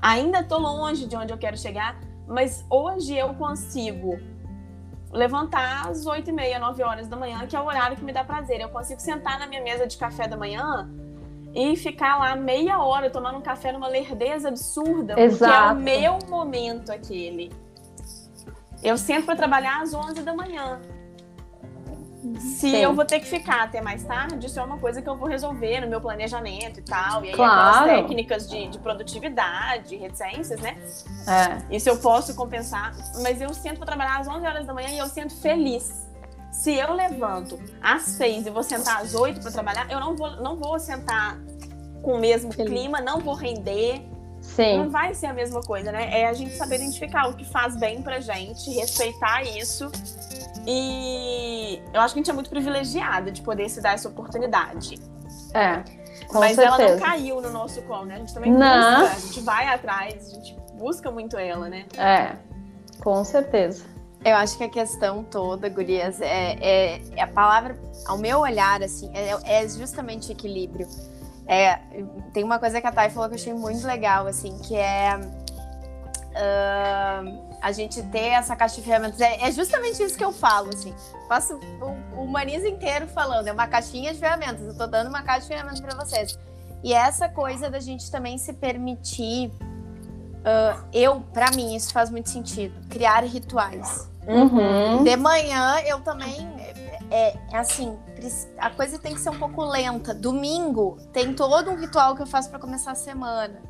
Ainda 0.00 0.40
estou 0.40 0.58
longe 0.58 1.06
de 1.06 1.16
onde 1.16 1.32
eu 1.32 1.38
quero 1.38 1.56
chegar, 1.58 1.98
mas 2.26 2.64
hoje 2.70 3.16
eu 3.16 3.34
consigo 3.34 4.18
levantar 5.12 5.88
às 5.88 6.06
8 6.06 6.30
e 6.30 6.32
meia, 6.32 6.58
9 6.58 6.82
horas 6.82 7.08
da 7.08 7.16
manhã, 7.16 7.46
que 7.46 7.56
é 7.56 7.60
o 7.60 7.64
horário 7.64 7.96
que 7.96 8.04
me 8.04 8.12
dá 8.12 8.24
prazer. 8.24 8.60
Eu 8.60 8.68
consigo 8.68 9.00
sentar 9.00 9.38
na 9.38 9.46
minha 9.46 9.62
mesa 9.62 9.86
de 9.86 9.96
café 9.96 10.26
da 10.28 10.36
manhã 10.36 10.88
e 11.54 11.76
ficar 11.76 12.18
lá 12.18 12.36
meia 12.36 12.78
hora 12.78 13.10
tomando 13.10 13.38
um 13.38 13.42
café 13.42 13.72
numa 13.72 13.88
lerdeza 13.88 14.48
absurda, 14.48 15.20
Exato. 15.20 15.76
porque 15.76 15.90
é 15.90 16.10
o 16.10 16.14
meu 16.14 16.28
momento 16.28 16.90
aquele. 16.90 17.52
Eu 18.82 18.96
sento 18.96 19.26
para 19.26 19.36
trabalhar 19.36 19.82
às 19.82 19.92
11 19.92 20.22
da 20.22 20.32
manhã. 20.32 20.80
Se 22.38 22.70
Sim. 22.70 22.76
eu 22.76 22.94
vou 22.94 23.04
ter 23.04 23.18
que 23.18 23.26
ficar 23.26 23.62
até 23.62 23.80
mais 23.80 24.04
tarde, 24.04 24.46
isso 24.46 24.60
é 24.60 24.62
uma 24.62 24.78
coisa 24.78 25.00
que 25.00 25.08
eu 25.08 25.16
vou 25.16 25.26
resolver 25.26 25.80
no 25.80 25.88
meu 25.88 26.00
planejamento 26.00 26.78
e 26.78 26.82
tal. 26.82 27.24
E 27.24 27.28
aí 27.28 27.34
claro. 27.34 27.84
aquelas 27.84 28.02
técnicas 28.02 28.48
de, 28.48 28.68
de 28.68 28.78
produtividade, 28.78 29.96
reticências, 29.96 30.60
né? 30.60 30.76
É. 31.26 31.74
Isso 31.74 31.88
eu 31.88 31.96
posso 31.96 32.34
compensar. 32.34 32.94
Mas 33.22 33.40
eu 33.40 33.52
sento 33.54 33.78
para 33.78 33.86
trabalhar 33.86 34.20
às 34.20 34.28
11 34.28 34.46
horas 34.46 34.66
da 34.66 34.74
manhã 34.74 34.90
e 34.90 34.98
eu 34.98 35.06
sinto 35.06 35.34
feliz. 35.34 36.06
Se 36.52 36.74
eu 36.74 36.92
levanto 36.92 37.58
às 37.80 38.02
6 38.02 38.46
e 38.46 38.50
vou 38.50 38.62
sentar 38.62 39.00
às 39.00 39.14
8 39.14 39.40
para 39.40 39.50
trabalhar, 39.50 39.90
eu 39.90 39.98
não 39.98 40.14
vou, 40.14 40.30
não 40.42 40.56
vou 40.56 40.78
sentar 40.78 41.38
com 42.02 42.14
o 42.14 42.18
mesmo 42.18 42.52
feliz. 42.52 42.70
clima, 42.70 43.00
não 43.00 43.20
vou 43.20 43.34
render. 43.34 44.06
Sim. 44.42 44.78
Não 44.78 44.90
vai 44.90 45.14
ser 45.14 45.26
a 45.26 45.32
mesma 45.32 45.60
coisa, 45.62 45.90
né? 45.90 46.20
É 46.20 46.26
a 46.26 46.32
gente 46.34 46.54
saber 46.54 46.76
identificar 46.76 47.28
o 47.28 47.34
que 47.34 47.44
faz 47.44 47.76
bem 47.76 48.02
pra 48.02 48.20
gente, 48.20 48.70
respeitar 48.72 49.42
isso 49.42 49.90
e 50.66 51.82
eu 51.92 52.00
acho 52.00 52.14
que 52.14 52.20
a 52.20 52.22
gente 52.22 52.30
é 52.30 52.34
muito 52.34 52.50
privilegiada 52.50 53.30
de 53.30 53.42
poder 53.42 53.68
se 53.68 53.80
dar 53.80 53.94
essa 53.94 54.08
oportunidade. 54.08 54.98
É. 55.54 55.82
Mas 56.32 56.56
certeza. 56.56 56.82
ela 56.82 56.90
não 56.90 56.98
caiu 56.98 57.40
no 57.40 57.50
nosso 57.50 57.82
colo, 57.82 58.04
né? 58.04 58.16
A 58.16 58.18
gente 58.18 58.34
também 58.34 58.52
não. 58.52 59.00
busca, 59.00 59.16
a 59.16 59.20
gente 59.20 59.40
vai 59.40 59.66
atrás, 59.66 60.30
a 60.30 60.34
gente 60.34 60.56
busca 60.74 61.10
muito 61.10 61.36
ela, 61.36 61.68
né? 61.68 61.86
É, 61.96 62.36
com 63.02 63.24
certeza. 63.24 63.84
Eu 64.24 64.36
acho 64.36 64.58
que 64.58 64.64
a 64.64 64.68
questão 64.68 65.24
toda, 65.24 65.68
Gurias, 65.68 66.20
é, 66.20 66.56
é, 66.60 67.00
é 67.16 67.22
a 67.22 67.26
palavra, 67.26 67.76
ao 68.06 68.18
meu 68.18 68.40
olhar, 68.40 68.82
assim, 68.82 69.10
é, 69.14 69.30
é 69.44 69.68
justamente 69.68 70.30
equilíbrio. 70.30 70.86
É, 71.46 71.80
tem 72.32 72.44
uma 72.44 72.58
coisa 72.58 72.80
que 72.80 72.86
a 72.86 72.92
Thay 72.92 73.10
falou 73.10 73.28
que 73.28 73.34
eu 73.34 73.40
achei 73.40 73.54
muito 73.54 73.84
legal, 73.86 74.26
assim, 74.26 74.56
que 74.58 74.76
é. 74.76 75.18
Uh, 76.30 77.49
a 77.60 77.72
gente 77.72 78.02
ter 78.04 78.28
essa 78.28 78.56
caixa 78.56 78.76
de 78.76 78.82
ferramentas. 78.82 79.20
É, 79.20 79.48
é 79.48 79.52
justamente 79.52 80.02
isso 80.02 80.16
que 80.16 80.24
eu 80.24 80.32
falo, 80.32 80.70
assim. 80.72 80.94
Faço 81.28 81.58
o, 81.80 82.22
o 82.22 82.26
Maniza 82.26 82.68
inteiro 82.68 83.06
falando, 83.06 83.48
é 83.48 83.52
uma 83.52 83.66
caixinha 83.66 84.12
de 84.12 84.18
ferramentas. 84.18 84.66
Eu 84.66 84.76
tô 84.76 84.86
dando 84.86 85.08
uma 85.08 85.22
caixa 85.22 85.42
de 85.42 85.48
ferramentas 85.48 85.80
para 85.80 85.94
vocês. 85.94 86.38
E 86.82 86.92
essa 86.92 87.28
coisa 87.28 87.70
da 87.70 87.80
gente 87.80 88.10
também 88.10 88.38
se 88.38 88.52
permitir. 88.52 89.48
Uh, 90.40 90.82
eu, 90.92 91.20
para 91.34 91.50
mim, 91.50 91.76
isso 91.76 91.92
faz 91.92 92.10
muito 92.10 92.30
sentido. 92.30 92.74
Criar 92.88 93.22
rituais. 93.24 94.08
Uhum. 94.26 95.04
De 95.04 95.16
manhã, 95.16 95.80
eu 95.86 96.00
também. 96.00 96.48
É, 97.10 97.36
é, 97.50 97.56
assim, 97.56 97.98
a 98.58 98.70
coisa 98.70 98.98
tem 98.98 99.14
que 99.14 99.20
ser 99.20 99.30
um 99.30 99.38
pouco 99.38 99.62
lenta. 99.64 100.14
Domingo 100.14 100.96
tem 101.12 101.34
todo 101.34 101.70
um 101.70 101.76
ritual 101.76 102.14
que 102.14 102.22
eu 102.22 102.26
faço 102.26 102.48
para 102.48 102.58
começar 102.58 102.92
a 102.92 102.94
semana. 102.94 103.60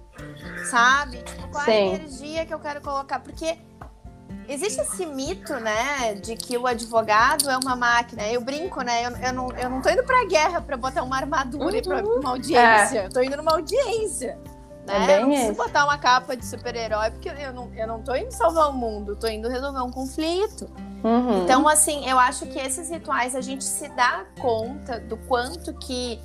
Sabe? 0.70 1.18
Tipo, 1.18 1.48
qual 1.48 1.64
Sim. 1.64 1.70
é 1.70 1.74
a 1.74 1.94
energia 1.94 2.46
que 2.46 2.54
eu 2.54 2.60
quero 2.60 2.80
colocar? 2.80 3.20
Porque 3.20 3.58
Existe 4.48 4.80
esse 4.80 5.06
mito, 5.06 5.54
né, 5.60 6.14
de 6.14 6.34
que 6.34 6.58
o 6.58 6.66
advogado 6.66 7.48
é 7.48 7.56
uma 7.56 7.76
máquina. 7.76 8.26
Eu 8.26 8.40
brinco, 8.40 8.82
né? 8.82 9.06
Eu, 9.06 9.16
eu, 9.16 9.32
não, 9.32 9.48
eu 9.52 9.70
não 9.70 9.80
tô 9.80 9.88
indo 9.90 10.02
pra 10.02 10.24
guerra 10.24 10.60
pra 10.60 10.76
botar 10.76 11.04
uma 11.04 11.16
armadura 11.16 11.66
uhum. 11.66 11.76
e 11.76 11.82
pra 11.82 12.02
uma 12.02 12.30
audiência. 12.30 12.98
É. 12.98 13.06
Eu 13.06 13.10
tô 13.10 13.22
indo 13.22 13.36
numa 13.36 13.52
audiência. 13.52 14.36
Né? 14.88 15.12
É 15.12 15.16
eu 15.16 15.20
não 15.20 15.28
preciso 15.28 15.52
isso. 15.52 15.62
botar 15.62 15.84
uma 15.84 15.98
capa 15.98 16.36
de 16.36 16.44
super-herói, 16.44 17.12
porque 17.12 17.28
eu 17.28 17.52
não, 17.52 17.72
eu 17.74 17.86
não 17.86 18.02
tô 18.02 18.12
indo 18.16 18.32
salvar 18.32 18.70
o 18.70 18.72
mundo, 18.72 19.14
tô 19.14 19.28
indo 19.28 19.48
resolver 19.48 19.82
um 19.82 19.90
conflito. 19.90 20.68
Uhum. 21.04 21.44
Então, 21.44 21.68
assim, 21.68 22.08
eu 22.08 22.18
acho 22.18 22.44
que 22.46 22.58
esses 22.58 22.90
rituais 22.90 23.36
a 23.36 23.40
gente 23.40 23.62
se 23.62 23.88
dá 23.90 24.24
conta 24.40 24.98
do 24.98 25.16
quanto 25.16 25.72
que. 25.74 26.20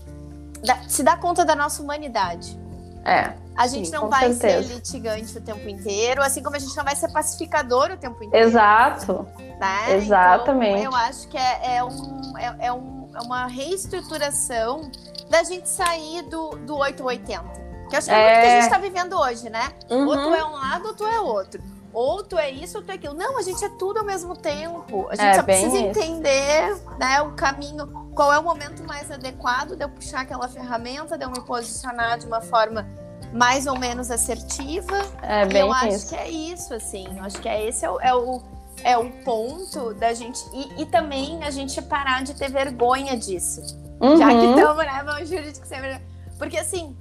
Da, 0.65 0.77
se 0.89 1.03
dá 1.03 1.15
conta 1.15 1.45
da 1.45 1.55
nossa 1.55 1.83
humanidade. 1.83 2.57
É. 3.05 3.33
A 3.55 3.67
gente 3.67 3.87
sim, 3.87 3.93
não 3.93 4.09
vai 4.09 4.33
certeza. 4.33 4.67
ser 4.67 4.73
litigante 4.73 5.37
o 5.37 5.41
tempo 5.41 5.69
inteiro, 5.69 6.21
assim 6.21 6.43
como 6.43 6.57
a 6.57 6.59
gente 6.59 6.75
não 6.75 6.83
vai 6.83 6.95
ser 6.95 7.09
pacificador 7.11 7.91
o 7.91 7.97
tempo 7.97 8.21
inteiro. 8.21 8.47
Exato. 8.47 9.25
Né? 9.37 9.95
Exatamente. 9.95 10.79
Então, 10.81 10.91
eu 10.91 10.97
acho 10.97 11.27
que 11.29 11.37
é, 11.37 11.77
é, 11.77 11.83
um, 11.83 12.37
é, 12.37 12.55
é, 12.67 12.73
um, 12.73 13.09
é 13.15 13.21
uma 13.21 13.47
reestruturação 13.47 14.89
da 15.29 15.43
gente 15.43 15.69
sair 15.69 16.23
do, 16.23 16.49
do 16.65 16.75
880. 16.75 17.65
Que 17.89 17.95
eu 17.95 17.97
acho 17.99 18.07
que 18.07 18.13
é, 18.13 18.17
é 18.17 18.23
muito 18.25 18.41
que 18.41 18.47
a 18.47 18.55
gente 18.55 18.63
está 18.63 18.77
vivendo 18.77 19.13
hoje, 19.17 19.49
né? 19.49 19.69
Uhum. 19.89 20.07
Ou 20.07 20.15
tu 20.15 20.33
é 20.33 20.45
um 20.45 20.51
lado 20.51 20.87
ou 20.87 20.93
tu 20.93 21.05
é 21.05 21.19
outro. 21.19 21.63
Ou 21.95 22.21
tu 22.21 22.37
é 22.37 22.51
isso 22.51 22.79
ou 22.79 22.83
tu 22.83 22.91
é 22.91 22.95
aquilo. 22.95 23.13
Não, 23.13 23.39
a 23.39 23.41
gente 23.41 23.63
é 23.63 23.69
tudo 23.69 23.99
ao 23.99 24.05
mesmo 24.05 24.35
tempo. 24.35 25.07
A 25.09 25.15
gente 25.15 25.27
é, 25.27 25.33
só 25.35 25.43
precisa 25.43 25.77
isso. 25.77 25.85
entender 25.85 26.75
né, 26.99 27.21
o 27.21 27.31
caminho, 27.31 27.87
qual 28.13 28.33
é 28.33 28.37
o 28.37 28.43
momento 28.43 28.83
mais 28.83 29.09
adequado 29.09 29.77
de 29.77 29.83
eu 29.85 29.87
puxar 29.89 30.21
aquela 30.21 30.49
ferramenta, 30.49 31.17
de 31.17 31.23
eu 31.23 31.31
me 31.31 31.39
posicionar 31.39 32.19
de 32.19 32.25
uma 32.25 32.41
forma 32.41 32.85
mais 33.31 33.65
ou 33.65 33.79
menos 33.79 34.11
assertiva. 34.11 34.97
É, 35.21 35.45
bem 35.45 35.61
eu 35.61 35.71
acho 35.71 35.87
isso. 35.87 36.09
que 36.09 36.15
é 36.15 36.29
isso, 36.29 36.73
assim. 36.73 37.07
Eu 37.17 37.23
acho 37.23 37.39
que 37.39 37.47
é 37.47 37.65
esse 37.65 37.85
é 37.85 37.89
o, 37.89 37.99
é 38.01 38.13
o, 38.13 38.41
é 38.83 38.97
o 38.97 39.09
ponto 39.23 39.93
da 39.93 40.13
gente. 40.13 40.43
E, 40.51 40.81
e, 40.81 40.85
também 40.87 41.45
a 41.45 41.49
gente 41.49 41.81
parar 41.81 42.23
de 42.23 42.33
ter 42.33 42.51
vergonha 42.51 43.15
disso. 43.15 43.61
Uhum. 44.01 44.17
Já 44.17 44.27
que 44.27 44.45
estamos, 44.47 44.85
né? 44.85 45.03
Vamos 45.05 45.29
jurídico 45.29 45.65
sempre. 45.65 46.01
Porque 46.37 46.57
assim, 46.57 46.93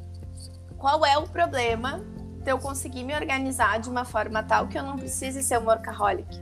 qual 0.78 1.04
é 1.04 1.18
o 1.18 1.22
problema 1.22 2.00
de 2.44 2.50
eu 2.50 2.58
conseguir 2.58 3.02
me 3.02 3.14
organizar 3.14 3.80
de 3.80 3.88
uma 3.88 4.04
forma 4.04 4.42
tal 4.42 4.68
que 4.68 4.78
eu 4.78 4.82
não 4.82 4.96
precise 4.96 5.42
ser 5.42 5.58
um 5.58 5.64
workaholic? 5.64 6.40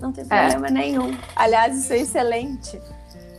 Não 0.00 0.10
tem 0.10 0.24
é. 0.24 0.48
problema 0.48 0.66
é. 0.68 0.70
nenhum. 0.70 1.16
Aliás, 1.36 1.76
isso 1.78 1.92
é 1.92 1.98
excelente. 1.98 2.80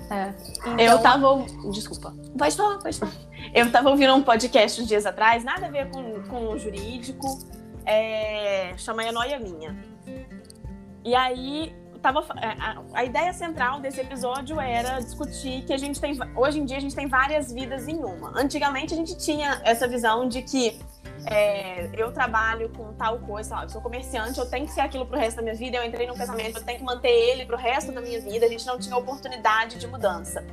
É. 0.09 0.33
Então, 0.59 0.79
eu 0.79 0.99
tava. 0.99 1.45
Desculpa. 1.71 2.13
Pode 2.37 2.55
falar, 2.55 2.77
pode 2.77 2.99
falar. 2.99 3.11
Eu 3.53 3.71
tava 3.71 3.89
ouvindo 3.89 4.13
um 4.13 4.21
podcast 4.21 4.81
uns 4.81 4.87
dias 4.87 5.05
atrás, 5.05 5.43
nada 5.43 5.65
a 5.65 5.69
ver 5.69 5.89
com, 5.89 6.23
com 6.23 6.49
o 6.49 6.59
jurídico, 6.59 7.39
é, 7.85 8.73
chama 8.77 9.03
a 9.03 9.11
Noia 9.11 9.39
Minha. 9.39 9.75
E 11.03 11.15
aí, 11.15 11.75
tava, 12.01 12.25
é, 12.39 12.47
a, 12.59 12.81
a, 12.93 13.03
ideia 13.03 13.33
central 13.33 13.79
desse 13.79 13.99
episódio 13.99 14.59
era 14.59 14.99
discutir 14.99 15.63
que 15.63 15.73
a 15.73 15.77
gente 15.77 15.99
tem. 15.99 16.17
Hoje 16.35 16.59
em 16.59 16.65
dia 16.65 16.77
a 16.77 16.79
gente 16.79 16.95
tem 16.95 17.07
várias 17.07 17.51
vidas 17.51 17.87
em 17.87 17.97
uma. 17.97 18.31
Antigamente 18.39 18.93
a 18.93 18.97
gente 18.97 19.17
tinha 19.17 19.61
essa 19.63 19.87
visão 19.87 20.27
de 20.27 20.43
que 20.43 20.79
é, 21.25 21.89
eu 21.93 22.11
trabalho 22.11 22.69
com 22.69 22.93
tal 22.93 23.19
coisa? 23.19 23.63
Eu 23.63 23.69
sou 23.69 23.81
comerciante, 23.81 24.39
eu 24.39 24.49
tenho 24.49 24.65
que 24.65 24.71
ser 24.71 24.81
aquilo 24.81 25.05
pro 25.05 25.17
resto 25.17 25.37
da 25.37 25.43
minha 25.43 25.55
vida, 25.55 25.77
eu 25.77 25.85
entrei 25.85 26.07
num 26.07 26.15
casamento, 26.15 26.57
eu 26.57 26.63
tenho 26.63 26.79
que 26.79 26.85
manter 26.85 27.09
ele 27.09 27.45
pro 27.45 27.57
resto 27.57 27.91
da 27.91 28.01
minha 28.01 28.19
vida, 28.19 28.45
a 28.45 28.49
gente 28.49 28.65
não 28.65 28.77
tinha 28.77 28.95
oportunidade 28.95 29.77
de 29.77 29.87
mudança. 29.87 30.45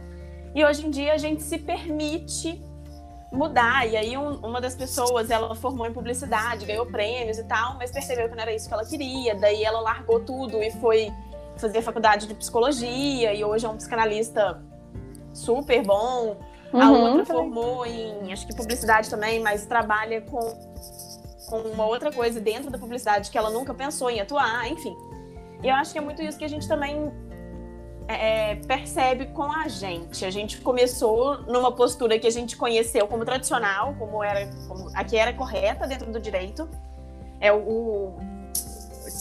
E 0.54 0.64
hoje 0.64 0.86
em 0.86 0.90
dia 0.90 1.14
a 1.14 1.18
gente 1.18 1.42
se 1.42 1.58
permite 1.58 2.62
mudar. 3.32 3.88
E 3.88 3.96
aí 3.96 4.16
um, 4.16 4.36
uma 4.36 4.60
das 4.60 4.74
pessoas, 4.74 5.30
ela 5.30 5.54
formou 5.54 5.86
em 5.86 5.92
publicidade, 5.92 6.66
ganhou 6.66 6.86
prêmios 6.86 7.38
e 7.38 7.44
tal, 7.44 7.76
mas 7.78 7.90
percebeu 7.90 8.28
que 8.28 8.34
não 8.34 8.42
era 8.42 8.54
isso 8.54 8.68
que 8.68 8.74
ela 8.74 8.84
queria. 8.84 9.34
Daí 9.34 9.64
ela 9.64 9.80
largou 9.80 10.20
tudo 10.20 10.62
e 10.62 10.70
foi 10.72 11.10
fazer 11.56 11.82
faculdade 11.82 12.26
de 12.26 12.34
psicologia 12.34 13.34
e 13.34 13.44
hoje 13.44 13.66
é 13.66 13.68
um 13.68 13.76
psicanalista 13.76 14.62
super 15.32 15.82
bom. 15.82 16.36
Uhum. 16.72 16.80
A 16.80 16.90
outra 16.90 17.26
formou 17.26 17.84
em, 17.84 18.32
acho 18.32 18.46
que 18.46 18.54
publicidade 18.54 19.10
também, 19.10 19.40
mas 19.40 19.66
trabalha 19.66 20.22
com, 20.22 20.40
com 21.48 21.58
uma 21.68 21.84
outra 21.84 22.10
coisa 22.10 22.40
dentro 22.40 22.70
da 22.70 22.78
publicidade 22.78 23.30
que 23.30 23.36
ela 23.36 23.50
nunca 23.50 23.74
pensou 23.74 24.10
em 24.10 24.20
atuar, 24.20 24.70
enfim. 24.70 24.96
E 25.62 25.68
eu 25.68 25.74
acho 25.74 25.92
que 25.92 25.98
é 25.98 26.00
muito 26.00 26.22
isso 26.22 26.38
que 26.38 26.44
a 26.44 26.48
gente 26.48 26.66
também 26.66 27.12
é, 28.08 28.56
percebe 28.66 29.26
com 29.26 29.50
a 29.52 29.68
gente. 29.68 30.24
A 30.24 30.30
gente 30.30 30.60
começou 30.60 31.42
numa 31.42 31.70
postura 31.72 32.18
que 32.18 32.26
a 32.26 32.30
gente 32.30 32.56
conheceu 32.56 33.06
como 33.06 33.24
tradicional, 33.24 33.94
como 33.98 34.22
era, 34.22 34.48
como, 34.66 34.90
a 34.94 35.04
que 35.04 35.16
era 35.16 35.32
correta 35.32 35.86
dentro 35.86 36.10
do 36.10 36.18
direito. 36.18 36.68
É 37.40 37.52
o, 37.52 38.16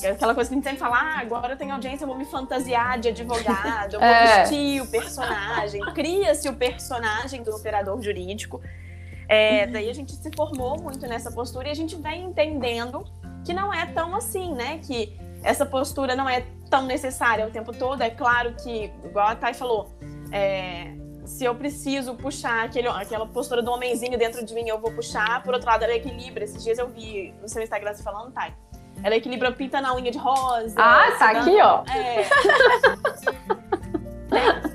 aquela 0.05 0.33
coisa 0.33 0.49
que 0.49 0.53
a 0.53 0.57
gente 0.57 0.63
sempre 0.63 0.79
fala, 0.79 0.97
ah, 0.97 1.19
agora 1.19 1.53
eu 1.53 1.57
tenho 1.57 1.73
audiência, 1.73 2.03
eu 2.03 2.07
vou 2.07 2.17
me 2.17 2.25
fantasiar 2.25 2.99
de 2.99 3.09
advogado, 3.09 3.93
eu 3.93 3.99
vou 3.99 4.07
é. 4.09 4.41
vestir 4.41 4.81
o 4.81 4.87
personagem, 4.87 5.81
cria-se 5.93 6.49
o 6.49 6.55
personagem 6.55 7.43
do 7.43 7.55
operador 7.55 8.01
jurídico. 8.01 8.61
É, 9.27 9.65
daí 9.65 9.89
a 9.89 9.93
gente 9.93 10.11
se 10.11 10.29
formou 10.35 10.81
muito 10.81 11.07
nessa 11.07 11.31
postura 11.31 11.69
e 11.69 11.71
a 11.71 11.73
gente 11.75 11.95
vem 11.95 12.25
entendendo 12.25 13.05
que 13.45 13.53
não 13.53 13.73
é 13.73 13.85
tão 13.85 14.13
assim, 14.15 14.53
né? 14.53 14.79
Que 14.79 15.17
essa 15.43 15.65
postura 15.65 16.15
não 16.15 16.27
é 16.27 16.45
tão 16.69 16.85
necessária 16.85 17.47
o 17.47 17.51
tempo 17.51 17.71
todo. 17.71 18.01
É 18.01 18.09
claro 18.09 18.53
que, 18.61 18.91
igual 19.05 19.27
a 19.27 19.35
Thay 19.35 19.53
falou, 19.53 19.89
é, 20.31 20.93
se 21.25 21.45
eu 21.45 21.55
preciso 21.55 22.15
puxar 22.15 22.65
aquele, 22.65 22.87
aquela 22.87 23.25
postura 23.25 23.61
do 23.61 23.71
homenzinho 23.71 24.17
dentro 24.17 24.45
de 24.45 24.53
mim, 24.53 24.67
eu 24.67 24.79
vou 24.79 24.91
puxar. 24.91 25.41
Por 25.43 25.53
outro 25.53 25.69
lado, 25.69 25.83
ela 25.83 25.93
equilibra. 25.93 26.43
Esses 26.43 26.63
dias 26.63 26.77
eu 26.77 26.89
vi 26.89 27.33
no 27.41 27.47
seu 27.47 27.61
Instagram 27.61 27.93
você 27.93 28.03
falando, 28.03 28.31
Thay. 28.31 28.53
Ela 29.03 29.15
equilibra 29.15 29.51
pinta 29.51 29.81
na 29.81 29.95
unha 29.95 30.11
de 30.11 30.17
rosa. 30.17 30.75
Ah, 30.77 31.11
tá 31.17 31.31
aqui, 31.31 31.59
ó. 31.61 31.83
É. 31.91 32.27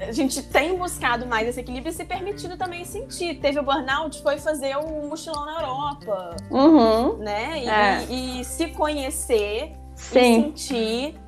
a 0.08 0.12
gente 0.12 0.42
tem 0.42 0.76
buscado 0.76 1.26
mais 1.26 1.48
esse 1.48 1.60
equilíbrio 1.60 1.90
e 1.90 1.94
se 1.94 2.04
permitido 2.04 2.56
também 2.56 2.84
sentir. 2.84 3.36
Teve 3.36 3.58
o 3.58 3.62
burnout, 3.62 4.22
foi 4.22 4.38
fazer 4.38 4.76
um 4.76 5.08
mochilão 5.08 5.46
na 5.46 5.60
Europa. 5.60 6.36
Uhum. 6.50 7.18
Né? 7.18 7.62
E, 7.62 7.68
é. 7.68 8.04
e, 8.08 8.40
e 8.40 8.44
se 8.44 8.68
conhecer 8.68 9.76
Sim. 9.94 10.18
e 10.18 10.42
sentir 10.42 11.20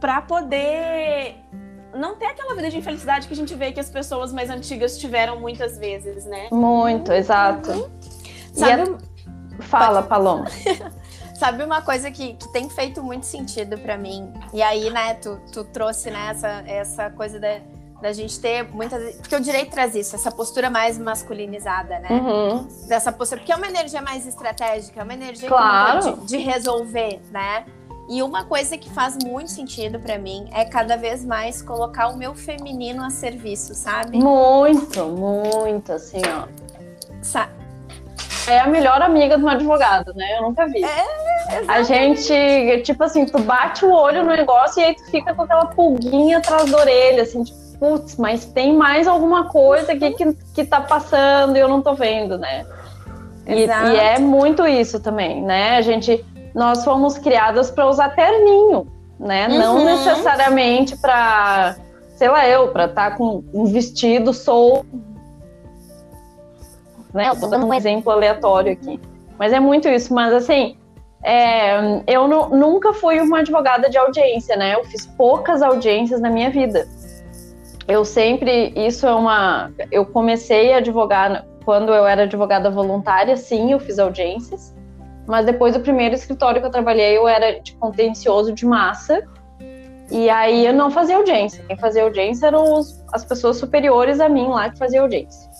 para 0.00 0.22
poder 0.22 1.36
não 1.94 2.14
ter 2.16 2.26
aquela 2.26 2.54
vida 2.54 2.70
de 2.70 2.78
infelicidade 2.78 3.26
que 3.26 3.32
a 3.32 3.36
gente 3.36 3.54
vê 3.54 3.72
que 3.72 3.80
as 3.80 3.90
pessoas 3.90 4.32
mais 4.32 4.50
antigas 4.50 4.98
tiveram 4.98 5.40
muitas 5.40 5.78
vezes, 5.78 6.24
né? 6.26 6.48
Muito, 6.52 7.12
exato. 7.12 7.70
Uhum. 7.72 7.90
Sabe, 8.52 8.96
a... 9.58 9.62
Fala, 9.62 10.02
Paloma. 10.02 10.44
Sabe 11.38 11.62
uma 11.62 11.82
coisa 11.82 12.10
que, 12.10 12.34
que 12.34 12.48
tem 12.48 12.68
feito 12.70 13.02
muito 13.02 13.26
sentido 13.26 13.76
para 13.78 13.98
mim? 13.98 14.32
E 14.54 14.62
aí, 14.62 14.88
né, 14.90 15.14
tu, 15.14 15.38
tu 15.52 15.64
trouxe 15.64 16.10
né, 16.10 16.28
essa, 16.30 16.48
essa 16.66 17.10
coisa 17.10 17.38
da, 17.38 17.60
da 18.00 18.12
gente 18.12 18.40
ter 18.40 18.64
muitas. 18.72 19.16
Porque 19.16 19.36
o 19.36 19.40
direito 19.40 19.70
traz 19.70 19.94
isso, 19.94 20.16
essa 20.16 20.30
postura 20.30 20.70
mais 20.70 20.98
masculinizada, 20.98 21.98
né? 21.98 22.08
Uhum. 22.10 22.66
Dessa 22.88 23.12
postura. 23.12 23.40
Porque 23.40 23.52
é 23.52 23.56
uma 23.56 23.66
energia 23.66 24.00
mais 24.00 24.26
estratégica, 24.26 25.00
é 25.00 25.04
uma 25.04 25.12
energia 25.12 25.48
claro. 25.48 26.16
de, 26.20 26.26
de 26.26 26.36
resolver, 26.38 27.20
né? 27.30 27.66
E 28.08 28.22
uma 28.22 28.44
coisa 28.44 28.78
que 28.78 28.88
faz 28.88 29.18
muito 29.24 29.50
sentido 29.50 29.98
para 29.98 30.16
mim 30.16 30.48
é 30.52 30.64
cada 30.64 30.96
vez 30.96 31.24
mais 31.24 31.60
colocar 31.60 32.08
o 32.08 32.16
meu 32.16 32.34
feminino 32.34 33.04
a 33.04 33.10
serviço, 33.10 33.74
sabe? 33.74 34.16
Muito, 34.18 35.04
muito, 35.06 35.92
assim, 35.92 36.22
ó. 36.24 36.46
Sa 37.20 37.50
é 38.46 38.60
a 38.60 38.66
melhor 38.66 39.02
amiga 39.02 39.36
de 39.36 39.44
um 39.44 39.48
advogado, 39.48 40.14
né? 40.14 40.38
Eu 40.38 40.42
nunca 40.42 40.66
vi. 40.66 40.82
É, 40.84 41.04
a 41.68 41.82
gente, 41.82 42.82
tipo 42.82 43.02
assim, 43.02 43.26
tu 43.26 43.38
bate 43.38 43.84
o 43.84 43.92
olho 43.92 44.22
no 44.22 44.30
negócio 44.30 44.80
e 44.80 44.84
aí 44.84 44.94
tu 44.94 45.04
fica 45.10 45.34
com 45.34 45.42
aquela 45.42 45.66
pulguinha 45.66 46.38
atrás 46.38 46.70
da 46.70 46.78
orelha, 46.78 47.22
assim, 47.22 47.42
tipo, 47.42 47.58
putz, 47.78 48.16
mas 48.16 48.44
tem 48.46 48.74
mais 48.74 49.06
alguma 49.06 49.48
coisa 49.48 49.92
aqui 49.92 50.12
que, 50.12 50.32
que 50.54 50.64
tá 50.64 50.80
passando 50.80 51.56
e 51.56 51.60
eu 51.60 51.68
não 51.68 51.82
tô 51.82 51.94
vendo, 51.94 52.38
né? 52.38 52.64
E, 53.46 53.64
e, 53.64 53.96
é 53.96 54.18
muito 54.18 54.66
isso 54.66 54.98
também, 54.98 55.42
né? 55.42 55.76
A 55.76 55.82
gente, 55.82 56.24
nós 56.54 56.84
fomos 56.84 57.18
criadas 57.18 57.70
para 57.70 57.86
usar 57.86 58.10
terninho, 58.10 58.86
né? 59.18 59.48
Uhum. 59.48 59.58
Não 59.58 59.84
necessariamente 59.84 60.96
para, 60.96 61.76
sei 62.16 62.28
lá, 62.28 62.46
eu, 62.48 62.68
para 62.68 62.86
estar 62.86 63.10
tá 63.10 63.16
com 63.16 63.44
um 63.52 63.66
vestido 63.66 64.32
solto 64.32 65.15
né? 67.16 67.28
Eu 67.28 67.40
tô 67.40 67.46
dando 67.46 67.66
um 67.66 67.74
exemplo 67.74 68.12
aleatório 68.12 68.72
aqui. 68.72 69.00
Mas 69.38 69.52
é 69.52 69.58
muito 69.58 69.88
isso. 69.88 70.14
Mas 70.14 70.32
assim, 70.32 70.76
é, 71.22 72.02
eu 72.06 72.28
nunca 72.28 72.92
fui 72.92 73.20
uma 73.20 73.40
advogada 73.40 73.90
de 73.90 73.98
audiência, 73.98 74.56
né? 74.56 74.74
Eu 74.74 74.84
fiz 74.84 75.06
poucas 75.06 75.62
audiências 75.62 76.20
na 76.20 76.30
minha 76.30 76.50
vida. 76.50 76.86
Eu 77.88 78.04
sempre, 78.04 78.72
isso 78.76 79.06
é 79.06 79.14
uma. 79.14 79.72
Eu 79.90 80.06
comecei 80.06 80.72
a 80.72 80.78
advogar 80.78 81.44
quando 81.64 81.92
eu 81.92 82.06
era 82.06 82.22
advogada 82.22 82.70
voluntária, 82.70 83.36
sim, 83.36 83.72
eu 83.72 83.80
fiz 83.80 83.98
audiências. 83.98 84.74
Mas 85.26 85.44
depois 85.44 85.74
do 85.74 85.80
primeiro 85.80 86.14
escritório 86.14 86.60
que 86.60 86.66
eu 86.66 86.70
trabalhei, 86.70 87.16
eu 87.16 87.26
era 87.26 87.60
de 87.60 87.74
contencioso 87.74 88.52
de 88.52 88.64
massa. 88.64 89.24
E 90.10 90.30
aí 90.30 90.64
eu 90.64 90.72
não 90.72 90.90
fazia 90.90 91.16
audiência. 91.16 91.64
Quem 91.66 91.76
fazia 91.76 92.04
audiência 92.04 92.46
eram 92.46 92.72
os, 92.74 93.04
as 93.12 93.24
pessoas 93.24 93.56
superiores 93.56 94.20
a 94.20 94.28
mim 94.28 94.46
lá 94.46 94.70
que 94.70 94.78
faziam 94.78 95.02
audiência. 95.02 95.50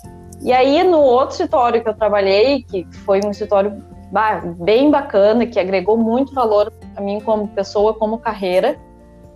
E 0.42 0.52
aí, 0.52 0.82
no 0.84 1.00
outro 1.00 1.30
escritório 1.30 1.82
que 1.82 1.88
eu 1.88 1.94
trabalhei, 1.94 2.62
que 2.62 2.86
foi 3.04 3.20
um 3.24 3.30
escritório 3.30 3.82
bem 4.58 4.90
bacana, 4.90 5.46
que 5.46 5.58
agregou 5.58 5.96
muito 5.96 6.32
valor 6.32 6.72
a 6.94 7.00
mim 7.00 7.20
como 7.20 7.48
pessoa, 7.48 7.94
como 7.94 8.18
carreira, 8.18 8.78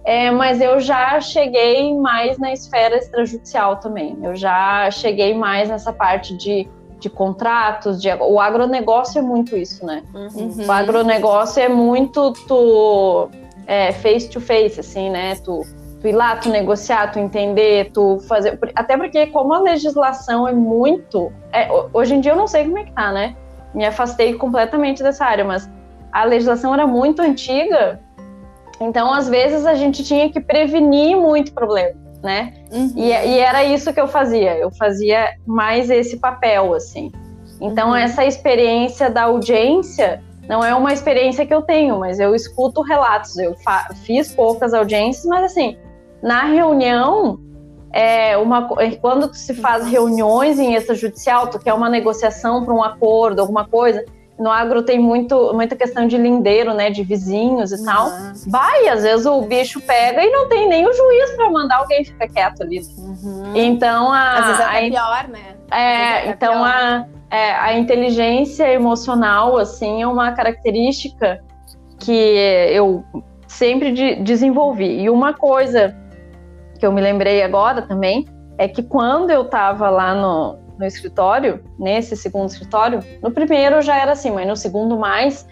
é, 0.04 0.30
mas 0.30 0.60
eu 0.60 0.80
já 0.80 1.20
cheguei 1.20 1.94
mais 1.94 2.38
na 2.38 2.52
esfera 2.52 2.96
extrajudicial 2.96 3.76
também. 3.76 4.16
Eu 4.22 4.34
já 4.34 4.90
cheguei 4.90 5.34
mais 5.34 5.68
nessa 5.68 5.92
parte 5.92 6.36
de, 6.36 6.66
de 6.98 7.10
contratos, 7.10 8.00
de, 8.00 8.08
o 8.14 8.40
agronegócio 8.40 9.18
é 9.18 9.22
muito 9.22 9.56
isso, 9.56 9.84
né? 9.84 10.02
Uhum. 10.14 10.66
O 10.66 10.72
agronegócio 10.72 11.62
é 11.62 11.68
muito 11.68 12.32
tu 12.48 13.28
é, 13.66 13.92
face 13.92 14.28
to 14.30 14.40
face, 14.40 14.80
assim, 14.80 15.10
né? 15.10 15.34
Tu 15.36 15.62
tu 16.00 16.08
ir 16.08 16.12
lá, 16.12 16.36
tu 16.36 16.48
negociar, 16.48 17.12
tu 17.12 17.18
entender, 17.18 17.90
tu 17.92 18.18
fazer. 18.20 18.58
Até 18.74 18.96
porque, 18.96 19.26
como 19.26 19.52
a 19.52 19.60
legislação 19.60 20.48
é 20.48 20.52
muito. 20.52 21.32
É, 21.52 21.68
hoje 21.92 22.14
em 22.14 22.20
dia 22.20 22.32
eu 22.32 22.36
não 22.36 22.46
sei 22.46 22.64
como 22.64 22.78
é 22.78 22.84
que 22.84 22.92
tá, 22.92 23.12
né? 23.12 23.36
Me 23.74 23.84
afastei 23.84 24.34
completamente 24.34 25.02
dessa 25.02 25.24
área, 25.24 25.44
mas 25.44 25.68
a 26.10 26.24
legislação 26.24 26.74
era 26.74 26.86
muito 26.86 27.22
antiga, 27.22 28.00
então 28.80 29.12
às 29.12 29.28
vezes 29.28 29.64
a 29.64 29.74
gente 29.74 30.02
tinha 30.02 30.28
que 30.30 30.40
prevenir 30.40 31.16
muito 31.16 31.52
problema, 31.52 31.94
né? 32.22 32.54
Uhum. 32.72 32.92
E, 32.96 33.10
e, 33.10 33.38
era 33.38 33.62
isso 33.62 33.92
que 33.92 34.00
eu 34.00 34.08
fazia, 34.08 34.56
eu 34.56 34.70
fazia 34.72 35.34
mais 35.46 35.90
esse 35.90 36.16
papel, 36.16 36.74
assim. 36.74 37.12
Então, 37.60 37.90
uhum. 37.90 37.96
essa 37.96 38.24
experiência 38.24 39.10
da 39.10 39.24
audiência 39.24 40.22
não 40.48 40.64
é 40.64 40.74
uma 40.74 40.92
experiência 40.92 41.46
que 41.46 41.54
eu 41.54 41.62
tenho, 41.62 42.00
mas 42.00 42.18
eu 42.18 42.34
escuto 42.34 42.82
relatos. 42.82 43.38
Eu 43.38 43.54
fiz 44.04 44.34
poucas 44.34 44.74
audiências, 44.74 45.24
mas 45.26 45.44
assim, 45.44 45.76
na 46.22 46.44
reunião, 46.44 47.38
é 47.92 48.36
uma, 48.36 48.68
quando 49.00 49.32
se 49.34 49.54
faz 49.54 49.86
reuniões 49.86 50.58
em 50.58 50.74
extrajudicial, 50.74 51.48
tu 51.48 51.58
quer 51.58 51.74
uma 51.74 51.88
negociação 51.88 52.64
para 52.64 52.74
um 52.74 52.82
acordo, 52.82 53.40
alguma 53.40 53.66
coisa, 53.66 54.04
no 54.38 54.50
agro 54.50 54.82
tem 54.82 54.98
muito, 54.98 55.52
muita 55.52 55.76
questão 55.76 56.06
de 56.06 56.16
lindeiro, 56.16 56.72
né, 56.72 56.88
de 56.88 57.02
vizinhos 57.02 57.72
e 57.72 57.76
uhum. 57.76 57.84
tal. 57.84 58.10
Vai, 58.46 58.88
às 58.88 59.02
vezes 59.02 59.26
o 59.26 59.42
bicho 59.42 59.80
pega 59.82 60.24
e 60.24 60.30
não 60.30 60.48
tem 60.48 60.66
nem 60.66 60.86
o 60.86 60.92
juiz 60.92 61.30
para 61.32 61.50
mandar 61.50 61.76
alguém 61.76 62.04
ficar 62.04 62.26
quieto 62.26 62.62
ali. 62.62 62.80
Uhum. 62.96 63.52
Então 63.54 64.10
a 64.10 64.38
às 64.38 64.46
vezes 64.46 64.60
é 64.60 64.64
até 64.64 64.78
a, 64.78 64.90
pior, 64.90 65.28
né? 65.28 65.56
É, 65.70 65.78
é 65.78 66.28
então 66.30 66.54
pior. 66.54 66.66
a 66.66 67.06
é, 67.30 67.52
a 67.52 67.78
inteligência 67.78 68.68
emocional 68.72 69.56
assim 69.56 70.02
é 70.02 70.06
uma 70.06 70.32
característica 70.32 71.40
que 71.98 72.10
eu 72.72 73.04
sempre 73.46 73.92
de, 73.92 74.16
desenvolvi. 74.16 75.02
E 75.02 75.10
uma 75.10 75.32
coisa 75.32 75.96
que 76.80 76.86
eu 76.86 76.90
me 76.90 77.00
lembrei 77.00 77.42
agora 77.42 77.82
também, 77.82 78.26
é 78.58 78.66
que 78.66 78.82
quando 78.82 79.30
eu 79.30 79.42
estava 79.42 79.88
lá 79.90 80.14
no, 80.14 80.58
no 80.78 80.84
escritório, 80.84 81.62
nesse 81.78 82.16
segundo 82.16 82.48
escritório, 82.48 83.00
no 83.22 83.30
primeiro 83.30 83.80
já 83.82 83.96
era 83.96 84.12
assim, 84.12 84.30
mas 84.30 84.48
no 84.48 84.56
segundo 84.56 84.98
mais, 84.98 85.46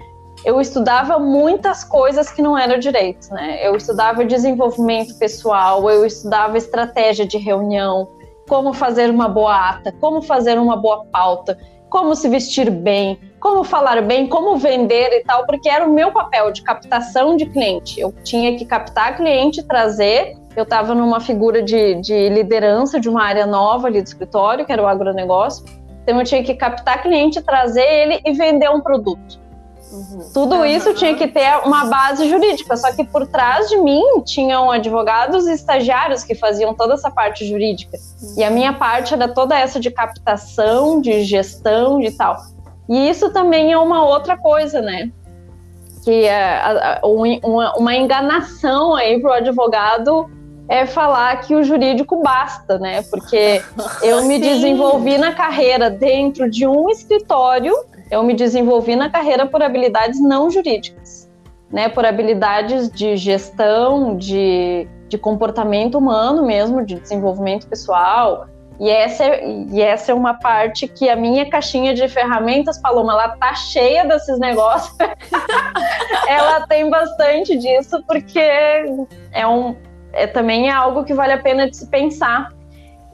eu 0.44 0.60
estudava 0.60 1.18
muitas 1.18 1.84
coisas 1.84 2.30
que 2.30 2.40
não 2.40 2.56
eram 2.56 2.78
direito, 2.78 3.32
né? 3.32 3.58
Eu 3.66 3.76
estudava 3.76 4.24
desenvolvimento 4.24 5.18
pessoal, 5.18 5.88
eu 5.90 6.04
estudava 6.06 6.56
estratégia 6.56 7.26
de 7.26 7.36
reunião, 7.36 8.08
como 8.48 8.72
fazer 8.72 9.10
uma 9.10 9.28
boa 9.28 9.70
ata, 9.70 9.92
como 10.00 10.22
fazer 10.22 10.58
uma 10.58 10.76
boa 10.76 11.04
pauta, 11.06 11.58
como 11.88 12.14
se 12.14 12.28
vestir 12.28 12.70
bem, 12.70 13.18
como 13.40 13.64
falar 13.64 14.02
bem, 14.02 14.26
como 14.26 14.56
vender 14.56 15.10
e 15.12 15.24
tal, 15.24 15.46
porque 15.46 15.68
era 15.68 15.86
o 15.86 15.92
meu 15.92 16.12
papel 16.12 16.52
de 16.52 16.62
captação 16.62 17.36
de 17.36 17.46
cliente. 17.46 18.00
Eu 18.00 18.12
tinha 18.22 18.56
que 18.56 18.64
captar 18.64 19.16
cliente, 19.16 19.62
trazer 19.62 20.36
eu 20.58 20.64
estava 20.64 20.92
numa 20.92 21.20
figura 21.20 21.62
de, 21.62 21.94
de 22.00 22.28
liderança 22.30 22.98
de 22.98 23.08
uma 23.08 23.22
área 23.22 23.46
nova 23.46 23.86
ali 23.86 24.02
do 24.02 24.06
escritório, 24.06 24.66
que 24.66 24.72
era 24.72 24.82
o 24.82 24.88
agronegócio. 24.88 25.64
Então 26.02 26.18
eu 26.18 26.24
tinha 26.24 26.42
que 26.42 26.52
captar 26.54 27.00
cliente, 27.00 27.40
trazer 27.40 27.84
ele 27.84 28.20
e 28.24 28.32
vender 28.32 28.68
um 28.68 28.80
produto. 28.80 29.38
Uhum. 29.90 30.30
Tudo 30.34 30.64
isso 30.64 30.92
tinha 30.94 31.14
que 31.14 31.26
ter 31.28 31.64
uma 31.64 31.86
base 31.86 32.28
jurídica, 32.28 32.76
só 32.76 32.92
que 32.92 33.04
por 33.04 33.26
trás 33.26 33.68
de 33.68 33.78
mim 33.78 34.02
tinham 34.24 34.70
advogados 34.70 35.46
e 35.46 35.52
estagiários 35.52 36.22
que 36.22 36.34
faziam 36.34 36.74
toda 36.74 36.94
essa 36.94 37.10
parte 37.10 37.46
jurídica. 37.46 37.96
E 38.36 38.44
a 38.44 38.50
minha 38.50 38.72
parte 38.72 39.14
era 39.14 39.28
toda 39.28 39.58
essa 39.58 39.80
de 39.80 39.90
captação, 39.90 41.00
de 41.00 41.22
gestão, 41.24 41.98
de 42.00 42.10
tal. 42.10 42.36
E 42.88 43.08
isso 43.08 43.30
também 43.30 43.72
é 43.72 43.78
uma 43.78 44.04
outra 44.04 44.36
coisa, 44.36 44.80
né? 44.80 45.10
Que 46.04 46.26
é 46.26 47.00
uma, 47.02 47.76
uma 47.76 47.96
enganação 47.96 48.94
aí 48.94 49.20
para 49.20 49.30
o 49.30 49.34
advogado 49.34 50.30
é 50.68 50.84
falar 50.84 51.40
que 51.40 51.54
o 51.54 51.64
jurídico 51.64 52.22
basta, 52.22 52.78
né? 52.78 53.02
Porque 53.02 53.62
eu 54.02 54.24
me 54.24 54.36
desenvolvi 54.40 55.16
na 55.16 55.32
carreira 55.32 55.88
dentro 55.88 56.48
de 56.48 56.66
um 56.66 56.90
escritório, 56.90 57.74
eu 58.10 58.22
me 58.22 58.34
desenvolvi 58.34 58.96
na 58.96 59.10
carreira 59.10 59.46
por 59.46 59.62
habilidades 59.62 60.20
não 60.20 60.50
jurídicas, 60.50 61.30
né? 61.70 61.88
Por 61.88 62.06
habilidades 62.06 62.90
de 62.90 63.16
gestão, 63.16 64.16
de, 64.16 64.88
de 65.08 65.18
comportamento 65.18 65.98
humano 65.98 66.44
mesmo, 66.44 66.84
de 66.84 66.96
desenvolvimento 66.96 67.66
pessoal. 67.66 68.46
E 68.80 68.88
essa, 68.88 69.24
é, 69.24 69.44
e 69.70 69.82
essa 69.82 70.12
é 70.12 70.14
uma 70.14 70.34
parte 70.34 70.86
que 70.86 71.08
a 71.08 71.16
minha 71.16 71.50
caixinha 71.50 71.92
de 71.92 72.08
ferramentas, 72.08 72.78
Paloma, 72.78 73.12
ela 73.12 73.28
tá 73.30 73.54
cheia 73.54 74.04
desses 74.04 74.38
negócios. 74.38 74.96
ela 76.28 76.66
tem 76.66 76.88
bastante 76.88 77.56
disso, 77.56 78.02
porque 78.06 78.40
é 79.32 79.46
um, 79.46 79.74
é, 80.12 80.26
também 80.26 80.68
é 80.68 80.72
algo 80.72 81.04
que 81.04 81.12
vale 81.12 81.32
a 81.32 81.38
pena 81.38 81.68
de 81.68 81.76
se 81.76 81.88
pensar. 81.88 82.52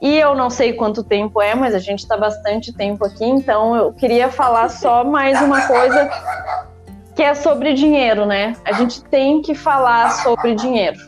E 0.01 0.17
eu 0.17 0.35
não 0.35 0.49
sei 0.49 0.73
quanto 0.73 1.03
tempo 1.03 1.41
é, 1.41 1.55
mas 1.55 1.73
a 1.73 1.79
gente 1.79 1.99
está 1.99 2.17
bastante 2.17 2.73
tempo 2.73 3.05
aqui, 3.05 3.25
então 3.25 3.75
eu 3.75 3.93
queria 3.93 4.29
falar 4.29 4.69
só 4.69 5.03
mais 5.03 5.41
uma 5.41 5.65
coisa 5.67 6.09
que 7.15 7.23
é 7.23 7.33
sobre 7.33 7.73
dinheiro, 7.73 8.25
né? 8.25 8.55
A 8.65 8.73
gente 8.73 9.03
tem 9.05 9.41
que 9.41 9.55
falar 9.55 10.11
sobre 10.11 10.53
dinheiro. 10.53 10.99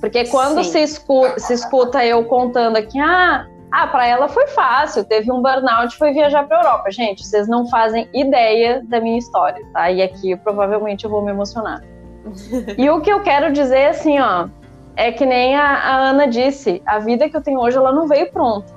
Porque 0.00 0.24
quando 0.26 0.64
se 0.64 0.80
escuta, 0.82 1.38
se 1.38 1.54
escuta, 1.54 2.04
eu 2.04 2.24
contando 2.24 2.76
aqui, 2.76 2.98
ah, 2.98 3.46
ah 3.70 3.86
para 3.86 4.06
ela 4.06 4.28
foi 4.28 4.48
fácil, 4.48 5.04
teve 5.04 5.30
um 5.30 5.40
burnout, 5.40 5.96
foi 5.96 6.12
viajar 6.12 6.48
para 6.48 6.58
Europa. 6.58 6.90
Gente, 6.90 7.24
vocês 7.24 7.46
não 7.46 7.68
fazem 7.68 8.08
ideia 8.12 8.82
da 8.84 9.00
minha 9.00 9.18
história, 9.18 9.64
tá? 9.72 9.90
E 9.90 10.02
aqui 10.02 10.34
provavelmente 10.36 11.04
eu 11.04 11.10
vou 11.10 11.22
me 11.22 11.30
emocionar. 11.30 11.82
e 12.76 12.90
o 12.90 13.00
que 13.00 13.12
eu 13.12 13.22
quero 13.22 13.52
dizer 13.52 13.78
é 13.78 13.88
assim, 13.90 14.18
ó, 14.18 14.48
é 14.96 15.12
que 15.12 15.24
nem 15.24 15.56
a, 15.56 15.64
a 15.64 15.96
Ana 16.10 16.26
disse, 16.26 16.82
a 16.86 16.98
vida 16.98 17.28
que 17.28 17.36
eu 17.36 17.42
tenho 17.42 17.60
hoje, 17.60 17.76
ela 17.76 17.92
não 17.92 18.06
veio 18.06 18.30
pronta. 18.30 18.72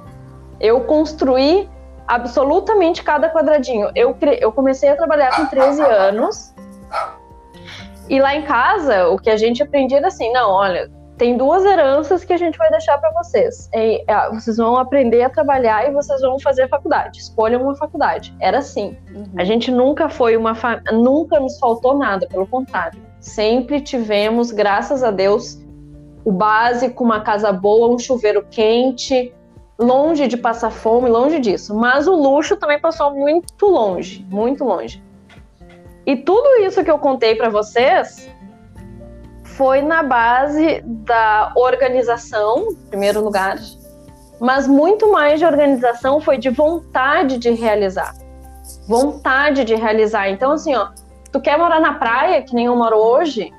Eu 0.59 0.81
construí 0.81 1.69
absolutamente 2.07 3.03
cada 3.03 3.29
quadradinho. 3.29 3.89
Eu, 3.95 4.15
eu 4.39 4.51
comecei 4.51 4.89
a 4.89 4.95
trabalhar 4.95 5.35
com 5.35 5.45
13 5.45 5.81
anos. 5.81 6.53
E 8.09 8.19
lá 8.19 8.35
em 8.35 8.43
casa, 8.43 9.07
o 9.07 9.17
que 9.17 9.29
a 9.29 9.37
gente 9.37 9.63
aprendia 9.63 9.97
era 9.97 10.07
assim: 10.07 10.31
não, 10.31 10.51
olha, 10.51 10.91
tem 11.17 11.37
duas 11.37 11.63
heranças 11.63 12.25
que 12.25 12.33
a 12.33 12.37
gente 12.37 12.57
vai 12.57 12.69
deixar 12.69 12.97
para 12.97 13.11
vocês. 13.11 13.69
É, 13.71 14.03
é, 14.11 14.29
vocês 14.29 14.57
vão 14.57 14.77
aprender 14.77 15.21
a 15.23 15.29
trabalhar 15.29 15.87
e 15.87 15.91
vocês 15.91 16.21
vão 16.21 16.39
fazer 16.39 16.67
faculdade. 16.67 17.19
Escolham 17.19 17.61
uma 17.61 17.75
faculdade. 17.75 18.35
Era 18.39 18.59
assim. 18.59 18.97
Uhum. 19.13 19.25
A 19.37 19.43
gente 19.43 19.71
nunca 19.71 20.09
foi 20.09 20.35
uma. 20.35 20.53
Nunca 20.91 21.39
nos 21.39 21.57
faltou 21.59 21.97
nada, 21.97 22.27
pelo 22.27 22.47
contrário. 22.47 22.99
Sempre 23.19 23.79
tivemos, 23.79 24.51
graças 24.51 25.01
a 25.01 25.11
Deus, 25.11 25.62
o 26.25 26.31
básico, 26.31 27.03
uma 27.03 27.21
casa 27.21 27.51
boa, 27.51 27.93
um 27.93 27.99
chuveiro 27.99 28.45
quente, 28.49 29.33
longe 29.77 30.27
de 30.27 30.37
passar 30.37 30.71
fome, 30.71 31.09
longe 31.09 31.39
disso. 31.39 31.75
Mas 31.75 32.07
o 32.07 32.13
luxo 32.13 32.55
também 32.55 32.79
passou 32.79 33.13
muito 33.13 33.65
longe, 33.65 34.25
muito 34.29 34.63
longe. 34.63 35.03
E 36.05 36.15
tudo 36.15 36.61
isso 36.63 36.83
que 36.83 36.91
eu 36.91 36.99
contei 36.99 37.35
para 37.35 37.49
vocês 37.49 38.29
foi 39.43 39.81
na 39.81 40.03
base 40.03 40.81
da 40.85 41.53
organização, 41.55 42.71
em 42.71 42.89
primeiro 42.89 43.23
lugar, 43.23 43.57
mas 44.39 44.67
muito 44.67 45.11
mais 45.11 45.39
de 45.39 45.45
organização 45.45 46.19
foi 46.19 46.37
de 46.37 46.49
vontade 46.49 47.37
de 47.37 47.51
realizar. 47.51 48.13
Vontade 48.87 49.63
de 49.63 49.75
realizar. 49.75 50.29
Então, 50.29 50.51
assim, 50.51 50.75
ó, 50.75 50.89
tu 51.31 51.39
quer 51.39 51.57
morar 51.57 51.79
na 51.79 51.93
praia, 51.93 52.41
que 52.41 52.53
nem 52.53 52.65
eu 52.65 52.75
moro 52.75 52.97
hoje, 52.97 53.51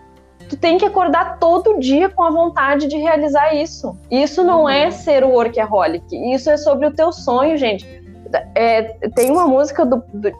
tu 0.54 0.60
tem 0.60 0.78
que 0.78 0.84
acordar 0.84 1.38
todo 1.38 1.78
dia 1.78 2.08
com 2.08 2.22
a 2.22 2.30
vontade 2.30 2.86
de 2.86 2.96
realizar 2.96 3.54
isso. 3.54 3.96
Isso 4.10 4.44
não 4.44 4.68
é 4.68 4.90
ser 4.90 5.24
o 5.24 5.30
workaholic, 5.30 6.04
isso 6.32 6.48
é 6.48 6.56
sobre 6.56 6.86
o 6.86 6.92
teu 6.92 7.12
sonho, 7.12 7.56
gente. 7.56 7.84
É, 8.54 8.82
tem 9.14 9.30
uma 9.30 9.46
música 9.46 9.84
do, 9.84 10.02
do, 10.12 10.32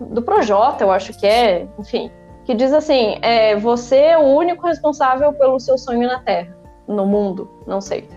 do 0.00 0.22
Projota, 0.22 0.84
eu 0.84 0.90
acho 0.90 1.12
que 1.18 1.26
é, 1.26 1.66
enfim, 1.78 2.10
que 2.44 2.54
diz 2.54 2.72
assim: 2.72 3.18
é, 3.22 3.56
você 3.56 3.96
é 3.96 4.18
o 4.18 4.22
único 4.22 4.66
responsável 4.66 5.32
pelo 5.32 5.60
seu 5.60 5.76
sonho 5.76 6.06
na 6.06 6.18
Terra, 6.20 6.56
no 6.88 7.06
mundo, 7.06 7.50
não 7.66 7.80
sei. 7.80 8.08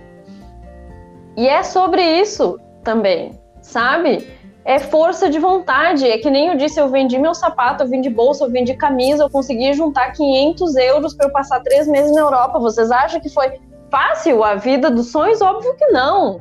E 1.36 1.48
é 1.48 1.64
sobre 1.64 2.02
isso 2.02 2.60
também, 2.84 3.40
sabe? 3.62 4.30
É 4.66 4.80
força 4.80 5.30
de 5.30 5.40
vontade. 5.40 6.10
É 6.10 6.18
que 6.18 6.30
nem 6.30 6.48
eu 6.48 6.56
disse, 6.56 6.80
eu 6.80 6.90
vendi 6.90 7.18
meu 7.20 7.34
sapato, 7.34 7.84
eu 7.84 7.88
vendi 7.88 8.10
bolsa, 8.10 8.46
eu 8.46 8.50
vendi 8.50 8.74
camisa, 8.76 9.24
eu 9.24 9.30
consegui 9.30 9.74
juntar 9.74 10.12
500 10.12 10.76
euros 10.76 11.14
para 11.14 11.28
eu 11.28 11.32
passar 11.32 11.62
três 11.62 11.88
meses 11.88 12.14
na 12.14 12.22
Europa. 12.22 12.60
Vocês 12.60 12.92
acham 12.92 13.20
que 13.20 13.30
foi 13.30 13.60
fácil 13.92 14.44
a 14.44 14.56
vida 14.56 14.90
dos 14.90 15.12
sonhos? 15.12 15.42
Óbvio 15.42 15.76
que 15.76 15.88
não. 15.88 16.40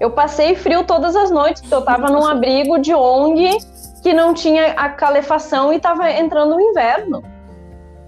Eu 0.00 0.10
passei 0.10 0.54
frio 0.54 0.84
todas 0.84 1.14
as 1.14 1.30
noites, 1.30 1.62
porque 1.62 1.74
eu 1.74 1.80
estava 1.80 2.08
num 2.08 2.26
abrigo 2.26 2.78
de 2.78 2.94
ONG 2.94 3.58
que 4.02 4.12
não 4.12 4.34
tinha 4.34 4.72
a 4.72 4.88
calefação 4.88 5.72
e 5.72 5.76
estava 5.76 6.10
entrando 6.10 6.56
o 6.56 6.60
inverno. 6.60 7.22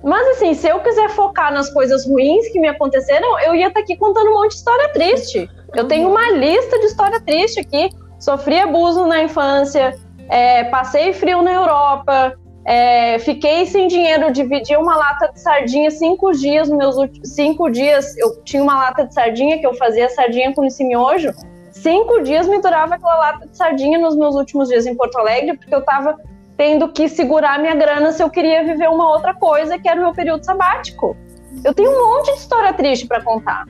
Mas 0.04 0.28
assim, 0.36 0.54
se 0.54 0.68
eu 0.68 0.78
quiser 0.80 1.08
focar 1.10 1.52
nas 1.52 1.72
coisas 1.72 2.06
ruins 2.06 2.48
que 2.48 2.60
me 2.60 2.68
aconteceram, 2.68 3.40
eu 3.40 3.54
ia 3.54 3.68
estar 3.68 3.80
tá 3.80 3.84
aqui 3.84 3.96
contando 3.96 4.30
um 4.30 4.34
monte 4.34 4.50
de 4.50 4.56
história 4.56 4.92
triste. 4.92 5.48
Eu 5.74 5.88
tenho 5.88 6.08
uma 6.08 6.30
lista 6.32 6.78
de 6.78 6.86
história 6.86 7.20
triste 7.20 7.60
aqui 7.60 7.90
sofri 8.18 8.60
abuso 8.60 9.06
na 9.06 9.22
infância, 9.22 9.94
é, 10.28 10.64
passei 10.64 11.12
frio 11.12 11.42
na 11.42 11.52
Europa, 11.52 12.34
é, 12.64 13.18
fiquei 13.20 13.64
sem 13.66 13.86
dinheiro, 13.86 14.32
dividi 14.32 14.76
uma 14.76 14.96
lata 14.96 15.30
de 15.32 15.40
sardinha 15.40 15.90
cinco 15.90 16.32
dias, 16.32 16.68
meus 16.68 16.96
cinco 17.24 17.70
dias, 17.70 18.16
eu 18.16 18.42
tinha 18.42 18.62
uma 18.62 18.76
lata 18.76 19.06
de 19.06 19.14
sardinha 19.14 19.58
que 19.58 19.66
eu 19.66 19.74
fazia 19.74 20.08
sardinha 20.08 20.52
com 20.52 20.64
esse 20.64 20.82
miojo, 20.82 21.30
cinco 21.70 22.22
dias 22.22 22.48
me 22.48 22.60
durava 22.60 22.96
aquela 22.96 23.16
lata 23.16 23.46
de 23.46 23.56
sardinha 23.56 23.98
nos 23.98 24.16
meus 24.16 24.34
últimos 24.34 24.68
dias 24.68 24.86
em 24.86 24.96
Porto 24.96 25.16
Alegre, 25.18 25.56
porque 25.56 25.74
eu 25.74 25.84
tava 25.84 26.16
tendo 26.56 26.90
que 26.90 27.08
segurar 27.08 27.60
minha 27.60 27.74
grana 27.74 28.10
se 28.12 28.22
eu 28.22 28.30
queria 28.30 28.64
viver 28.64 28.88
uma 28.88 29.12
outra 29.12 29.34
coisa, 29.34 29.78
que 29.78 29.88
era 29.88 30.00
o 30.00 30.02
meu 30.02 30.12
período 30.12 30.44
sabático. 30.44 31.16
Eu 31.64 31.74
tenho 31.74 31.90
um 31.90 32.16
monte 32.16 32.32
de 32.32 32.38
história 32.38 32.72
triste 32.72 33.06
para 33.06 33.22
contar. 33.22 33.64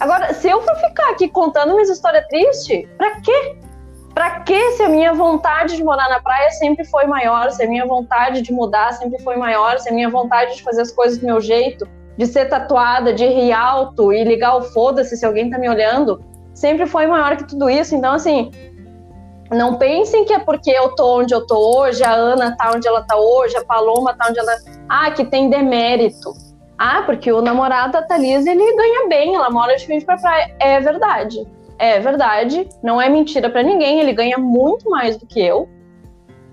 Agora, 0.00 0.32
se 0.34 0.48
eu 0.48 0.60
for 0.62 0.74
ficar 0.76 1.10
aqui 1.10 1.28
contando 1.28 1.74
minhas 1.74 1.90
histórias 1.90 2.26
tristes, 2.28 2.88
para 2.96 3.20
quê? 3.20 3.56
Para 4.14 4.40
que 4.40 4.72
se 4.72 4.82
a 4.82 4.88
minha 4.88 5.14
vontade 5.14 5.76
de 5.76 5.82
morar 5.82 6.08
na 6.08 6.20
praia 6.20 6.50
sempre 6.50 6.84
foi 6.84 7.06
maior, 7.06 7.50
se 7.50 7.62
a 7.62 7.68
minha 7.68 7.86
vontade 7.86 8.42
de 8.42 8.52
mudar 8.52 8.92
sempre 8.92 9.18
foi 9.22 9.36
maior, 9.36 9.78
se 9.78 9.88
a 9.88 9.92
minha 9.92 10.10
vontade 10.10 10.54
de 10.56 10.62
fazer 10.62 10.82
as 10.82 10.92
coisas 10.92 11.18
do 11.18 11.26
meu 11.26 11.40
jeito, 11.40 11.88
de 12.16 12.26
ser 12.26 12.48
tatuada, 12.48 13.12
de 13.12 13.26
rir 13.26 13.52
alto 13.52 14.12
e 14.12 14.22
ligar 14.22 14.56
o 14.56 14.62
foda-se 14.62 15.16
se 15.16 15.24
alguém 15.24 15.48
tá 15.48 15.58
me 15.58 15.68
olhando, 15.68 16.22
sempre 16.52 16.86
foi 16.86 17.06
maior 17.06 17.36
que 17.36 17.44
tudo 17.44 17.70
isso. 17.70 17.94
Então, 17.94 18.12
assim, 18.12 18.50
não 19.50 19.76
pensem 19.76 20.24
que 20.24 20.32
é 20.32 20.38
porque 20.38 20.70
eu 20.70 20.94
tô 20.94 21.20
onde 21.20 21.34
eu 21.34 21.46
tô 21.46 21.78
hoje, 21.78 22.04
a 22.04 22.12
Ana 22.12 22.54
tá 22.56 22.70
onde 22.74 22.86
ela 22.86 23.02
tá 23.02 23.16
hoje, 23.16 23.56
a 23.56 23.64
Paloma 23.64 24.14
tá 24.14 24.26
onde 24.28 24.38
ela. 24.38 24.52
Ah, 24.88 25.10
que 25.10 25.24
tem 25.24 25.48
demérito. 25.48 26.32
Ah, 26.78 27.02
porque 27.06 27.32
o 27.32 27.40
namorado 27.40 27.92
da 27.92 28.02
Thalys, 28.02 28.46
ele 28.46 28.76
ganha 28.76 29.08
bem, 29.08 29.34
ela 29.34 29.50
mora 29.50 29.76
de 29.76 29.86
frente 29.86 30.04
pra 30.04 30.16
praia. 30.16 30.54
É 30.58 30.80
verdade. 30.80 31.46
É 31.82 31.98
verdade, 31.98 32.68
não 32.80 33.02
é 33.02 33.08
mentira 33.08 33.50
para 33.50 33.60
ninguém, 33.60 33.98
ele 33.98 34.12
ganha 34.12 34.38
muito 34.38 34.88
mais 34.88 35.16
do 35.16 35.26
que 35.26 35.44
eu. 35.44 35.68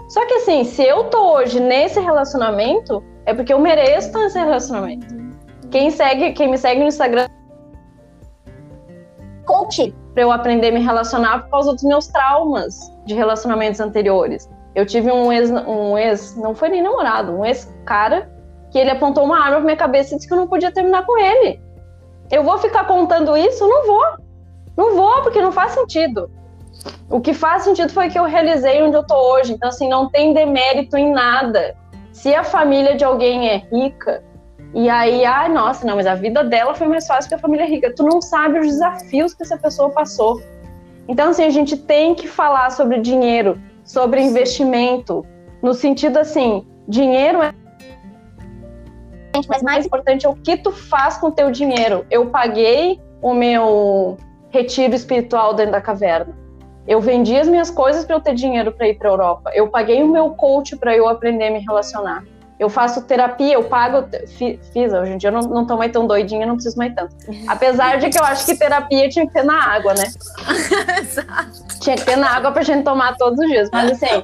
Só 0.08 0.26
que 0.26 0.34
assim, 0.34 0.64
se 0.64 0.82
eu 0.82 1.04
tô 1.04 1.36
hoje 1.36 1.60
nesse 1.60 2.00
relacionamento, 2.00 3.04
é 3.28 3.34
porque 3.36 3.54
eu 3.54 3.60
mereço 3.60 4.08
estar 4.08 4.22
nesse 4.22 4.40
relacionamento. 4.40 5.06
Quem 5.70 5.92
segue, 5.92 6.34
quem 6.34 6.50
me 6.50 6.58
segue 6.58 6.82
no 6.82 6.88
Instagram 6.88 7.28
coach 9.46 9.94
para 10.16 10.24
eu 10.24 10.32
aprender 10.32 10.70
a 10.70 10.72
me 10.72 10.80
relacionar 10.80 11.44
por 11.44 11.52
causa 11.52 11.74
dos 11.74 11.84
meus 11.84 12.08
traumas 12.08 12.92
de 13.06 13.14
relacionamentos 13.14 13.80
anteriores. 13.80 14.50
Eu 14.74 14.84
tive 14.84 15.12
um 15.12 15.32
ex, 15.32 15.52
um 15.52 15.96
ex, 15.96 16.36
não 16.38 16.56
foi 16.56 16.70
nem 16.70 16.82
namorado, 16.82 17.34
um 17.34 17.46
ex 17.46 17.72
cara 17.86 18.32
que 18.72 18.80
ele 18.80 18.90
apontou 18.90 19.26
uma 19.26 19.38
arma 19.38 19.58
pra 19.58 19.66
minha 19.66 19.78
cabeça 19.78 20.16
e 20.16 20.18
disse 20.18 20.28
que 20.28 20.34
eu 20.34 20.40
não 20.40 20.48
podia 20.48 20.72
terminar 20.72 21.06
com 21.06 21.16
ele. 21.20 21.62
Eu 22.32 22.44
vou 22.44 22.58
ficar 22.58 22.86
contando 22.86 23.38
isso? 23.38 23.68
Não 23.68 23.86
vou. 23.86 24.29
Não 24.80 24.96
vou, 24.96 25.22
porque 25.24 25.42
não 25.42 25.52
faz 25.52 25.74
sentido. 25.74 26.32
O 27.10 27.20
que 27.20 27.34
faz 27.34 27.64
sentido 27.64 27.92
foi 27.92 28.08
que 28.08 28.18
eu 28.18 28.24
realizei 28.24 28.82
onde 28.82 28.96
eu 28.96 29.06
tô 29.06 29.14
hoje. 29.34 29.52
Então, 29.52 29.68
assim, 29.68 29.90
não 29.90 30.10
tem 30.10 30.34
demérito 30.34 30.96
em 30.96 31.12
nada. 31.12 31.76
Se 32.14 32.34
a 32.34 32.46
família 32.46 32.96
de 32.96 33.04
alguém 33.04 33.50
é 33.50 33.58
rica, 33.58 34.24
e 34.74 34.90
aí, 34.90 35.26
ai, 35.26 35.50
nossa, 35.50 35.86
não, 35.86 35.98
mas 35.98 36.08
a 36.08 36.16
vida 36.16 36.46
dela 36.46 36.74
foi 36.74 36.88
mais 36.88 37.06
fácil 37.06 37.28
que 37.28 37.36
a 37.36 37.40
família 37.40 37.66
rica. 37.66 37.94
Tu 37.94 38.04
não 38.04 38.22
sabe 38.22 38.58
os 38.60 38.68
desafios 38.68 39.34
que 39.34 39.44
essa 39.44 39.58
pessoa 39.58 39.90
passou. 39.90 40.42
Então, 41.10 41.32
assim, 41.32 41.44
a 41.44 41.50
gente 41.50 41.76
tem 41.76 42.16
que 42.16 42.26
falar 42.26 42.70
sobre 42.70 43.02
dinheiro, 43.02 43.60
sobre 43.84 44.22
investimento, 44.22 45.26
no 45.62 45.74
sentido 45.74 46.20
assim, 46.20 46.66
dinheiro 46.88 47.42
é 47.42 47.54
mas 49.48 49.62
mais 49.62 49.86
importante 49.86 50.26
é 50.26 50.30
o 50.30 50.36
que 50.36 50.58
tu 50.58 50.72
faz 50.72 51.18
com 51.18 51.28
o 51.28 51.32
teu 51.32 51.52
dinheiro. 51.52 52.06
Eu 52.10 52.28
paguei 52.28 53.00
o 53.22 53.34
meu 53.34 54.18
retiro 54.50 54.96
espiritual 54.96 55.54
dentro 55.54 55.74
da 55.74 55.82
caverna. 55.82 56.38
Eu 56.88 57.00
vendi 57.00 57.38
as 57.38 57.48
minhas 57.48 57.70
coisas 57.70 58.04
para 58.04 58.16
eu 58.16 58.20
ter 58.20 58.34
dinheiro 58.34 58.72
para 58.72 58.88
ir 58.88 58.96
para 58.96 59.10
a 59.10 59.12
Europa. 59.12 59.52
Eu 59.54 59.68
paguei 59.68 60.02
o 60.02 60.08
meu 60.08 60.32
coach 60.32 60.76
para 60.76 60.96
eu 60.96 61.08
aprender 61.08 61.48
a 61.48 61.52
me 61.52 61.60
relacionar. 61.60 62.24
Eu 62.60 62.68
faço 62.68 63.04
terapia, 63.04 63.54
eu 63.54 63.64
pago, 63.64 64.06
fiz, 64.74 64.92
hoje 64.92 65.14
em 65.14 65.18
dia 65.18 65.30
eu 65.30 65.32
não, 65.32 65.42
não 65.42 65.66
tô 65.66 65.78
mais 65.78 65.94
tão 65.94 66.06
doidinha, 66.06 66.46
não 66.46 66.56
preciso 66.56 66.78
mais 66.78 66.94
tanto. 66.94 67.16
Apesar 67.48 68.00
de 68.00 68.10
que 68.10 68.20
eu 68.20 68.24
acho 68.26 68.46
que 68.46 68.54
terapia 68.54 69.08
tinha 69.08 69.26
que 69.26 69.32
ter 69.32 69.44
na 69.44 69.64
água, 69.64 69.94
né? 69.94 70.04
Exato. 71.00 71.80
Tinha 71.80 71.96
que 71.96 72.04
ter 72.04 72.18
na 72.18 72.36
água 72.36 72.52
pra 72.52 72.62
gente 72.62 72.84
tomar 72.84 73.16
todos 73.16 73.40
os 73.40 73.48
dias. 73.48 73.70
Mas 73.72 73.92
assim, 73.92 74.24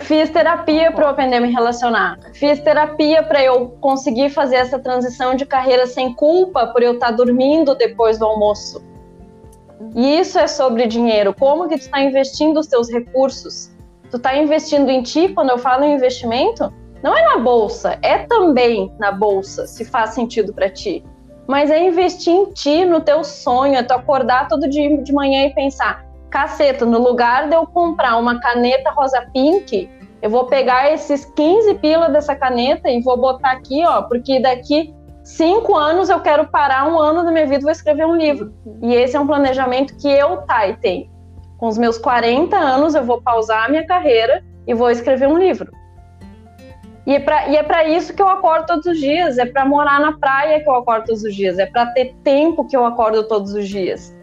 fiz 0.00 0.30
terapia 0.30 0.92
para 0.92 1.04
eu 1.04 1.08
aprender 1.10 1.36
a 1.36 1.40
me 1.42 1.52
relacionar. 1.52 2.18
Fiz 2.32 2.58
terapia 2.60 3.22
para 3.22 3.44
eu 3.44 3.76
conseguir 3.82 4.30
fazer 4.30 4.56
essa 4.56 4.78
transição 4.78 5.34
de 5.34 5.44
carreira 5.44 5.86
sem 5.86 6.14
culpa 6.14 6.68
por 6.68 6.82
eu 6.82 6.94
estar 6.94 7.08
tá 7.08 7.12
dormindo 7.12 7.74
depois 7.74 8.18
do 8.18 8.24
almoço. 8.24 8.93
E 9.94 10.18
isso 10.18 10.38
é 10.38 10.46
sobre 10.46 10.86
dinheiro. 10.86 11.34
Como 11.34 11.68
que 11.68 11.76
tu 11.76 11.82
está 11.82 12.00
investindo 12.00 12.58
os 12.58 12.66
teus 12.66 12.90
recursos? 12.90 13.70
Tu 14.10 14.16
está 14.16 14.36
investindo 14.36 14.88
em 14.90 15.02
ti, 15.02 15.28
quando 15.28 15.50
eu 15.50 15.58
falo 15.58 15.84
em 15.84 15.94
investimento, 15.94 16.72
não 17.02 17.16
é 17.16 17.22
na 17.22 17.38
bolsa, 17.38 17.98
é 18.00 18.18
também 18.18 18.92
na 18.98 19.12
bolsa, 19.12 19.66
se 19.66 19.84
faz 19.84 20.10
sentido 20.10 20.54
para 20.54 20.70
ti. 20.70 21.04
Mas 21.46 21.70
é 21.70 21.86
investir 21.86 22.32
em 22.32 22.46
ti, 22.52 22.84
no 22.84 23.00
teu 23.00 23.22
sonho, 23.22 23.74
é 23.74 23.82
tu 23.82 23.92
acordar 23.92 24.48
todo 24.48 24.68
dia 24.68 24.96
de 25.02 25.12
manhã 25.12 25.44
e 25.44 25.54
pensar: 25.54 26.06
caceta, 26.30 26.86
no 26.86 26.98
lugar 26.98 27.48
de 27.48 27.54
eu 27.54 27.66
comprar 27.66 28.16
uma 28.16 28.40
caneta 28.40 28.90
rosa 28.90 29.28
pink, 29.32 29.90
eu 30.22 30.30
vou 30.30 30.46
pegar 30.46 30.90
esses 30.90 31.26
15 31.26 31.74
pila 31.74 32.08
dessa 32.08 32.34
caneta 32.34 32.88
e 32.88 33.02
vou 33.02 33.18
botar 33.18 33.52
aqui, 33.52 33.84
ó, 33.84 34.02
porque 34.02 34.40
daqui 34.40 34.94
cinco 35.24 35.74
anos 35.74 36.08
eu 36.08 36.20
quero 36.20 36.46
parar 36.46 36.86
um 36.86 36.98
ano 36.98 37.24
da 37.24 37.32
minha 37.32 37.46
vida 37.46 37.60
e 37.60 37.62
vou 37.62 37.72
escrever 37.72 38.06
um 38.06 38.16
livro. 38.16 38.54
E 38.82 38.94
esse 38.94 39.16
é 39.16 39.20
um 39.20 39.26
planejamento 39.26 39.96
que 39.96 40.08
eu, 40.08 40.36
Thay, 40.42 40.76
tenho. 40.76 41.10
Com 41.56 41.66
os 41.66 41.78
meus 41.78 41.98
40 41.98 42.56
anos, 42.56 42.94
eu 42.94 43.02
vou 43.02 43.20
pausar 43.22 43.64
a 43.64 43.68
minha 43.68 43.86
carreira 43.86 44.44
e 44.66 44.74
vou 44.74 44.90
escrever 44.90 45.26
um 45.26 45.38
livro. 45.38 45.72
E 47.06 47.14
é 47.14 47.20
para 47.20 47.84
é 47.84 47.90
isso 47.90 48.14
que 48.14 48.22
eu 48.22 48.28
acordo 48.28 48.66
todos 48.66 48.86
os 48.86 48.98
dias, 48.98 49.36
é 49.36 49.44
para 49.44 49.64
morar 49.66 50.00
na 50.00 50.12
praia 50.12 50.62
que 50.62 50.68
eu 50.68 50.74
acordo 50.74 51.06
todos 51.06 51.22
os 51.22 51.34
dias, 51.34 51.58
é 51.58 51.66
para 51.66 51.86
ter 51.86 52.14
tempo 52.24 52.66
que 52.66 52.74
eu 52.74 52.84
acordo 52.84 53.28
todos 53.28 53.52
os 53.52 53.68
dias. 53.68 54.14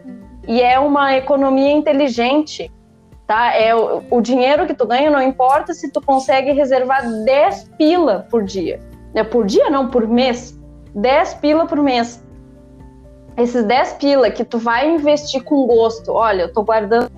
E 0.48 0.60
é 0.60 0.78
uma 0.80 1.16
economia 1.16 1.70
inteligente, 1.70 2.72
tá? 3.24 3.54
É 3.54 3.72
o, 3.72 4.02
o 4.10 4.20
dinheiro 4.20 4.66
que 4.66 4.74
tu 4.74 4.84
ganha 4.84 5.10
não 5.10 5.22
importa 5.22 5.72
se 5.72 5.92
tu 5.92 6.00
consegue 6.00 6.50
reservar 6.50 7.08
10 7.24 7.70
pila 7.78 8.26
por 8.28 8.42
dia. 8.42 8.80
É 9.14 9.22
por 9.22 9.46
dia 9.46 9.70
não, 9.70 9.88
por 9.88 10.08
mês. 10.08 10.58
10 10.94 11.34
pila 11.34 11.66
por 11.66 11.78
mês. 11.78 12.22
Esses 13.36 13.64
10 13.64 13.94
pila 13.94 14.30
que 14.30 14.44
tu 14.44 14.58
vai 14.58 14.90
investir 14.90 15.42
com 15.42 15.66
gosto. 15.66 16.12
Olha, 16.12 16.42
eu 16.42 16.52
tô 16.52 16.62
guardando 16.62 17.10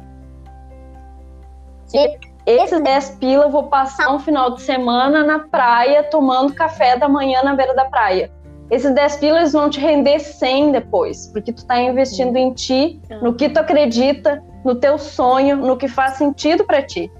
esses 2.46 2.80
10 2.80 3.10
pila 3.20 3.44
eu 3.44 3.50
vou 3.50 3.64
passar 3.64 4.12
um 4.12 4.18
final 4.18 4.50
de 4.54 4.62
semana 4.62 5.22
na 5.24 5.38
praia 5.38 6.02
tomando 6.02 6.52
café 6.52 6.96
da 6.96 7.08
manhã 7.08 7.42
na 7.42 7.54
beira 7.54 7.74
da 7.74 7.84
praia. 7.84 8.30
Esses 8.70 8.92
10 8.92 9.16
pilas 9.16 9.52
vão 9.52 9.70
te 9.70 9.78
render 9.78 10.18
100 10.18 10.72
depois, 10.72 11.28
porque 11.28 11.52
tu 11.52 11.64
tá 11.64 11.80
investindo 11.80 12.36
em 12.36 12.52
ti, 12.52 13.00
no 13.22 13.34
que 13.34 13.48
tu 13.48 13.58
acredita, 13.58 14.42
no 14.64 14.74
teu 14.74 14.98
sonho, 14.98 15.56
no 15.56 15.76
que 15.76 15.86
faz 15.86 16.14
sentido 16.14 16.64
para 16.64 16.82
ti. 16.82 17.10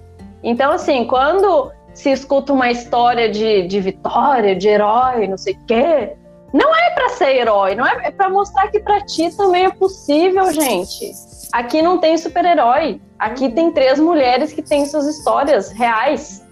Então, 0.43 0.73
assim, 0.73 1.07
quando 1.07 1.71
se 1.93 2.11
escuta 2.11 2.53
uma 2.53 2.71
história 2.71 3.31
de, 3.31 3.67
de 3.67 3.81
vitória, 3.81 4.57
de 4.57 4.69
herói, 4.69 5.29
não 5.29 5.37
sei 5.37 5.55
o 5.55 5.67
quê, 5.67 6.17
não 6.55 6.73
é 6.73 6.91
para 6.91 7.09
ser 7.09 7.35
herói, 7.35 7.75
não 7.75 7.85
é, 7.85 8.07
é 8.07 8.11
para 8.13 8.31
mostrar 8.31 8.69
que 8.69 8.79
para 8.79 9.01
ti 9.01 9.29
também 9.37 9.65
é 9.65 9.71
possível, 9.71 10.53
gente. 10.53 11.11
Aqui 11.53 11.83
não 11.83 11.99
tem 11.99 12.17
super-herói. 12.17 13.01
Aqui 13.19 13.49
tem 13.49 13.73
três 13.73 13.99
mulheres 13.99 14.53
que 14.53 14.63
têm 14.63 14.87
suas 14.87 15.05
histórias 15.09 15.73
reais. 15.73 16.47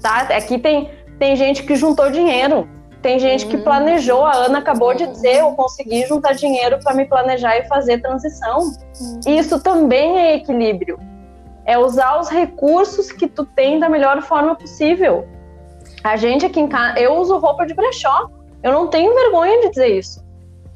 Tá? 0.00 0.20
Aqui 0.20 0.58
tem, 0.58 0.92
tem 1.18 1.34
gente 1.34 1.64
que 1.64 1.74
juntou 1.74 2.08
dinheiro. 2.08 2.68
Tem 3.02 3.18
gente 3.18 3.46
que 3.46 3.56
planejou. 3.56 4.24
A 4.24 4.32
Ana 4.32 4.60
acabou 4.60 4.94
de 4.94 5.08
dizer: 5.08 5.40
eu 5.40 5.50
consegui 5.54 6.06
juntar 6.06 6.34
dinheiro 6.34 6.78
para 6.80 6.94
me 6.94 7.04
planejar 7.04 7.56
e 7.56 7.66
fazer 7.66 8.00
transição. 8.00 8.70
Isso 9.26 9.60
também 9.60 10.18
é 10.18 10.36
equilíbrio. 10.36 11.00
É 11.64 11.76
usar 11.76 12.20
os 12.20 12.28
recursos 12.28 13.10
que 13.10 13.26
tu 13.26 13.44
tem 13.44 13.80
da 13.80 13.88
melhor 13.88 14.22
forma 14.22 14.54
possível. 14.54 15.26
A 16.04 16.14
gente 16.14 16.46
aqui 16.46 16.60
em 16.60 16.68
casa, 16.68 17.00
eu 17.00 17.16
uso 17.16 17.36
roupa 17.38 17.66
de 17.66 17.74
brechó. 17.74 18.30
Eu 18.66 18.72
não 18.72 18.88
tenho 18.88 19.14
vergonha 19.14 19.60
de 19.60 19.70
dizer 19.70 19.96
isso. 19.96 20.26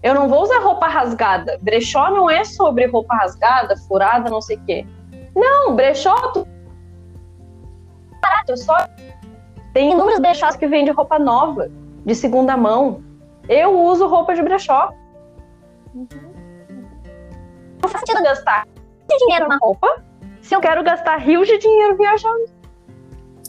Eu 0.01 0.15
não 0.15 0.29
vou 0.29 0.45
usar 0.45 0.61
roupa 0.61 0.87
rasgada. 0.87 1.59
Brechó 1.61 2.09
não 2.09 2.31
é 2.31 2.45
sobre 2.45 2.87
roupa 2.87 3.17
rasgada, 3.17 3.77
furada, 3.89 4.31
não 4.31 4.41
sei 4.41 4.59
o 4.59 4.61
quê. 4.65 4.87
Não, 5.35 5.75
brechó. 5.75 6.15
Tu... 6.29 6.47
Só. 8.59 8.77
Tem 9.75 9.91
inúmeros 9.91 10.21
brechós 10.21 10.55
que 10.55 10.69
vendem 10.69 10.95
roupa 10.95 11.19
nova, 11.19 11.69
de 12.07 12.15
segunda 12.15 12.57
mão. 12.57 13.03
Eu 13.49 13.77
uso 13.81 14.07
roupa 14.07 14.37
de 14.37 14.43
brechó. 14.43 14.93
Não 15.93 16.07
faz 17.89 18.05
sentido 18.07 18.23
gastar 18.23 18.69
dinheiro 19.19 19.49
na 19.49 19.57
roupa 19.57 20.01
se 20.41 20.55
eu 20.55 20.61
quero 20.61 20.85
gastar 20.85 21.17
rios 21.17 21.49
de 21.49 21.59
dinheiro 21.59 21.97
viajando. 21.97 22.45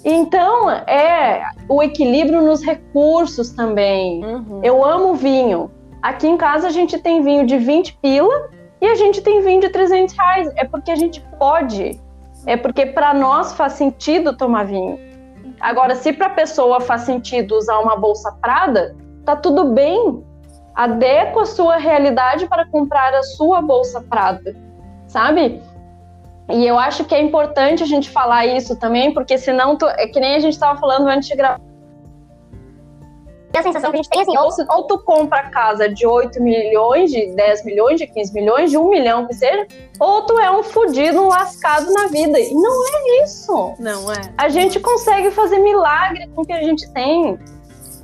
Então, 0.04 0.70
é 0.70 1.44
o 1.70 1.82
equilíbrio 1.84 2.42
nos 2.42 2.64
recursos 2.64 3.52
também. 3.52 4.24
Uhum. 4.24 4.60
Eu 4.64 4.84
amo 4.84 5.14
vinho. 5.14 5.70
Aqui 6.02 6.28
em 6.28 6.38
casa 6.38 6.68
a 6.68 6.72
gente 6.72 6.98
tem 6.98 7.22
vinho 7.22 7.46
de 7.46 7.58
20 7.58 7.98
pila 8.02 8.50
e 8.80 8.88
a 8.88 8.96
gente 8.96 9.22
tem 9.22 9.42
vinho 9.42 9.62
de 9.62 9.70
300 9.70 10.16
reais. 10.16 10.52
É 10.56 10.66
porque 10.66 10.92
a 10.92 10.96
gente 10.96 11.22
pode. 11.38 12.00
É 12.48 12.58
porque 12.58 12.88
para 12.88 13.14
nós 13.14 13.54
faz 13.54 13.74
sentido 13.74 14.36
tomar 14.36 14.66
vinho. 14.66 15.00
Agora, 15.60 15.94
se 15.96 16.12
para 16.12 16.28
a 16.28 16.32
pessoa 16.32 16.82
faz 16.82 17.02
sentido 17.02 17.56
usar 17.56 17.78
uma 17.80 17.96
bolsa 17.96 18.32
Prada, 18.42 18.96
tá 19.24 19.36
tudo 19.36 19.66
bem. 19.66 20.24
Adequa 20.74 21.44
a 21.44 21.46
sua 21.46 21.78
realidade 21.78 22.48
para 22.48 22.66
comprar 22.66 23.14
a 23.14 23.22
sua 23.22 23.62
bolsa 23.62 24.02
Prada, 24.02 24.56
sabe? 25.08 25.62
E 26.54 26.68
eu 26.68 26.78
acho 26.78 27.06
que 27.06 27.16
é 27.16 27.22
importante 27.22 27.84
a 27.84 27.86
gente 27.86 28.10
falar 28.10 28.46
isso 28.46 28.76
também, 28.76 29.14
porque 29.14 29.38
senão 29.38 29.76
tu, 29.76 29.88
é 29.88 30.08
que 30.08 30.20
nem 30.20 30.36
a 30.36 30.40
gente 30.40 30.54
estava 30.54 30.80
falando 30.80 31.08
antes 31.08 31.30
de 31.30 31.36
gravar 31.36 31.72
a 33.60 33.64
sensação 33.64 33.92
que 33.92 33.98
a 33.98 34.02
gente 34.02 34.10
tem 34.10 34.22
assim, 34.22 34.38
ou, 34.38 34.50
ou 34.76 34.88
tu 34.88 35.00
compra 35.00 35.50
casa 35.50 35.90
de 35.90 36.06
8 36.06 36.42
milhões, 36.42 37.12
de 37.12 37.28
10 37.36 37.66
milhões, 37.66 38.00
de 38.00 38.08
15 38.08 38.34
milhões, 38.34 38.72
de 38.72 38.78
1 38.78 38.90
milhão 38.90 39.28
que 39.28 39.34
seja, 39.34 39.68
ou 40.00 40.26
tu 40.26 40.40
é 40.40 40.50
um 40.52 40.64
fudido, 40.64 41.22
um 41.22 41.28
lascado 41.28 41.92
na 41.92 42.08
vida. 42.08 42.40
E 42.40 42.54
não 42.54 42.88
é 42.88 43.24
isso. 43.24 43.74
Não 43.80 44.12
é. 44.12 44.22
A 44.38 44.50
gente 44.50 44.80
consegue 44.80 45.32
fazer 45.32 45.60
milagre 45.60 46.28
com 46.34 46.42
o 46.42 46.46
que 46.46 46.54
a 46.54 46.64
gente 46.64 46.90
tem. 46.94 47.38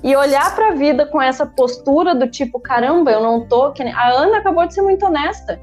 E 0.04 0.16
olhar 0.16 0.54
para 0.56 0.70
a 0.70 0.76
vida 0.76 1.08
com 1.08 1.20
essa 1.20 1.46
postura 1.46 2.14
do 2.14 2.28
tipo, 2.28 2.60
caramba, 2.60 3.12
eu 3.12 3.22
não 3.22 3.48
tô. 3.48 3.74
A 3.96 4.10
Ana 4.12 4.38
acabou 4.38 4.66
de 4.68 4.74
ser 4.74 4.84
muito 4.84 5.06
honesta. 5.06 5.60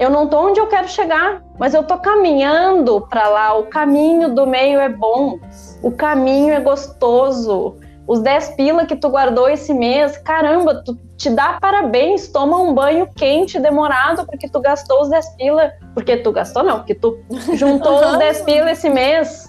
Eu 0.00 0.10
não 0.10 0.26
tô 0.26 0.48
onde 0.48 0.58
eu 0.58 0.66
quero 0.66 0.88
chegar, 0.88 1.42
mas 1.58 1.74
eu 1.74 1.84
tô 1.84 1.98
caminhando 1.98 3.06
para 3.08 3.28
lá. 3.28 3.54
O 3.56 3.66
caminho 3.66 4.34
do 4.34 4.46
meio 4.46 4.80
é 4.80 4.88
bom, 4.88 5.38
o 5.82 5.92
caminho 5.92 6.52
é 6.52 6.60
gostoso 6.60 7.76
os 8.10 8.18
10 8.18 8.56
pila 8.56 8.86
que 8.86 8.96
tu 8.96 9.08
guardou 9.08 9.48
esse 9.48 9.72
mês, 9.72 10.18
caramba, 10.18 10.82
tu 10.84 10.98
te 11.16 11.30
dá 11.30 11.58
parabéns, 11.60 12.26
toma 12.26 12.58
um 12.58 12.74
banho 12.74 13.08
quente 13.14 13.60
demorado 13.60 14.26
porque 14.26 14.48
tu 14.48 14.58
gastou 14.58 15.02
os 15.02 15.10
10 15.10 15.36
pila, 15.36 15.72
porque 15.94 16.16
tu 16.16 16.32
gastou 16.32 16.64
não, 16.64 16.78
porque 16.78 16.96
tu 16.96 17.20
juntou 17.54 18.00
os 18.04 18.18
10 18.18 18.42
pila 18.42 18.72
esse 18.72 18.90
mês, 18.90 19.48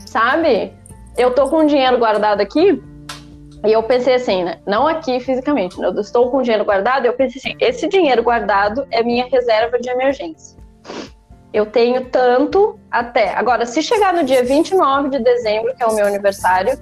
sabe? 0.00 0.74
Eu 1.16 1.32
tô 1.36 1.48
com 1.48 1.64
dinheiro 1.64 1.98
guardado 1.98 2.40
aqui, 2.40 2.82
e 3.64 3.72
eu 3.72 3.82
pensei 3.82 4.14
assim, 4.14 4.44
né? 4.44 4.58
Não 4.66 4.86
aqui 4.86 5.20
fisicamente, 5.20 5.78
né? 5.78 5.86
eu 5.88 6.00
estou 6.00 6.30
com 6.30 6.42
dinheiro 6.42 6.64
guardado, 6.64 7.06
eu 7.06 7.12
pensei 7.12 7.40
assim, 7.44 7.58
esse 7.60 7.88
dinheiro 7.88 8.22
guardado 8.22 8.86
é 8.90 9.02
minha 9.02 9.26
reserva 9.26 9.78
de 9.78 9.88
emergência. 9.90 10.58
Eu 11.52 11.66
tenho 11.66 12.06
tanto 12.06 12.78
até. 12.90 13.34
Agora, 13.34 13.66
se 13.66 13.82
chegar 13.82 14.14
no 14.14 14.24
dia 14.24 14.44
29 14.44 15.10
de 15.10 15.18
dezembro, 15.18 15.74
que 15.74 15.82
é 15.82 15.86
o 15.86 15.94
meu 15.94 16.06
aniversário, 16.06 16.78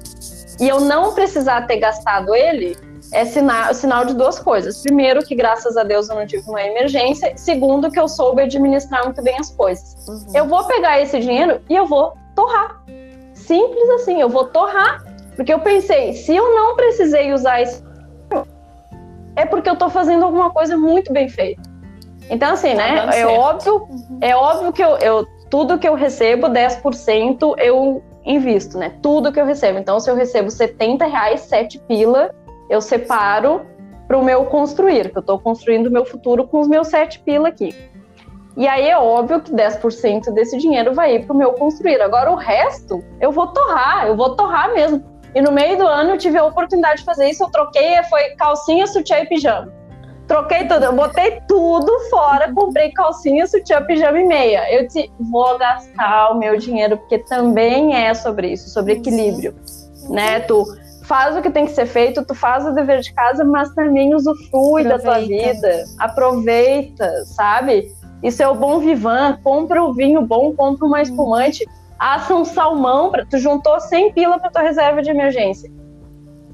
e 0.60 0.68
eu 0.68 0.80
não 0.80 1.14
precisar 1.14 1.66
ter 1.66 1.78
gastado 1.78 2.34
ele, 2.34 2.76
é 3.12 3.24
sinal, 3.24 3.72
sinal 3.72 4.04
de 4.04 4.14
duas 4.14 4.38
coisas. 4.38 4.82
Primeiro, 4.82 5.24
que 5.24 5.34
graças 5.34 5.76
a 5.76 5.84
Deus 5.84 6.08
eu 6.08 6.16
não 6.16 6.26
tive 6.26 6.48
uma 6.48 6.62
emergência. 6.62 7.32
Segundo, 7.36 7.90
que 7.90 7.98
eu 7.98 8.08
soube 8.08 8.42
administrar 8.42 9.04
muito 9.04 9.22
bem 9.22 9.36
as 9.38 9.50
coisas. 9.50 9.96
Uhum. 10.06 10.32
Eu 10.34 10.46
vou 10.46 10.64
pegar 10.64 11.00
esse 11.00 11.18
dinheiro 11.18 11.60
e 11.68 11.74
eu 11.74 11.86
vou 11.86 12.14
torrar. 12.34 12.82
Simples 13.32 13.88
assim, 13.90 14.20
eu 14.20 14.28
vou 14.28 14.44
torrar. 14.44 15.02
Porque 15.38 15.54
eu 15.54 15.60
pensei, 15.60 16.14
se 16.14 16.34
eu 16.34 16.52
não 16.52 16.74
precisei 16.74 17.32
usar 17.32 17.62
esse 17.62 17.80
é 19.36 19.46
porque 19.46 19.70
eu 19.70 19.76
tô 19.76 19.88
fazendo 19.88 20.24
alguma 20.24 20.50
coisa 20.50 20.76
muito 20.76 21.12
bem 21.12 21.28
feita. 21.28 21.62
Então, 22.28 22.54
assim, 22.54 22.74
né? 22.74 23.06
Tá 23.06 23.16
é 23.16 23.24
óbvio, 23.24 23.88
é 24.20 24.34
óbvio 24.34 24.72
que 24.72 24.82
eu, 24.82 24.98
eu, 24.98 25.24
tudo 25.48 25.78
que 25.78 25.88
eu 25.88 25.94
recebo, 25.94 26.48
10% 26.48 27.54
eu 27.58 28.02
invisto, 28.24 28.76
né? 28.76 28.94
Tudo 29.00 29.32
que 29.32 29.40
eu 29.40 29.46
recebo. 29.46 29.78
Então, 29.78 30.00
se 30.00 30.10
eu 30.10 30.16
recebo 30.16 30.50
70 30.50 31.06
reais, 31.06 31.42
7 31.42 31.78
pila, 31.86 32.34
eu 32.68 32.80
separo 32.80 33.62
para 34.08 34.18
o 34.18 34.24
meu 34.24 34.44
construir, 34.46 35.08
que 35.10 35.18
eu 35.18 35.20
estou 35.20 35.38
construindo 35.38 35.86
o 35.86 35.92
meu 35.92 36.04
futuro 36.04 36.48
com 36.48 36.58
os 36.58 36.66
meus 36.66 36.88
7 36.88 37.20
pila 37.20 37.46
aqui. 37.46 37.72
E 38.56 38.66
aí 38.66 38.88
é 38.88 38.98
óbvio 38.98 39.40
que 39.40 39.52
10% 39.52 40.32
desse 40.32 40.58
dinheiro 40.58 40.92
vai 40.92 41.14
ir 41.14 41.26
para 41.26 41.32
o 41.32 41.36
meu 41.36 41.52
construir. 41.52 42.00
Agora 42.00 42.32
o 42.32 42.34
resto 42.34 43.04
eu 43.20 43.30
vou 43.30 43.46
torrar, 43.46 44.08
eu 44.08 44.16
vou 44.16 44.34
torrar 44.34 44.74
mesmo. 44.74 45.07
E 45.34 45.40
no 45.40 45.52
meio 45.52 45.76
do 45.76 45.86
ano 45.86 46.10
eu 46.10 46.18
tive 46.18 46.38
a 46.38 46.44
oportunidade 46.44 47.00
de 47.00 47.04
fazer 47.04 47.28
isso. 47.28 47.44
Eu 47.44 47.50
troquei, 47.50 48.02
foi 48.04 48.30
calcinha, 48.30 48.86
sutiã 48.86 49.18
e 49.18 49.26
pijama. 49.26 49.72
Troquei 50.26 50.66
tudo, 50.66 50.84
eu 50.84 50.92
botei 50.92 51.40
tudo 51.48 51.90
fora, 52.10 52.52
comprei 52.52 52.92
calcinha, 52.92 53.46
sutiã, 53.46 53.82
pijama 53.82 54.20
e 54.20 54.26
meia. 54.26 54.70
Eu 54.74 54.86
disse, 54.86 55.10
vou 55.18 55.56
gastar 55.56 56.32
o 56.32 56.38
meu 56.38 56.58
dinheiro, 56.58 56.98
porque 56.98 57.18
também 57.18 57.96
é 57.96 58.12
sobre 58.12 58.52
isso, 58.52 58.68
sobre 58.68 58.92
equilíbrio, 58.92 59.54
né? 60.10 60.40
Tu 60.40 60.62
faz 61.04 61.34
o 61.34 61.40
que 61.40 61.50
tem 61.50 61.64
que 61.64 61.72
ser 61.72 61.86
feito, 61.86 62.22
tu 62.26 62.34
faz 62.34 62.66
o 62.66 62.72
dever 62.72 63.00
de 63.00 63.14
casa, 63.14 63.42
mas 63.42 63.74
também 63.74 64.14
usufrui 64.14 64.82
Aproveita. 64.82 64.98
da 64.98 64.98
tua 64.98 65.18
vida. 65.20 65.84
Aproveita, 65.98 67.10
sabe? 67.24 67.90
Isso 68.22 68.42
é 68.42 68.48
o 68.48 68.54
bom 68.54 68.80
vivan, 68.80 69.38
compra 69.42 69.82
o 69.82 69.94
vinho 69.94 70.20
bom, 70.20 70.52
compra 70.52 70.86
uma 70.86 71.00
espumante, 71.00 71.66
assa 71.98 72.34
um 72.34 72.44
salmão, 72.44 73.10
pra, 73.10 73.24
tu 73.26 73.38
juntou 73.38 73.80
100 73.80 74.12
pila 74.12 74.38
para 74.38 74.50
tua 74.50 74.62
reserva 74.62 75.02
de 75.02 75.10
emergência. 75.10 75.70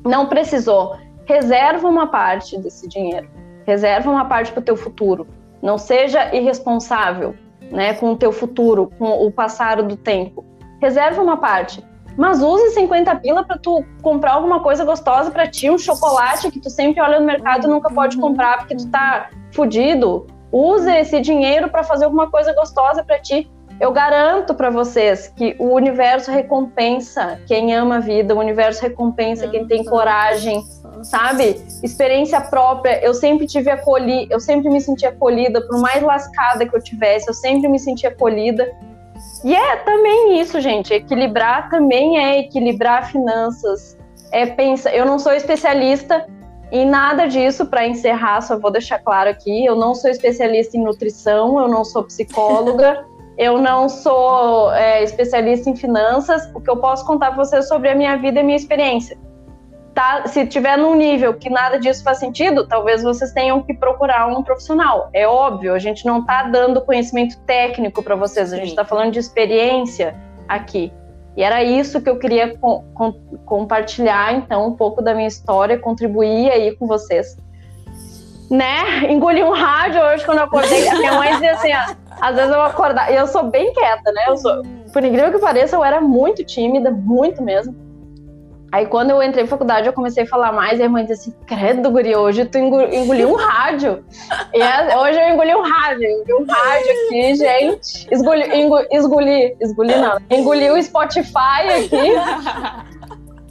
Não 0.05 0.27
precisou. 0.27 0.97
Reserva 1.27 1.89
uma 1.89 2.07
parte 2.09 2.59
desse 2.59 2.87
dinheiro 2.87 3.29
Reserva 3.67 4.11
uma 4.11 4.27
parte 4.27 4.53
para 4.53 4.61
o 4.61 4.65
teu 4.65 4.77
futuro. 4.77 5.27
Não 5.63 5.79
seja 5.79 6.35
irresponsável, 6.35 7.35
né, 7.71 7.95
com 7.95 8.13
o 8.13 8.17
teu 8.17 8.31
futuro, 8.31 8.91
com 8.99 9.27
o 9.27 9.31
passar 9.33 9.83
do 9.83 9.97
tempo. 9.97 10.45
Reserva 10.81 11.23
uma 11.23 11.39
parte. 11.39 11.83
Mas 12.17 12.43
use 12.43 12.75
50 12.75 13.17
pila 13.17 13.43
para 13.45 13.59
tu 13.59 13.85
comprar 14.03 14.35
alguma 14.35 14.61
coisa 14.61 14.85
gostosa 14.85 15.31
para 15.31 15.49
ti, 15.49 15.69
um 15.69 15.79
chocolate 15.79 16.51
que 16.51 16.61
tu 16.61 16.71
sempre 16.71 17.01
olha 17.01 17.19
no 17.19 17.27
mercado 17.27 17.67
e 17.67 17.71
nunca 17.71 17.91
pode 17.91 18.17
comprar 18.19 18.59
porque 18.59 18.77
tu 18.77 18.89
tá 18.89 19.31
fudido. 19.53 20.27
Use 20.53 20.89
esse 20.89 21.21
dinheiro 21.21 21.69
para 21.69 21.83
fazer 21.83 22.05
alguma 22.05 22.31
coisa 22.31 22.55
gostosa 22.55 23.03
para 23.03 23.19
ti. 23.19 23.51
Eu 23.81 23.91
garanto 23.91 24.55
para 24.55 24.71
vocês 24.71 25.33
que 25.37 25.57
o 25.59 25.75
universo 25.75 26.31
recompensa 26.31 27.41
quem 27.47 27.75
ama 27.75 27.97
a 27.97 28.01
vida, 28.01 28.35
o 28.35 28.39
universo 28.39 28.83
recompensa 28.83 29.49
quem 29.49 29.67
tem 29.67 29.85
coragem, 29.85 30.63
sabe? 31.03 31.61
Experiência 31.83 32.41
própria. 32.41 33.05
Eu 33.05 33.13
sempre 33.13 33.47
tive 33.47 33.71
acolhi, 33.71 34.29
eu 34.31 34.39
sempre 34.39 34.71
me 34.71 34.81
senti 34.81 35.05
acolhida, 35.05 35.61
por 35.67 35.81
mais 35.81 36.03
lascada 36.03 36.67
que 36.67 36.77
eu 36.77 36.81
tivesse, 36.81 37.29
eu 37.29 37.35
sempre 37.35 37.69
me 37.69 37.79
senti 37.79 38.07
acolhida. 38.07 38.73
E 39.43 39.55
é 39.55 39.77
também 39.77 40.41
isso, 40.41 40.61
gente. 40.61 40.95
Equilibrar 40.95 41.69
também 41.69 42.19
é 42.19 42.39
equilibrar 42.39 43.11
finanças. 43.11 43.99
É 44.31 44.47
pensa, 44.47 44.91
eu 44.91 45.05
não 45.05 45.19
sou 45.19 45.33
especialista 45.33 46.27
em 46.71 46.87
nada 46.87 47.27
disso 47.27 47.67
para 47.67 47.87
encerrar, 47.87 48.41
só 48.41 48.59
vou 48.59 48.71
deixar 48.71 48.99
claro 48.99 49.31
aqui, 49.31 49.65
eu 49.65 49.77
não 49.77 49.95
sou 49.95 50.11
especialista 50.11 50.77
em 50.77 50.83
nutrição, 50.83 51.59
eu 51.61 51.69
não 51.69 51.85
sou 51.85 52.05
psicóloga. 52.05 53.05
Eu 53.37 53.59
não 53.59 53.89
sou 53.89 54.73
é, 54.73 55.03
especialista 55.03 55.69
em 55.69 55.77
finanças. 55.77 56.49
O 56.55 56.61
que 56.61 56.71
eu 56.71 56.77
posso 56.77 57.05
contar 57.05 57.33
para 57.33 57.45
vocês 57.45 57.67
sobre 57.69 57.89
a 57.89 57.95
minha 57.95 58.17
vida 58.17 58.39
e 58.39 58.43
a 58.43 58.45
minha 58.45 58.57
experiência 58.57 59.19
tá, 59.95 60.27
se 60.27 60.45
tiver 60.47 60.77
num 60.77 60.95
nível 60.95 61.35
que 61.35 61.49
nada 61.49 61.79
disso 61.79 62.03
faz 62.03 62.19
sentido, 62.19 62.67
talvez 62.67 63.03
vocês 63.03 63.33
tenham 63.33 63.63
que 63.63 63.73
procurar 63.73 64.27
um 64.27 64.43
profissional. 64.43 65.09
É 65.13 65.27
óbvio, 65.27 65.73
a 65.73 65.79
gente 65.79 66.05
não 66.05 66.19
está 66.19 66.43
dando 66.43 66.81
conhecimento 66.81 67.39
técnico 67.47 68.03
para 68.03 68.17
vocês, 68.17 68.53
a 68.53 68.57
gente 68.57 68.71
está 68.71 68.85
falando 68.85 69.13
de 69.13 69.21
experiência 69.21 70.17
aqui. 70.49 70.93
E 71.37 71.43
era 71.43 71.63
isso 71.63 72.01
que 72.01 72.11
eu 72.11 72.19
queria 72.19 72.57
com, 72.59 72.85
com, 72.95 73.13
compartilhar, 73.45 74.35
então, 74.35 74.69
um 74.69 74.77
pouco 74.77 75.01
da 75.01 75.15
minha 75.15 75.29
história, 75.29 75.79
contribuir 75.79 76.51
aí 76.51 76.77
com 76.77 76.87
vocês. 76.87 77.37
Né? 78.51 79.11
Engoli 79.11 79.43
um 79.43 79.51
rádio 79.51 80.01
hoje 80.01 80.25
quando 80.25 80.39
eu 80.39 80.45
acordei. 80.45 80.89
Minha 80.93 81.15
mãe 81.15 81.33
dizia 81.33 81.53
assim: 81.55 81.73
ó, 81.73 81.95
às 82.25 82.37
vezes 82.37 82.51
eu 82.51 82.63
acordar. 82.63 83.13
E 83.13 83.17
eu 83.17 83.27
sou 83.27 83.51
bem 83.51 83.71
quieta, 83.75 84.11
né? 84.11 84.25
Eu 84.29 84.37
sou, 84.39 84.63
por 84.91 85.05
incrível 85.05 85.31
que 85.31 85.39
pareça, 85.39 85.77
eu 85.77 85.85
era 85.85 86.01
muito 86.01 86.43
tímida, 86.43 86.91
muito 86.91 87.43
mesmo. 87.43 87.77
Aí 88.73 88.87
quando 88.87 89.11
eu 89.11 89.23
entrei 89.23 89.45
em 89.45 89.47
faculdade, 89.47 89.87
eu 89.87 89.93
comecei 89.93 90.25
a 90.25 90.27
falar 90.27 90.51
mais, 90.51 90.81
e 90.81 90.83
a 90.83 90.89
mãe 90.89 91.05
disse 91.05 91.29
assim, 91.31 91.39
credo, 91.47 91.91
guri, 91.91 92.17
hoje 92.17 92.45
tu 92.47 92.59
engoliu 92.59 93.31
um 93.31 93.37
rádio. 93.37 94.05
e 94.53 94.97
hoje 94.97 95.21
eu 95.21 95.29
engoli 95.29 95.55
um 95.55 95.63
rádio, 95.63 96.09
engoli 96.09 96.33
um 96.43 96.47
rádio 96.51 96.91
aqui, 96.91 97.35
gente. 97.37 98.09
Esgoli, 98.11 98.43
engoli, 98.91 99.57
esgoli 99.61 99.95
não, 99.95 100.19
engoli 100.29 100.71
o 100.71 100.83
Spotify 100.83 101.85
aqui. 101.85 102.94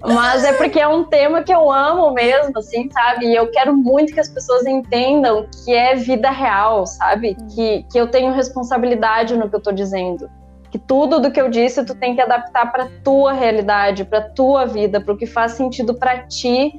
Mas 0.06 0.44
é 0.44 0.52
porque 0.54 0.80
é 0.80 0.88
um 0.88 1.06
tema 1.06 1.44
que 1.44 1.54
eu 1.54 1.72
amo 1.72 2.12
mesmo, 2.12 2.52
assim, 2.58 2.90
sabe? 2.92 3.28
E 3.28 3.36
eu 3.36 3.50
quero 3.52 3.74
muito 3.74 4.14
que 4.14 4.20
as 4.20 4.28
pessoas 4.28 4.66
entendam 4.66 5.48
que 5.64 5.74
é 5.74 5.96
vida 5.96 6.30
real, 6.30 6.86
sabe? 6.86 7.38
Que, 7.56 7.86
que 7.90 7.98
eu 7.98 8.08
tenho 8.08 8.34
responsabilidade 8.34 9.38
no 9.38 9.50
que 9.50 9.56
eu 9.56 9.62
tô 9.62 9.72
dizendo 9.72 10.30
que 10.74 10.80
tudo 10.80 11.20
do 11.20 11.30
que 11.30 11.40
eu 11.40 11.52
disse 11.52 11.86
tu 11.86 11.94
tem 11.94 12.16
que 12.16 12.22
adaptar 12.22 12.72
para 12.72 12.90
tua 13.04 13.32
realidade, 13.32 14.04
para 14.04 14.22
tua 14.22 14.66
vida, 14.66 15.00
para 15.00 15.14
o 15.14 15.18
que 15.18 15.28
faz 15.28 15.52
sentido 15.52 15.94
para 15.94 16.26
ti. 16.26 16.74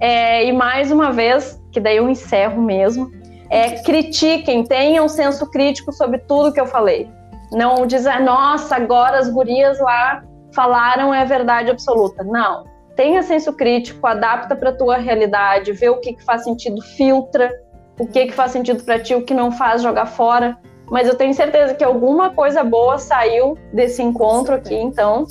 É, 0.00 0.44
e 0.44 0.52
mais 0.52 0.90
uma 0.90 1.12
vez, 1.12 1.62
que 1.70 1.78
daí 1.78 1.98
eu 1.98 2.10
encerro 2.10 2.60
mesmo, 2.60 3.08
é, 3.48 3.80
critiquem, 3.82 4.64
tenham 4.64 5.08
senso 5.08 5.48
crítico 5.52 5.92
sobre 5.92 6.18
tudo 6.18 6.52
que 6.52 6.60
eu 6.60 6.66
falei. 6.66 7.08
Não 7.52 7.86
dizer, 7.86 8.20
nossa, 8.20 8.74
agora 8.74 9.18
as 9.18 9.28
gurias 9.28 9.78
lá 9.78 10.24
falaram 10.58 11.14
é 11.14 11.24
verdade 11.24 11.70
absoluta. 11.70 12.24
Não. 12.24 12.64
Tenha 12.96 13.22
senso 13.22 13.52
crítico, 13.52 14.04
adapta 14.06 14.56
para 14.56 14.72
tua 14.72 14.96
realidade, 14.96 15.72
vê 15.72 15.88
o 15.88 16.00
que, 16.00 16.14
que 16.14 16.24
faz 16.24 16.42
sentido, 16.42 16.82
filtra 16.82 17.52
o 17.98 18.06
que, 18.06 18.26
que 18.26 18.32
faz 18.32 18.50
sentido 18.52 18.82
para 18.82 18.98
ti, 18.98 19.14
o 19.14 19.24
que 19.24 19.34
não 19.34 19.52
faz, 19.52 19.82
jogar 19.82 20.06
fora 20.06 20.58
mas 20.90 21.06
eu 21.06 21.14
tenho 21.14 21.34
certeza 21.34 21.74
que 21.74 21.84
alguma 21.84 22.30
coisa 22.30 22.64
boa 22.64 22.98
saiu 22.98 23.58
desse 23.72 24.02
encontro 24.02 24.54
aqui, 24.54 24.74
então. 24.74 25.26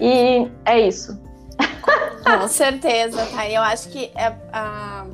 E 0.00 0.50
é 0.64 0.80
isso. 0.80 1.20
Com 2.24 2.48
certeza, 2.48 3.24
tá? 3.26 3.48
Eu 3.48 3.62
acho 3.62 3.88
que 3.88 4.10
é 4.14 4.34
a, 4.52 5.06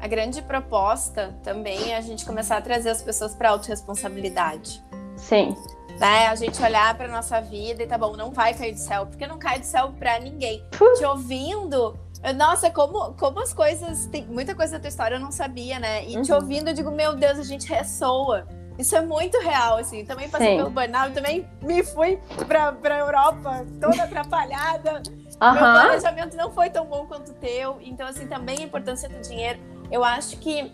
a 0.00 0.08
grande 0.08 0.42
proposta 0.42 1.34
também 1.42 1.92
é 1.92 1.96
a 1.96 2.00
gente 2.00 2.24
começar 2.24 2.56
a 2.56 2.60
trazer 2.60 2.90
as 2.90 3.02
pessoas 3.02 3.34
para 3.34 3.50
autorresponsabilidade. 3.50 4.82
Sim. 5.16 5.54
Né? 6.02 6.26
A 6.26 6.34
gente 6.34 6.60
olhar 6.60 6.96
para 6.96 7.06
nossa 7.06 7.40
vida 7.40 7.84
e 7.84 7.86
tá 7.86 7.96
bom, 7.96 8.16
não 8.16 8.32
vai 8.32 8.52
cair 8.54 8.72
do 8.72 8.78
céu, 8.80 9.06
porque 9.06 9.24
não 9.24 9.38
cai 9.38 9.60
do 9.60 9.64
céu 9.64 9.92
para 9.96 10.18
ninguém. 10.18 10.64
Te 10.98 11.04
ouvindo, 11.04 11.96
nossa, 12.36 12.70
como, 12.70 13.14
como 13.14 13.40
as 13.40 13.52
coisas. 13.52 14.06
Tem 14.06 14.24
muita 14.26 14.54
coisa 14.54 14.74
da 14.74 14.80
tua 14.80 14.88
história 14.88 15.16
eu 15.16 15.20
não 15.20 15.30
sabia, 15.30 15.78
né? 15.78 16.04
E 16.04 16.16
uhum. 16.16 16.22
te 16.22 16.32
ouvindo, 16.32 16.68
eu 16.68 16.74
digo, 16.74 16.90
meu 16.90 17.14
Deus, 17.14 17.38
a 17.38 17.44
gente 17.44 17.68
ressoa. 17.68 18.46
Isso 18.78 18.96
é 18.96 19.00
muito 19.00 19.38
real, 19.38 19.78
assim. 19.78 20.04
Também 20.04 20.28
passei 20.28 20.52
Sim. 20.52 20.56
pelo 20.56 20.70
burnout, 20.70 21.12
também 21.12 21.48
me 21.60 21.84
fui 21.84 22.18
pra, 22.48 22.72
pra 22.72 22.98
Europa 22.98 23.64
toda 23.80 24.02
atrapalhada. 24.02 25.02
Uhum. 25.40 25.52
Meu 25.52 25.60
planejamento 25.60 26.36
não 26.36 26.50
foi 26.50 26.70
tão 26.70 26.84
bom 26.86 27.06
quanto 27.06 27.30
o 27.30 27.34
teu. 27.34 27.78
Então, 27.80 28.06
assim, 28.08 28.26
também 28.26 28.58
a 28.58 28.62
importância 28.62 29.08
do 29.08 29.20
dinheiro. 29.20 29.60
Eu 29.90 30.02
acho 30.02 30.36
que 30.38 30.72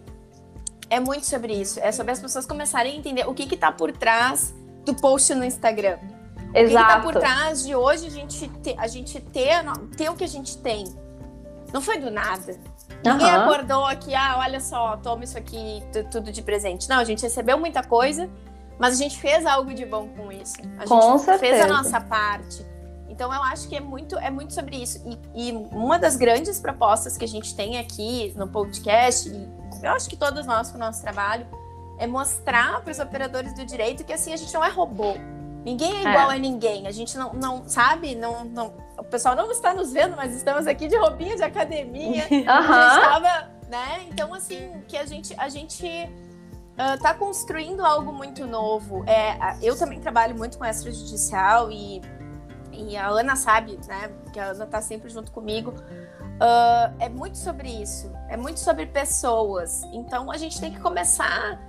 é 0.88 1.00
muito 1.00 1.26
sobre 1.26 1.52
isso. 1.52 1.80
É 1.80 1.92
sobre 1.92 2.12
as 2.12 2.20
pessoas 2.20 2.46
começarem 2.46 2.92
a 2.92 2.96
entender 2.96 3.28
o 3.28 3.34
que 3.34 3.46
que 3.46 3.56
tá 3.56 3.72
por 3.72 3.92
trás 3.92 4.54
do 4.88 4.94
post 4.94 5.34
no 5.34 5.44
Instagram. 5.44 5.98
Exato. 6.54 6.56
O 6.56 6.64
que, 6.64 6.68
que 6.68 6.74
tá 6.74 7.00
por 7.00 7.14
trás 7.14 7.62
de 7.62 7.74
hoje 7.74 8.06
a 8.06 8.10
gente 8.10 8.48
ter, 8.62 8.74
a 8.78 8.86
gente 8.86 9.20
ter, 9.20 9.62
ter 9.96 10.08
o 10.08 10.14
que 10.14 10.24
a 10.24 10.28
gente 10.28 10.56
tem. 10.58 10.84
Não 11.72 11.82
foi 11.82 11.98
do 11.98 12.10
nada. 12.10 12.58
Ninguém 13.04 13.26
uhum. 13.26 13.42
acordou 13.42 13.84
aqui, 13.84 14.14
ah, 14.14 14.36
olha 14.38 14.58
só, 14.58 14.96
toma 14.96 15.22
isso 15.24 15.36
aqui, 15.36 15.82
tudo 16.10 16.32
de 16.32 16.42
presente. 16.42 16.88
Não, 16.88 16.98
a 16.98 17.04
gente 17.04 17.22
recebeu 17.22 17.58
muita 17.58 17.82
coisa, 17.82 18.28
mas 18.78 18.94
a 18.94 18.96
gente 18.96 19.18
fez 19.20 19.44
algo 19.44 19.74
de 19.74 19.84
bom 19.84 20.08
com 20.08 20.32
isso. 20.32 20.54
A 20.78 20.86
com 20.86 21.12
gente 21.12 21.24
certeza. 21.24 21.56
fez 21.56 21.64
a 21.64 21.68
nossa 21.68 22.00
parte. 22.00 22.66
Então 23.08 23.32
eu 23.32 23.42
acho 23.42 23.68
que 23.68 23.76
é 23.76 23.80
muito, 23.80 24.16
é 24.18 24.30
muito 24.30 24.54
sobre 24.54 24.76
isso. 24.76 25.02
E, 25.34 25.50
e, 25.50 25.52
uma 25.52 25.98
das 25.98 26.16
grandes 26.16 26.58
propostas 26.58 27.16
que 27.16 27.24
a 27.24 27.28
gente 27.28 27.54
tem 27.54 27.78
aqui 27.78 28.32
no 28.36 28.48
podcast, 28.48 29.28
e 29.28 29.48
eu 29.82 29.92
acho 29.92 30.08
que 30.08 30.16
todos 30.16 30.46
nós 30.46 30.70
com 30.70 30.76
o 30.76 30.80
nosso 30.80 31.02
trabalho, 31.02 31.46
é 31.98 32.06
mostrar 32.06 32.80
para 32.80 32.90
os 32.90 32.98
operadores 32.98 33.52
do 33.54 33.64
direito 33.64 34.04
que 34.04 34.12
assim 34.12 34.32
a 34.32 34.36
gente 34.36 34.52
não 34.54 34.64
é 34.64 34.68
robô. 34.68 35.14
Ninguém 35.64 35.96
é 35.96 36.00
igual 36.00 36.30
é. 36.30 36.36
a 36.36 36.38
ninguém. 36.38 36.86
A 36.86 36.90
gente 36.90 37.16
não, 37.18 37.32
não 37.34 37.68
sabe, 37.68 38.14
não, 38.14 38.44
não, 38.44 38.72
o 38.96 39.04
pessoal 39.04 39.34
não 39.34 39.50
está 39.50 39.74
nos 39.74 39.92
vendo, 39.92 40.16
mas 40.16 40.34
estamos 40.34 40.66
aqui 40.66 40.88
de 40.88 40.96
roupinha 40.96 41.36
de 41.36 41.42
academia. 41.42 42.26
Uhum. 42.38 42.48
A 42.48 42.90
gente 42.90 43.02
estava, 43.02 43.50
né? 43.68 44.06
Então, 44.08 44.32
assim, 44.32 44.82
que 44.86 44.96
a 44.96 45.04
gente, 45.04 45.34
a 45.36 45.48
gente 45.48 45.86
uh, 45.86 47.02
tá 47.02 47.12
construindo 47.12 47.84
algo 47.84 48.12
muito 48.12 48.46
novo. 48.46 49.04
É, 49.06 49.56
eu 49.60 49.76
também 49.76 50.00
trabalho 50.00 50.36
muito 50.36 50.56
com 50.56 50.64
extrajudicial 50.64 51.70
e, 51.70 52.00
e 52.72 52.96
a 52.96 53.08
Ana 53.08 53.36
sabe, 53.36 53.78
né? 53.86 54.10
Que 54.32 54.40
a 54.40 54.46
Ana 54.46 54.66
tá 54.66 54.80
sempre 54.80 55.10
junto 55.10 55.32
comigo. 55.32 55.72
Uh, 55.72 56.94
é 57.00 57.08
muito 57.08 57.36
sobre 57.36 57.68
isso, 57.68 58.12
é 58.28 58.36
muito 58.36 58.60
sobre 58.60 58.86
pessoas. 58.86 59.82
Então 59.92 60.30
a 60.30 60.36
gente 60.36 60.60
tem 60.60 60.72
que 60.72 60.80
começar 60.80 61.60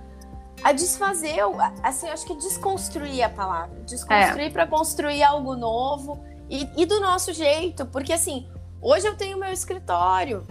a 0.62 0.72
desfazer, 0.72 1.40
assim, 1.82 2.08
acho 2.08 2.26
que 2.26 2.34
desconstruir 2.34 3.22
a 3.22 3.28
palavra, 3.28 3.80
desconstruir 3.86 4.46
é. 4.46 4.50
para 4.50 4.66
construir 4.66 5.22
algo 5.22 5.56
novo 5.56 6.22
e, 6.48 6.68
e, 6.76 6.86
do 6.86 7.00
nosso 7.00 7.32
jeito, 7.32 7.86
porque 7.86 8.12
assim, 8.12 8.48
hoje 8.80 9.06
eu 9.06 9.16
tenho 9.16 9.38
meu 9.38 9.52
escritório 9.52 10.46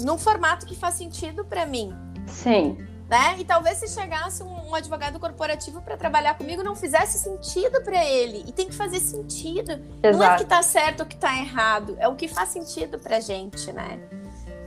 num 0.00 0.16
formato 0.16 0.66
que 0.66 0.76
faz 0.76 0.94
sentido 0.94 1.44
para 1.44 1.66
mim. 1.66 1.92
Sim. 2.26 2.78
né? 3.08 3.36
E 3.38 3.44
talvez 3.44 3.78
se 3.78 3.88
chegasse 3.88 4.42
um, 4.42 4.68
um 4.68 4.74
advogado 4.74 5.18
corporativo 5.18 5.80
para 5.80 5.96
trabalhar 5.96 6.34
comigo 6.34 6.62
não 6.62 6.74
fizesse 6.74 7.18
sentido 7.18 7.82
para 7.82 8.04
ele. 8.04 8.44
E 8.46 8.52
tem 8.52 8.66
que 8.66 8.74
fazer 8.74 9.00
sentido. 9.00 9.72
Exato. 10.02 10.18
Não 10.18 10.24
é 10.24 10.36
que 10.36 10.44
tá 10.44 10.62
certo 10.62 11.00
ou 11.00 11.06
que 11.06 11.16
tá 11.16 11.36
errado, 11.36 11.96
é 11.98 12.08
o 12.08 12.16
que 12.16 12.28
faz 12.28 12.48
sentido 12.50 12.98
pra 12.98 13.20
gente, 13.20 13.72
né? 13.72 14.00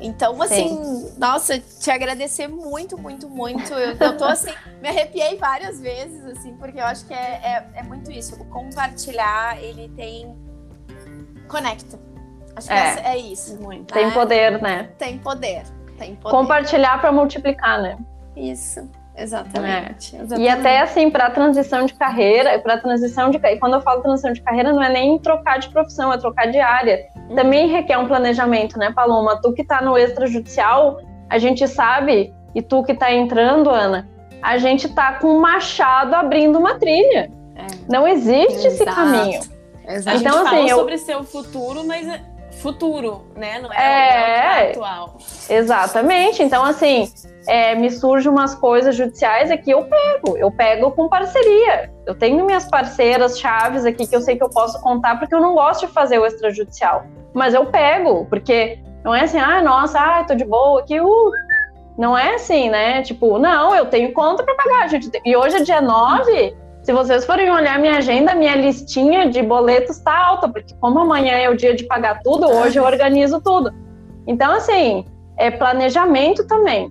Então, 0.02 0.42
assim, 0.42 0.84
Sim. 0.84 1.14
nossa, 1.18 1.60
te 1.60 1.92
agradecer 1.92 2.48
muito, 2.48 2.98
muito, 2.98 3.30
muito. 3.30 3.74
Eu, 3.74 3.96
eu 3.96 4.18
tô 4.18 4.26
assim, 4.26 4.52
me 4.82 4.88
arrepiei 4.88 5.38
várias 5.38 5.80
vezes, 5.80 6.24
assim, 6.26 6.56
porque 6.56 6.80
eu 6.80 6.86
acho 6.86 7.06
que 7.06 7.14
é, 7.14 7.68
é, 7.76 7.80
é 7.80 7.84
muito 7.84 8.10
isso. 8.10 8.36
O 8.42 8.46
compartilhar, 8.46 9.62
ele 9.62 9.90
tem. 9.90 10.36
Conecta. 11.48 12.00
Acho 12.56 12.68
que 12.68 12.74
é, 12.74 13.14
é 13.14 13.18
isso. 13.18 13.62
Muito. 13.62 13.94
Tem 13.94 14.08
né? 14.08 14.14
poder, 14.14 14.62
né? 14.62 14.90
Tem 14.98 15.18
poder. 15.18 15.64
Tem 15.98 16.16
poder. 16.16 16.36
Compartilhar 16.36 17.02
para 17.02 17.12
multiplicar, 17.12 17.82
né? 17.82 17.98
Isso. 18.36 18.90
Exatamente, 19.20 20.16
é. 20.16 20.22
exatamente. 20.22 20.42
E 20.42 20.50
até 20.50 20.80
assim, 20.80 21.10
para 21.10 21.30
transição 21.30 21.86
de 21.86 21.94
carreira, 21.94 22.58
para 22.60 22.78
transição 22.78 23.30
de 23.30 23.38
e 23.38 23.58
quando 23.58 23.74
eu 23.74 23.82
falo 23.82 24.02
transição 24.02 24.32
de 24.32 24.42
carreira, 24.42 24.72
não 24.72 24.82
é 24.82 24.90
nem 24.90 25.20
trocar 25.20 25.60
de 25.60 25.70
profissão, 25.70 26.12
é 26.14 26.18
trocar 26.18 26.48
de 26.48 26.60
área. 26.60 27.06
Uhum. 27.16 27.36
Também 27.36 27.68
requer 27.68 27.98
um 27.98 28.08
planejamento, 28.08 28.80
né, 28.80 28.92
Paloma? 28.92 29.40
Tu 29.42 29.54
que 29.54 29.62
está 29.62 29.82
no 29.82 29.98
extrajudicial, 29.98 31.02
a 31.30 31.38
gente 31.38 31.68
sabe, 31.68 32.34
e 32.56 32.62
tu 32.62 32.84
que 32.84 32.94
está 32.94 33.14
entrando, 33.14 33.70
Ana, 33.70 34.08
a 34.42 34.58
gente 34.58 34.88
está 34.88 35.14
com 35.14 35.28
um 35.28 35.40
machado 35.40 36.16
abrindo 36.16 36.58
uma 36.58 36.76
trilha. 36.76 37.30
É. 37.56 37.66
Não 37.90 38.08
existe 38.08 38.68
Exato. 38.68 38.68
esse 38.68 38.86
caminho. 38.86 39.42
Exato. 39.86 40.18
Então, 40.18 40.34
a 40.34 40.44
gente 40.44 40.56
assim, 40.56 40.70
eu... 40.70 40.78
sobre 40.78 40.98
seu 40.98 41.24
futuro, 41.24 41.84
mas 41.84 42.08
é 42.08 42.22
futuro, 42.60 43.26
né? 43.36 43.60
Não 43.60 43.72
é, 43.74 43.78
é, 43.78 44.68
é 44.68 44.72
atual. 44.72 45.18
Exatamente. 45.50 46.44
Então, 46.44 46.64
assim, 46.64 47.12
é, 47.48 47.74
me 47.76 47.90
surgem 47.90 48.32
umas 48.32 48.54
coisas 48.56 48.96
judiciais 48.96 49.50
aqui, 49.50 49.72
eu 49.72 49.84
pego. 49.86 50.38
Eu 50.38 50.52
pego 50.52 50.92
com 50.92 51.10
parceria. 51.10 51.92
Eu 52.06 52.16
tenho 52.16 52.46
minhas 52.46 52.70
parceiras 52.70 53.40
chaves 53.40 53.86
aqui 53.86 54.06
que 54.06 54.16
eu 54.16 54.22
sei 54.22 54.38
que 54.38 54.44
eu 54.44 54.50
posso 54.50 54.80
contar, 54.82 55.18
porque 55.18 55.34
eu 55.34 55.42
não 55.42 55.54
gosto 55.54 55.88
de 55.88 55.94
fazer 55.94 56.20
o 56.20 56.26
extrajudicial. 56.26 57.06
Mas 57.34 57.54
eu 57.54 57.66
pego, 57.66 58.26
porque 58.26 58.80
não 59.04 59.16
é 59.16 59.22
assim, 59.22 59.40
ah, 59.40 59.62
nossa, 59.62 60.00
ah, 60.00 60.24
tô 60.24 60.36
de 60.36 60.46
boa 60.46 60.82
aqui, 60.82 61.00
uh. 61.00 61.32
Não 61.98 62.18
é 62.18 62.36
assim, 62.36 62.70
né? 62.70 63.02
Tipo, 63.02 63.38
não, 63.38 63.76
eu 63.76 63.86
tenho 63.86 64.14
conta 64.14 64.42
para 64.42 64.56
pagar, 64.56 64.88
gente. 64.90 65.12
E 65.26 65.36
hoje 65.36 65.58
é 65.58 65.62
dia 65.62 65.82
9, 65.82 66.56
se 66.90 66.94
vocês 66.94 67.24
forem 67.24 67.52
olhar 67.52 67.78
minha 67.78 67.98
agenda, 67.98 68.34
minha 68.34 68.56
listinha 68.56 69.30
de 69.30 69.44
boletos 69.44 69.98
está 69.98 70.26
alta, 70.26 70.50
porque 70.50 70.74
como 70.82 70.98
amanhã 70.98 71.34
é 71.34 71.48
o 71.48 71.56
dia 71.56 71.76
de 71.76 71.84
pagar 71.84 72.20
tudo, 72.24 72.48
hoje 72.50 72.80
eu 72.80 72.84
organizo 72.84 73.40
tudo. 73.40 73.72
Então, 74.26 74.52
assim, 74.54 75.06
é 75.38 75.52
planejamento 75.52 76.48
também. 76.48 76.90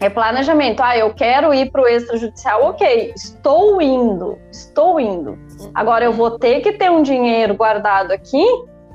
É 0.00 0.08
planejamento. 0.08 0.80
Ah, 0.82 0.96
eu 0.96 1.12
quero 1.12 1.52
ir 1.52 1.70
para 1.70 1.82
o 1.82 1.86
extrajudicial, 1.86 2.70
ok, 2.70 3.12
estou 3.14 3.82
indo, 3.82 4.38
estou 4.50 4.98
indo. 4.98 5.38
Agora 5.74 6.06
eu 6.06 6.14
vou 6.14 6.38
ter 6.38 6.62
que 6.62 6.72
ter 6.72 6.90
um 6.90 7.02
dinheiro 7.02 7.54
guardado 7.54 8.12
aqui, 8.12 8.46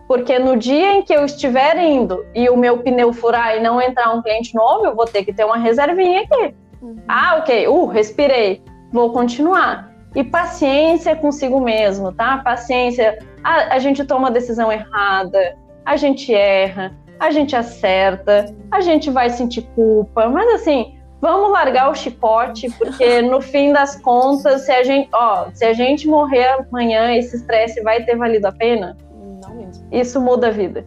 porque 0.07 0.39
no 0.39 0.57
dia 0.57 0.93
em 0.93 1.03
que 1.03 1.13
eu 1.13 1.26
estiver 1.26 1.78
indo 1.78 2.26
e 2.34 2.49
o 2.49 2.57
meu 2.57 2.80
pneu 2.80 3.13
furar 3.13 3.55
e 3.55 3.59
não 3.59 3.80
entrar 3.80 4.11
um 4.15 4.24
cliente 4.24 4.55
novo, 4.55 4.84
eu 4.84 4.95
vou 4.95 5.05
ter 5.05 5.24
que 5.24 5.32
ter 5.32 5.45
uma 5.45 5.57
reservinha 5.57 6.22
aqui. 6.22 6.55
Uhum. 6.82 6.95
Ah, 7.07 7.36
ok, 7.38 7.68
uh, 7.68 7.86
respirei, 7.86 8.63
vou 8.91 9.13
continuar. 9.13 9.87
E 10.18 10.24
paciência 10.24 11.15
consigo 11.15 11.61
mesmo, 11.61 12.11
tá? 12.11 12.39
Paciência. 12.39 13.20
A, 13.43 13.76
a 13.76 13.80
gente 13.80 14.03
toma 14.03 14.30
a 14.30 14.32
decisão 14.32 14.72
errada, 14.72 15.55
a 15.86 15.95
gente 15.95 16.34
erra, 16.34 16.91
a 17.20 17.30
gente 17.30 17.55
acerta, 17.55 18.51
a 18.72 18.82
gente 18.82 19.11
vai 19.11 19.30
sentir 19.30 19.61
culpa, 19.76 20.28
mas 20.28 20.55
assim, 20.55 20.95
vamos 21.22 21.51
largar 21.51 21.91
o 21.91 21.95
chicote, 21.95 22.68
porque 22.80 23.22
no 23.30 23.39
fim 23.39 23.72
das 23.72 24.01
contas, 24.01 24.61
se 24.61 24.72
a 24.72 24.82
gente, 24.82 25.07
ó, 25.13 25.49
se 25.53 25.63
a 25.63 25.74
gente 25.74 26.07
morrer 26.07 26.47
amanhã, 26.47 27.15
esse 27.15 27.36
estresse 27.36 27.84
vai 27.84 28.03
ter 28.03 28.15
valido 28.15 28.47
a 28.47 28.51
pena? 28.51 28.97
Não 29.43 29.53
mesmo. 29.53 29.88
Isso 29.91 30.20
muda 30.20 30.47
a 30.47 30.51
vida. 30.51 30.84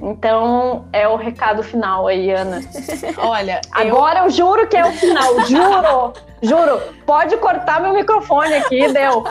Então, 0.00 0.88
é 0.92 1.06
o 1.08 1.16
recado 1.16 1.62
final 1.62 2.06
aí, 2.06 2.30
Ana. 2.30 2.60
Olha, 3.18 3.60
agora 3.70 4.20
eu... 4.20 4.24
eu 4.24 4.30
juro 4.30 4.68
que 4.68 4.76
é 4.76 4.84
o 4.84 4.92
final, 4.92 5.40
juro, 5.46 6.12
juro. 6.42 6.80
Pode 7.04 7.36
cortar 7.38 7.80
meu 7.80 7.94
microfone 7.94 8.54
aqui, 8.54 8.86
deu. 8.92 9.24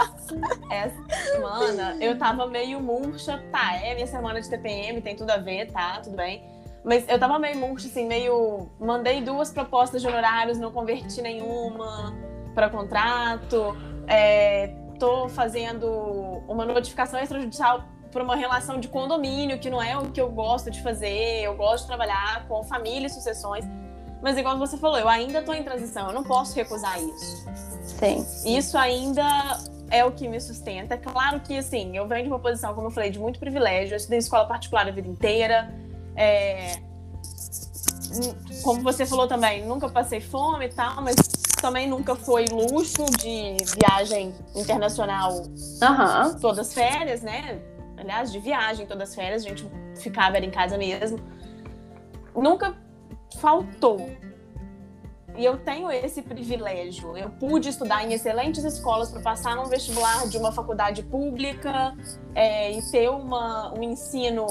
Essa 0.69 1.31
semana 1.31 1.97
eu 1.99 2.17
tava 2.17 2.47
meio 2.47 2.79
murcha, 2.79 3.43
tá? 3.51 3.75
É 3.75 3.93
minha 3.93 4.07
semana 4.07 4.41
de 4.41 4.49
TPM, 4.49 5.01
tem 5.01 5.15
tudo 5.15 5.31
a 5.31 5.37
ver, 5.37 5.71
tá? 5.71 5.99
Tudo 6.03 6.15
bem. 6.15 6.43
Mas 6.83 7.07
eu 7.09 7.17
tava 7.17 7.39
meio 7.39 7.57
murcha, 7.57 7.87
assim, 7.87 8.07
meio. 8.07 8.69
Mandei 8.79 9.21
duas 9.21 9.51
propostas 9.51 10.01
de 10.01 10.07
honorários, 10.07 10.57
não 10.57 10.71
converti 10.71 11.21
nenhuma 11.21 12.15
para 12.53 12.69
contrato. 12.69 13.75
É, 14.07 14.71
tô 14.99 15.27
fazendo 15.29 15.87
uma 16.47 16.65
notificação 16.65 17.19
extrajudicial 17.19 17.83
por 18.15 18.21
uma 18.21 18.37
relação 18.37 18.79
de 18.79 18.87
condomínio, 18.87 19.59
que 19.59 19.69
não 19.69 19.83
é 19.83 19.97
o 19.97 20.09
que 20.09 20.21
eu 20.21 20.29
gosto 20.29 20.71
de 20.71 20.81
fazer. 20.81 21.43
Eu 21.43 21.53
gosto 21.53 21.81
de 21.81 21.87
trabalhar 21.87 22.47
com 22.47 22.63
família 22.63 23.07
e 23.07 23.09
sucessões. 23.09 23.65
Mas, 24.21 24.37
igual 24.37 24.57
você 24.57 24.77
falou, 24.77 24.97
eu 24.97 25.09
ainda 25.09 25.39
estou 25.39 25.53
em 25.53 25.61
transição, 25.61 26.07
eu 26.07 26.13
não 26.13 26.23
posso 26.23 26.55
recusar 26.55 26.97
isso. 26.97 27.45
Sim. 27.99 28.25
Isso 28.45 28.77
ainda 28.77 29.59
é 29.89 30.05
o 30.05 30.13
que 30.13 30.29
me 30.29 30.39
sustenta. 30.39 30.97
Claro 30.97 31.41
que, 31.41 31.57
assim, 31.57 31.97
eu 31.97 32.07
venho 32.07 32.23
de 32.23 32.29
uma 32.29 32.39
posição, 32.39 32.73
como 32.73 32.87
eu 32.87 32.91
falei, 32.91 33.11
de 33.11 33.19
muito 33.19 33.37
privilégio. 33.37 33.95
Eu 33.95 33.97
estudei 33.97 34.19
escola 34.19 34.45
particular 34.45 34.87
a 34.87 34.91
vida 34.91 35.09
inteira. 35.09 35.75
É... 36.15 36.77
Como 38.63 38.81
você 38.81 39.05
falou 39.05 39.27
também, 39.27 39.65
nunca 39.65 39.89
passei 39.89 40.21
fome 40.21 40.67
e 40.67 40.69
tal, 40.69 41.01
mas 41.01 41.17
também 41.61 41.85
nunca 41.85 42.15
foi 42.15 42.45
luxo 42.45 43.03
de 43.19 43.57
viagem 43.77 44.33
internacional 44.55 45.33
uhum. 45.33 46.39
todas 46.39 46.73
férias, 46.73 47.21
né? 47.21 47.74
Aliás, 48.05 48.31
de 48.31 48.39
viagem 48.39 48.85
todas 48.85 49.09
as 49.09 49.15
férias, 49.15 49.45
a 49.45 49.49
gente 49.49 49.67
ficava 49.97 50.37
era 50.37 50.45
em 50.45 50.51
casa 50.51 50.77
mesmo. 50.77 51.19
Nunca 52.35 52.75
faltou. 53.39 54.09
E 55.37 55.43
eu 55.43 55.57
tenho 55.57 55.91
esse 55.91 56.21
privilégio. 56.21 57.17
Eu 57.17 57.29
pude 57.29 57.67
estudar 57.67 58.05
em 58.05 58.13
excelentes 58.13 58.63
escolas 58.63 59.11
para 59.11 59.21
passar 59.21 59.55
num 59.55 59.65
vestibular 59.65 60.27
de 60.29 60.37
uma 60.37 60.51
faculdade 60.51 61.03
pública 61.03 61.93
é, 62.33 62.71
e 62.71 62.81
ter 62.89 63.09
uma, 63.09 63.73
um 63.77 63.83
ensino. 63.83 64.47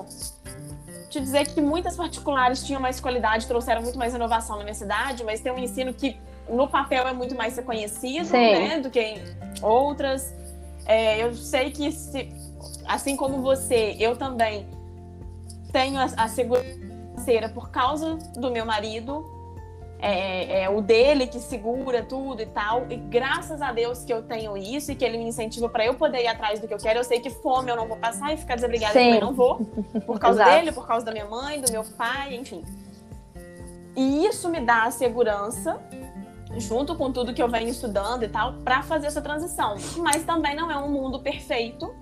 Te 1.08 1.20
dizer 1.20 1.46
que 1.46 1.60
muitas 1.60 1.96
particulares 1.96 2.64
tinham 2.64 2.80
mais 2.80 3.00
qualidade, 3.00 3.46
trouxeram 3.46 3.82
muito 3.82 3.96
mais 3.96 4.14
inovação 4.14 4.58
na 4.58 4.64
minha 4.64 4.74
cidade, 4.74 5.22
mas 5.24 5.40
tem 5.40 5.52
um 5.52 5.58
ensino 5.58 5.94
que 5.94 6.18
no 6.48 6.68
papel 6.68 7.06
é 7.06 7.12
muito 7.12 7.34
mais 7.34 7.56
reconhecido 7.56 8.30
né, 8.32 8.80
do 8.80 8.90
que 8.90 9.00
em 9.00 9.22
outras. 9.62 10.34
É, 10.86 11.22
eu 11.22 11.32
sei 11.34 11.70
que 11.70 11.90
se, 11.92 12.30
assim 12.86 13.16
como 13.16 13.42
você, 13.42 13.96
eu 13.98 14.16
também 14.16 14.66
tenho 15.72 15.98
a, 15.98 16.04
a 16.04 16.28
segurança 16.28 16.84
por 17.52 17.70
causa 17.70 18.16
do 18.36 18.50
meu 18.50 18.64
marido. 18.64 19.32
É, 20.00 20.64
é, 20.64 20.68
o 20.68 20.82
dele 20.82 21.26
que 21.26 21.38
segura 21.38 22.02
tudo 22.02 22.42
e 22.42 22.46
tal. 22.46 22.86
E 22.90 22.96
graças 22.96 23.62
a 23.62 23.72
Deus 23.72 24.04
que 24.04 24.12
eu 24.12 24.22
tenho 24.22 24.54
isso 24.54 24.92
e 24.92 24.94
que 24.94 25.02
ele 25.02 25.16
me 25.16 25.24
incentiva 25.24 25.66
para 25.66 25.86
eu 25.86 25.94
poder 25.94 26.22
ir 26.22 26.26
atrás 26.26 26.60
do 26.60 26.68
que 26.68 26.74
eu 26.74 26.78
quero. 26.78 26.98
Eu 26.98 27.04
sei 27.04 27.20
que 27.20 27.30
fome 27.30 27.70
eu 27.70 27.76
não 27.76 27.88
vou 27.88 27.96
passar 27.96 28.34
e 28.34 28.36
ficar 28.36 28.56
desobrigada 28.56 28.92
eu 29.00 29.20
não 29.20 29.32
vou. 29.32 29.64
Por 30.04 30.18
causa 30.18 30.44
dele, 30.44 30.72
por 30.72 30.86
causa 30.86 31.06
da 31.06 31.12
minha 31.12 31.24
mãe, 31.24 31.58
do 31.60 31.72
meu 31.72 31.84
pai, 31.96 32.34
enfim. 32.34 32.62
E 33.96 34.26
isso 34.26 34.48
me 34.48 34.60
dá 34.60 34.84
a 34.84 34.90
segurança, 34.90 35.80
junto 36.58 36.94
com 36.96 37.10
tudo 37.10 37.32
que 37.32 37.42
eu 37.42 37.48
venho 37.48 37.68
estudando 37.68 38.24
e 38.24 38.28
tal, 38.28 38.54
para 38.54 38.82
fazer 38.82 39.06
essa 39.06 39.22
transição. 39.22 39.76
Mas 39.98 40.24
também 40.24 40.54
não 40.54 40.70
é 40.70 40.76
um 40.76 40.90
mundo 40.90 41.20
perfeito. 41.20 41.94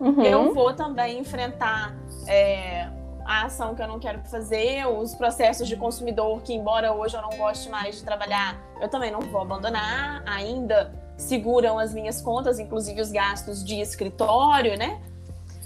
Uhum. 0.00 0.22
Eu 0.22 0.54
vou 0.54 0.74
também 0.74 1.18
enfrentar 1.18 1.94
é, 2.26 2.88
a 3.24 3.44
ação 3.44 3.74
que 3.74 3.82
eu 3.82 3.88
não 3.88 3.98
quero 3.98 4.20
fazer, 4.24 4.86
os 4.86 5.14
processos 5.14 5.66
de 5.66 5.76
consumidor 5.76 6.42
que, 6.42 6.52
embora 6.52 6.92
hoje 6.92 7.16
eu 7.16 7.22
não 7.22 7.30
goste 7.30 7.68
mais 7.68 7.96
de 7.96 8.04
trabalhar, 8.04 8.60
eu 8.80 8.88
também 8.88 9.10
não 9.10 9.20
vou 9.20 9.40
abandonar. 9.40 10.22
Ainda 10.26 10.94
seguram 11.16 11.78
as 11.78 11.94
minhas 11.94 12.20
contas, 12.20 12.58
inclusive 12.58 13.00
os 13.00 13.10
gastos 13.10 13.64
de 13.64 13.80
escritório, 13.80 14.76
né? 14.76 15.00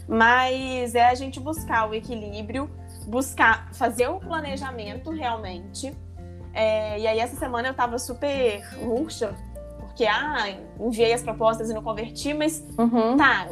Mas 0.07 0.95
é 0.95 1.07
a 1.07 1.15
gente 1.15 1.41
buscar 1.41 1.89
o 1.89 1.95
equilíbrio, 1.95 2.71
buscar 3.07 3.73
fazer 3.73 4.09
o 4.09 4.21
planejamento 4.21 5.11
realmente. 5.11 5.93
É, 6.55 6.99
e 6.99 7.07
aí 7.07 7.19
essa 7.19 7.37
semana 7.37 7.69
eu 7.69 7.75
tava 7.75 7.99
super 7.99 8.63
murcha, 8.79 9.35
porque 9.79 10.07
ah, 10.07 10.49
enviei 10.81 11.13
as 11.13 11.23
propostas 11.23 11.71
e 11.71 11.75
não 11.75 11.83
converti, 11.83 12.33
mas 12.33 12.65
uhum. 12.79 13.17
tá, 13.17 13.49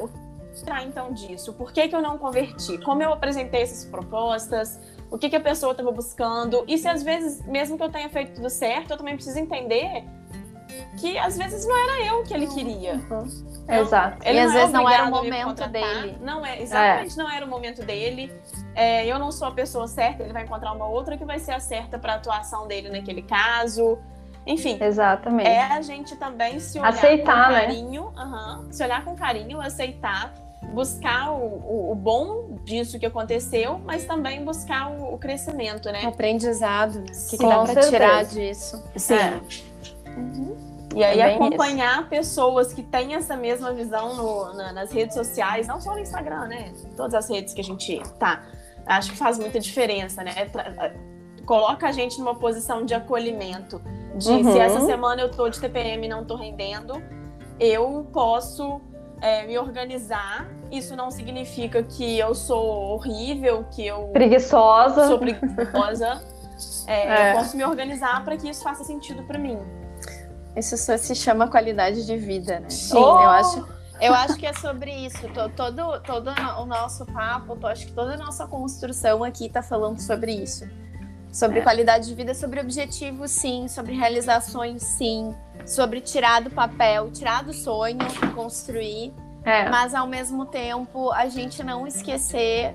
tirar 0.57 0.83
então 0.85 1.13
disso? 1.13 1.53
Por 1.53 1.73
que, 1.73 1.89
que 1.89 1.95
eu 1.95 2.03
não 2.03 2.19
converti? 2.19 2.79
Como 2.79 3.03
eu 3.03 3.13
apresentei 3.13 3.63
essas 3.63 3.85
propostas? 3.85 4.81
O 5.11 5.19
que, 5.19 5.31
que 5.31 5.37
a 5.37 5.41
pessoa 5.41 5.73
estava 5.73 5.93
buscando? 5.93 6.65
E 6.67 6.77
se 6.77 6.89
às 6.89 7.03
vezes, 7.03 7.45
mesmo 7.47 7.77
que 7.77 7.83
eu 7.83 7.91
tenha 7.91 8.09
feito 8.09 8.35
tudo 8.35 8.51
certo, 8.51 8.93
eu 8.93 8.97
também 8.97 9.15
preciso 9.15 9.39
entender 9.39 10.05
que 10.99 11.17
às 11.19 11.37
vezes 11.37 11.67
não 11.67 11.77
era 11.77 12.07
eu 12.07 12.23
que 12.25 12.35
ele 12.35 12.47
queria. 12.49 12.95
Uhum. 12.95 13.29
Então, 13.65 13.81
Exato. 13.81 14.19
Ele 14.25 14.39
e 14.39 14.41
às 14.41 14.51
é 14.51 14.55
vezes 14.55 14.73
não 14.73 14.89
era 14.89 15.05
o 15.05 15.11
momento 15.11 15.69
dele. 15.69 16.19
Não 16.21 16.45
é, 16.45 16.63
exatamente, 16.63 17.15
é. 17.19 17.23
não 17.23 17.31
era 17.31 17.45
o 17.45 17.49
momento 17.49 17.83
dele. 17.83 18.33
É, 18.75 19.07
eu 19.07 19.19
não 19.19 19.33
sou 19.33 19.49
a 19.49 19.51
pessoa 19.51 19.89
certa, 19.89 20.23
ele 20.23 20.33
vai 20.33 20.45
encontrar 20.45 20.73
uma 20.73 20.87
outra 20.87 21.17
que 21.17 21.25
vai 21.25 21.39
ser 21.39 21.53
a 21.53 21.61
certa 21.61 21.99
para 21.99 22.15
a 22.15 22.17
atuação 22.17 22.67
dele 22.67 22.91
naquele 22.91 23.23
caso. 23.23 23.99
Enfim. 24.47 24.79
Exatamente. 24.81 25.49
É 25.49 25.63
a 25.63 25.83
gente 25.83 26.15
também 26.17 26.61
se 26.61 26.79
olhar 26.79 26.89
aceitar, 26.91 27.47
com 27.47 27.53
né? 27.53 27.61
carinho, 27.63 28.03
uhum, 28.17 28.73
se 28.73 28.85
olhar 28.85 29.05
com 29.05 29.17
carinho, 29.17 29.61
aceitar, 29.61 30.33
buscar 30.73 31.31
o, 31.33 31.37
o, 31.45 31.93
o, 31.93 31.95
bom 31.95 32.59
disso 32.65 32.99
que 32.99 33.07
aconteceu, 33.07 33.79
mas 33.85 34.05
também 34.05 34.45
buscar 34.45 34.91
o, 34.91 35.15
o 35.15 35.19
crescimento, 35.19 35.91
né? 35.91 36.03
O 36.05 36.09
aprendizado, 36.09 36.99
né? 37.01 37.07
O 37.13 37.31
que, 37.31 37.39
que 37.39 37.47
dá 37.47 37.57
pra 37.59 37.67
certeza. 37.67 37.91
tirar 37.91 38.25
disso? 38.25 38.85
Sim. 38.97 39.15
É. 39.15 39.41
E 40.95 41.05
aí 41.05 41.21
É 41.21 41.35
acompanhar 41.35 42.09
pessoas 42.09 42.73
que 42.73 42.83
têm 42.83 43.15
essa 43.15 43.37
mesma 43.37 43.73
visão 43.73 44.17
no- 44.17 44.55
na- 44.55 44.73
nas 44.73 44.91
redes 44.91 45.15
sociais, 45.15 45.67
não 45.67 45.81
só 45.81 45.93
no 45.93 45.99
Instagram, 46.01 46.47
né? 46.47 46.73
Todas 46.97 47.15
as 47.15 47.29
redes 47.29 47.53
que 47.53 47.61
a 47.61 47.65
gente 47.65 48.01
tá. 48.19 48.43
Acho 48.87 49.11
que 49.13 49.17
faz 49.19 49.39
muita 49.39 49.61
diferença, 49.61 50.23
né? 50.25 50.33
Tra- 50.47 50.93
Coloca 51.45 51.87
a 51.87 51.93
gente 51.93 52.19
numa 52.19 52.35
posição 52.35 52.85
de 52.85 52.93
acolhimento. 52.95 53.81
De 54.17 54.31
Uhum. 54.31 54.53
se 54.53 54.59
essa 54.59 54.81
semana 54.81 55.23
eu 55.23 55.31
tô 55.31 55.49
de 55.49 55.61
TPM 55.61 56.07
e 56.07 56.09
não 56.09 56.25
tô 56.25 56.35
rendendo, 56.35 57.01
eu 57.61 58.07
posso 58.13 58.81
é, 59.27 59.47
me 59.47 59.59
organizar. 59.59 60.47
Isso 60.71 60.97
não 60.97 61.11
significa 61.11 61.83
que 61.83 62.19
eu 62.19 62.35
sou 62.35 62.65
horrível, 62.95 63.65
que 63.71 63.87
eu 63.87 64.09
Preguiçosa. 64.13 65.07
sou 65.09 65.19
preguiçosa. 65.19 66.23
É, 66.87 67.07
É. 67.29 67.33
Eu 67.33 67.37
posso 67.39 67.57
me 67.57 67.65
organizar 67.65 68.25
para 68.25 68.37
que 68.37 68.49
isso 68.49 68.63
faça 68.63 68.83
sentido 68.85 69.23
para 69.25 69.39
mim. 69.39 69.59
Isso 70.57 70.77
só 70.77 70.97
se 70.97 71.15
chama 71.15 71.49
qualidade 71.49 72.07
de 72.07 72.17
vida, 72.17 72.61
né? 72.61 72.71
Sim. 72.71 72.97
eu 72.99 73.07
acho. 73.07 73.77
Eu 74.01 74.13
acho 74.15 74.37
que 74.37 74.47
é 74.47 74.53
sobre 74.53 74.91
isso. 74.91 75.27
To- 75.29 75.49
Todo, 75.57 76.01
todo 76.01 76.31
o 76.61 76.67
nosso 76.67 77.05
papo, 77.07 77.59
acho 77.67 77.87
que 77.87 77.93
toda 77.93 78.15
a 78.15 78.17
nossa 78.17 78.47
construção 78.47 79.25
aqui 79.25 79.49
tá 79.49 79.63
falando 79.63 79.99
sobre 80.01 80.33
isso. 80.33 80.67
Sobre 81.37 81.59
É. 81.59 81.63
qualidade 81.63 82.07
de 82.09 82.15
vida, 82.15 82.33
sobre 82.35 82.59
objetivos, 82.61 83.31
sim, 83.31 83.69
sobre 83.69 83.93
realizações, 83.95 84.83
sim, 84.83 85.35
sobre 85.67 86.01
tirar 86.01 86.41
do 86.41 86.51
papel, 86.51 87.11
tirar 87.11 87.45
do 87.45 87.53
sonho, 87.53 87.99
construir, 88.35 89.13
É. 89.45 89.69
mas 89.69 89.95
ao 89.95 90.07
mesmo 90.07 90.47
tempo 90.47 91.13
a 91.13 91.29
gente 91.29 91.63
não 91.63 91.87
esquecer 91.87 92.75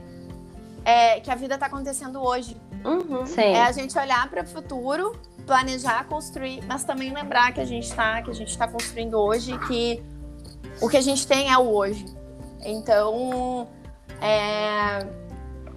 é, 0.85 1.19
que 1.19 1.31
a 1.31 1.35
vida 1.35 1.57
tá 1.57 1.65
acontecendo 1.65 2.21
hoje. 2.21 2.55
Uhum. 2.85 3.25
Sim. 3.25 3.41
É 3.41 3.63
a 3.63 3.71
gente 3.71 3.97
olhar 3.97 4.29
para 4.29 4.43
o 4.43 4.47
futuro, 4.47 5.15
planejar, 5.47 6.05
construir, 6.07 6.63
mas 6.67 6.83
também 6.83 7.11
lembrar 7.11 7.51
que 7.53 7.61
a 7.61 7.65
gente 7.65 7.87
está, 7.87 8.21
que 8.21 8.29
a 8.29 8.33
gente 8.33 8.49
está 8.49 8.67
construindo 8.67 9.15
hoje, 9.15 9.57
que 9.67 10.03
o 10.79 10.87
que 10.87 10.97
a 10.97 11.01
gente 11.01 11.25
tem 11.25 11.51
é 11.51 11.57
o 11.57 11.67
hoje. 11.67 12.05
Então, 12.63 13.67
é, 14.21 14.99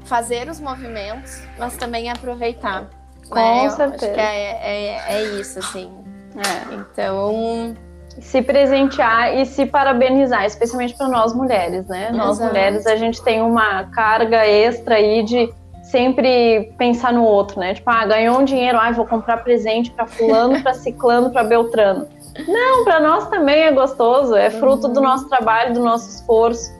fazer 0.05 0.49
os 0.49 0.61
movimentos, 0.61 1.43
mas 1.59 1.77
também 1.77 2.11
aproveitar. 2.11 2.89
Com 3.29 3.35
né? 3.35 3.71
Certeza. 3.71 4.07
Acho 4.07 4.15
que 4.15 4.21
é, 4.21 4.59
é, 4.63 5.15
é 5.15 5.23
isso, 5.41 5.59
assim. 5.59 5.91
É. 6.37 6.75
Então, 6.75 7.75
se 8.21 8.43
presentear 8.43 9.37
e 9.37 9.47
se 9.47 9.67
parabenizar, 9.67 10.45
especialmente 10.45 10.95
para 10.95 11.09
nós 11.09 11.33
mulheres, 11.33 11.87
né? 11.87 12.11
Nós 12.13 12.39
Exato. 12.39 12.49
mulheres, 12.49 12.87
a 12.87 12.97
gente 12.97 13.23
tem 13.23 13.43
uma 13.43 13.85
carga 13.85 14.47
extra 14.47 14.97
aí 14.97 15.23
de 15.23 15.53
sempre 15.83 16.73
pensar 16.79 17.13
no 17.13 17.25
outro, 17.25 17.61
né? 17.61 17.75
Tipo, 17.75 17.91
ah, 17.91 18.07
ganhou 18.07 18.39
um 18.39 18.45
dinheiro, 18.45 18.79
ah, 18.79 18.91
vou 18.91 19.07
comprar 19.07 19.39
presente 19.39 19.91
para 19.91 20.07
fulano, 20.07 20.61
para 20.63 20.75
ciclano, 20.75 21.31
para 21.31 21.45
beltrano. 21.45 22.09
Não, 22.49 22.85
para 22.85 22.99
nós 23.01 23.29
também 23.29 23.63
é 23.63 23.71
gostoso, 23.71 24.35
é 24.35 24.51
fruto 24.51 24.89
do 24.89 25.01
nosso 25.01 25.29
trabalho, 25.29 25.73
do 25.73 25.81
nosso 25.81 26.09
esforço. 26.09 26.74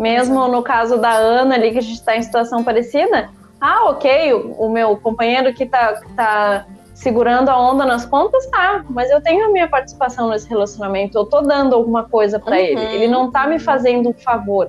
Mesmo 0.00 0.48
no 0.48 0.62
caso 0.62 0.96
da 0.98 1.12
Ana 1.12 1.54
ali, 1.56 1.72
que 1.72 1.78
a 1.78 1.82
gente 1.82 1.96
está 1.98 2.16
em 2.16 2.22
situação 2.22 2.64
parecida, 2.64 3.28
ah, 3.60 3.90
ok, 3.90 4.32
o, 4.32 4.52
o 4.66 4.70
meu 4.70 4.96
companheiro 4.96 5.52
que 5.52 5.66
tá, 5.66 5.92
que 6.00 6.12
tá 6.14 6.64
segurando 6.94 7.50
a 7.50 7.58
onda 7.60 7.84
nas 7.84 8.06
contas, 8.06 8.46
tá, 8.46 8.82
mas 8.88 9.10
eu 9.10 9.20
tenho 9.20 9.44
a 9.46 9.48
minha 9.52 9.68
participação 9.68 10.30
nesse 10.30 10.48
relacionamento, 10.48 11.18
eu 11.18 11.26
tô 11.26 11.42
dando 11.42 11.74
alguma 11.74 12.04
coisa 12.04 12.38
para 12.38 12.56
Uhum. 12.56 12.62
ele. 12.62 12.80
Ele 12.94 13.08
não 13.08 13.30
tá 13.30 13.46
me 13.46 13.58
fazendo 13.58 14.08
um 14.08 14.14
favor. 14.14 14.68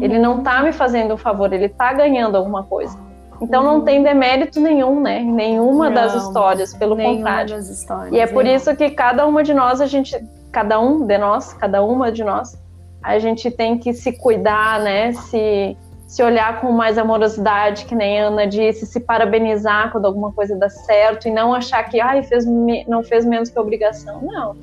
Ele 0.00 0.16
não 0.20 0.44
tá 0.44 0.62
me 0.62 0.72
fazendo 0.72 1.14
um 1.14 1.16
favor, 1.16 1.52
ele 1.52 1.68
tá 1.68 1.92
ganhando 1.92 2.36
alguma 2.36 2.62
coisa. 2.62 2.96
Então 3.40 3.64
não 3.64 3.80
tem 3.80 4.00
demérito 4.00 4.60
nenhum, 4.60 5.00
né? 5.00 5.18
em 5.18 5.32
Nenhuma 5.32 5.90
das 5.90 6.12
Uhum. 6.14 6.20
Não, 6.20 6.26
histórias, 6.28 6.74
pelo 6.74 6.96
contrário. 6.96 7.56
das 7.56 7.68
histórias. 7.68 8.12
E 8.12 8.20
é 8.20 8.26
por 8.28 8.44
né? 8.44 8.54
isso 8.54 8.74
que 8.76 8.90
cada 8.90 9.26
uma 9.26 9.42
de 9.42 9.52
nós, 9.52 9.80
a 9.80 9.86
gente, 9.86 10.16
cada 10.52 10.78
um 10.78 11.04
de 11.04 11.18
nós, 11.18 11.52
cada 11.54 11.82
uma 11.82 12.12
de 12.12 12.22
nós, 12.22 12.56
a 13.02 13.18
gente 13.18 13.50
tem 13.50 13.78
que 13.78 13.92
se 13.92 14.12
cuidar, 14.12 14.80
né? 14.80 15.12
Se, 15.12 15.76
se 16.06 16.22
olhar 16.22 16.60
com 16.60 16.70
mais 16.72 16.96
amorosidade, 16.98 17.84
que 17.86 17.94
nem 17.94 18.20
a 18.20 18.26
Ana 18.28 18.46
disse, 18.46 18.86
se 18.86 19.00
parabenizar 19.00 19.90
quando 19.90 20.06
alguma 20.06 20.32
coisa 20.32 20.56
dá 20.56 20.68
certo 20.68 21.26
e 21.28 21.30
não 21.30 21.54
achar 21.54 21.82
que, 21.84 22.00
ai, 22.00 22.22
fez, 22.22 22.44
me- 22.46 22.84
não 22.86 23.02
fez 23.02 23.24
menos 23.24 23.48
que 23.50 23.58
obrigação. 23.58 24.20
Não. 24.22 24.56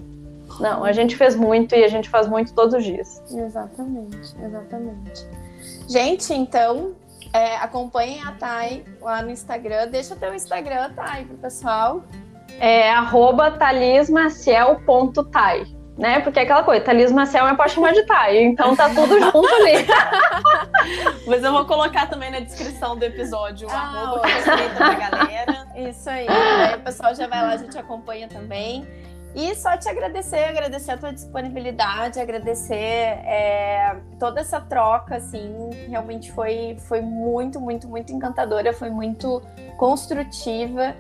Não, 0.60 0.84
a 0.84 0.92
gente 0.92 1.16
fez 1.16 1.36
muito 1.36 1.76
e 1.76 1.84
a 1.84 1.88
gente 1.88 2.10
faz 2.10 2.28
muito 2.28 2.54
todos 2.54 2.74
os 2.74 2.84
dias. 2.84 3.22
Exatamente, 3.32 4.36
exatamente. 4.44 5.26
Gente, 5.88 6.34
então, 6.34 6.92
é, 7.32 7.56
acompanhem 7.58 8.22
a 8.24 8.32
Thay 8.34 8.84
lá 9.02 9.22
no 9.22 9.30
Instagram. 9.32 9.88
Deixa 9.90 10.16
teu 10.16 10.34
Instagram, 10.34 10.92
Thay, 10.96 11.26
pro 11.26 11.38
pessoal. 11.38 12.04
É 12.60 12.92
arroba 12.92 13.52
talismaciel.tai, 13.52 15.66
né? 16.00 16.22
Porque 16.22 16.40
é 16.40 16.44
aquela 16.44 16.64
coisa, 16.64 16.82
Thalis 16.84 17.12
Maciel 17.12 17.46
é 17.46 17.54
pra 17.54 17.68
chamar 17.68 17.92
de 17.92 18.04
Tai, 18.04 18.38
então 18.38 18.74
tá 18.74 18.90
tudo 18.90 19.20
junto 19.20 19.54
ali. 19.56 19.86
Mas 21.28 21.44
eu 21.44 21.52
vou 21.52 21.66
colocar 21.66 22.08
também 22.08 22.32
na 22.32 22.40
descrição 22.40 22.96
do 22.96 23.04
episódio 23.04 23.68
o 23.68 23.72
Ah, 23.72 23.76
arroba 23.76 24.22
pra 24.78 24.94
galera. 24.94 25.68
Isso 25.76 26.10
aí. 26.10 26.26
Aí 26.28 26.78
o 26.78 26.80
pessoal 26.80 27.14
já 27.14 27.28
vai 27.28 27.42
lá, 27.42 27.50
a 27.50 27.58
gente 27.58 27.78
acompanha 27.78 28.30
também. 28.30 28.88
E 29.36 29.54
só 29.56 29.78
te 29.78 29.88
agradecer, 29.88 30.46
agradecer 30.46 30.92
a 30.92 30.98
tua 30.98 31.14
disponibilidade, 31.14 32.20
agradecer 32.20 32.74
é, 32.76 33.96
toda 34.20 34.42
essa 34.42 34.60
troca, 34.60 35.18
assim, 35.18 35.70
realmente 35.88 36.32
foi, 36.32 36.78
foi 36.88 37.02
muito, 37.02 37.60
muito, 37.60 37.88
muito 37.88 38.12
encantadora, 38.12 38.74
foi 38.74 38.90
muito 38.90 39.40
construtiva 39.78 40.96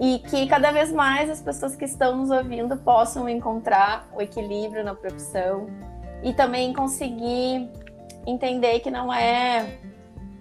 e 0.00 0.18
que 0.20 0.46
cada 0.46 0.70
vez 0.70 0.92
mais 0.92 1.28
as 1.28 1.40
pessoas 1.40 1.74
que 1.74 1.84
estão 1.84 2.16
nos 2.16 2.30
ouvindo 2.30 2.76
possam 2.76 3.28
encontrar 3.28 4.08
o 4.16 4.22
equilíbrio 4.22 4.84
na 4.84 4.94
profissão 4.94 5.66
e 6.22 6.32
também 6.32 6.72
conseguir 6.72 7.68
entender 8.26 8.80
que 8.80 8.90
não 8.90 9.12
é 9.12 9.78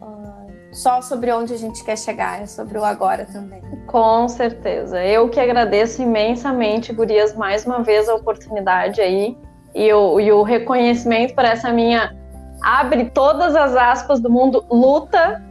ah, 0.01 0.45
só 0.71 1.01
sobre 1.01 1.31
onde 1.31 1.53
a 1.53 1.57
gente 1.57 1.83
quer 1.83 1.97
chegar, 1.97 2.41
é 2.41 2.45
sobre 2.45 2.77
o 2.77 2.83
agora 2.83 3.25
também. 3.25 3.61
Com 3.87 4.27
certeza. 4.27 5.03
Eu 5.03 5.29
que 5.29 5.39
agradeço 5.39 6.01
imensamente, 6.01 6.93
Gurias, 6.93 7.35
mais 7.35 7.65
uma 7.65 7.81
vez 7.81 8.07
a 8.07 8.15
oportunidade 8.15 9.01
aí 9.01 9.37
e 9.73 9.91
o, 9.93 10.19
e 10.19 10.31
o 10.31 10.43
reconhecimento 10.43 11.33
por 11.33 11.45
essa 11.45 11.71
minha 11.71 12.15
abre 12.61 13.09
todas 13.09 13.55
as 13.55 13.75
aspas 13.75 14.19
do 14.19 14.29
mundo 14.29 14.65
luta 14.69 15.43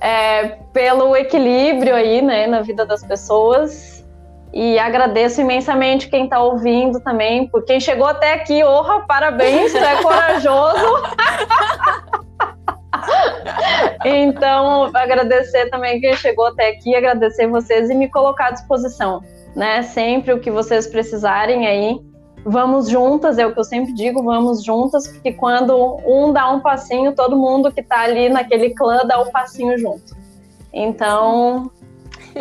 é, 0.00 0.56
pelo 0.72 1.16
equilíbrio 1.16 1.94
aí, 1.94 2.22
né, 2.22 2.46
na 2.46 2.60
vida 2.60 2.84
das 2.86 3.04
pessoas. 3.04 4.04
E 4.52 4.78
agradeço 4.78 5.40
imensamente 5.40 6.08
quem 6.08 6.24
está 6.24 6.40
ouvindo 6.40 7.00
também, 7.00 7.46
por 7.48 7.64
quem 7.64 7.78
chegou 7.78 8.06
até 8.06 8.32
aqui, 8.32 8.64
honra, 8.64 9.00
parabéns, 9.00 9.72
tu 9.72 9.78
é 9.78 9.96
corajoso. 10.02 11.02
Então, 14.04 14.90
agradecer 14.94 15.68
também 15.70 16.00
quem 16.00 16.14
chegou 16.14 16.46
até 16.46 16.70
aqui, 16.70 16.94
agradecer 16.94 17.46
vocês 17.46 17.90
e 17.90 17.94
me 17.94 18.08
colocar 18.08 18.46
à 18.46 18.50
disposição, 18.52 19.20
né? 19.54 19.82
Sempre 19.82 20.32
o 20.32 20.40
que 20.40 20.50
vocês 20.50 20.86
precisarem 20.86 21.66
aí. 21.66 22.00
Vamos 22.44 22.88
juntas, 22.88 23.36
é 23.38 23.46
o 23.46 23.52
que 23.52 23.60
eu 23.60 23.64
sempre 23.64 23.92
digo, 23.92 24.22
vamos 24.22 24.64
juntas, 24.64 25.06
porque 25.08 25.32
quando 25.32 25.98
um 26.06 26.32
dá 26.32 26.50
um 26.50 26.60
passinho, 26.60 27.14
todo 27.14 27.36
mundo 27.36 27.70
que 27.72 27.82
tá 27.82 28.00
ali 28.00 28.28
naquele 28.28 28.70
clã 28.70 29.04
dá 29.06 29.20
o 29.20 29.30
passinho 29.30 29.76
junto. 29.78 30.16
Então, 30.72 31.70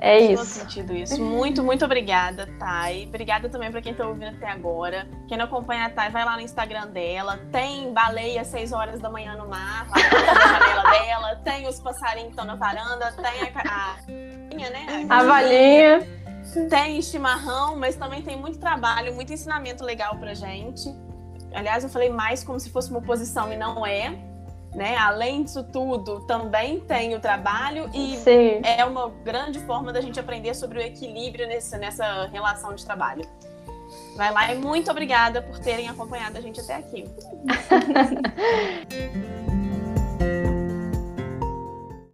é 0.00 0.18
Faz 0.26 0.30
isso. 0.30 0.44
sentido 0.60 0.92
isso. 0.94 1.20
Muito, 1.22 1.62
muito 1.64 1.84
obrigada, 1.84 2.48
Thay. 2.58 3.06
Obrigada 3.08 3.48
também 3.48 3.70
pra 3.70 3.80
quem 3.80 3.94
tá 3.94 4.06
ouvindo 4.06 4.28
até 4.36 4.48
agora. 4.48 5.08
Quem 5.28 5.38
não 5.38 5.46
acompanha 5.46 5.86
a 5.86 5.90
Thay, 5.90 6.10
vai 6.10 6.24
lá 6.24 6.36
no 6.36 6.42
Instagram 6.42 6.88
dela. 6.88 7.38
Tem 7.50 7.92
baleia 7.92 8.42
às 8.42 8.48
6 8.48 8.72
horas 8.72 9.00
da 9.00 9.08
manhã 9.10 9.34
no 9.36 9.48
mar, 9.48 9.86
lá 9.88 9.96
na 9.96 10.58
janela 10.60 10.90
dela. 10.90 11.36
Tem 11.42 11.66
os 11.66 11.80
passarinhos 11.80 12.26
que 12.34 12.40
estão 12.40 12.44
na 12.44 12.54
varanda. 12.56 13.12
Tem 13.12 13.42
a, 13.48 13.50
ca- 13.50 13.96
a, 14.04 14.54
né? 14.54 15.06
A 15.08 15.22
valinha. 15.24 16.25
Tem 16.68 17.00
chimarrão, 17.02 17.76
mas 17.76 17.96
também 17.96 18.22
tem 18.22 18.36
muito 18.36 18.58
trabalho, 18.58 19.14
muito 19.14 19.32
ensinamento 19.32 19.84
legal 19.84 20.16
pra 20.16 20.34
gente. 20.34 20.92
Aliás, 21.52 21.84
eu 21.84 21.90
falei 21.90 22.10
mais 22.10 22.42
como 22.42 22.58
se 22.58 22.70
fosse 22.70 22.90
uma 22.90 22.98
oposição 22.98 23.52
e 23.52 23.56
não 23.56 23.86
é. 23.86 24.16
Né? 24.74 24.96
Além 24.96 25.42
disso 25.42 25.64
tudo, 25.64 26.20
também 26.26 26.80
tem 26.80 27.14
o 27.14 27.20
trabalho 27.20 27.88
e 27.94 28.16
Sim. 28.16 28.60
é 28.62 28.84
uma 28.84 29.08
grande 29.24 29.58
forma 29.60 29.90
da 29.90 30.02
gente 30.02 30.20
aprender 30.20 30.54
sobre 30.54 30.78
o 30.78 30.82
equilíbrio 30.82 31.48
nessa, 31.48 31.78
nessa 31.78 32.26
relação 32.26 32.74
de 32.74 32.84
trabalho. 32.84 33.26
Vai 34.16 34.32
lá 34.32 34.52
e 34.52 34.58
muito 34.58 34.90
obrigada 34.90 35.40
por 35.40 35.58
terem 35.58 35.88
acompanhado 35.88 36.36
a 36.36 36.40
gente 36.40 36.60
até 36.60 36.74
aqui. 36.74 37.04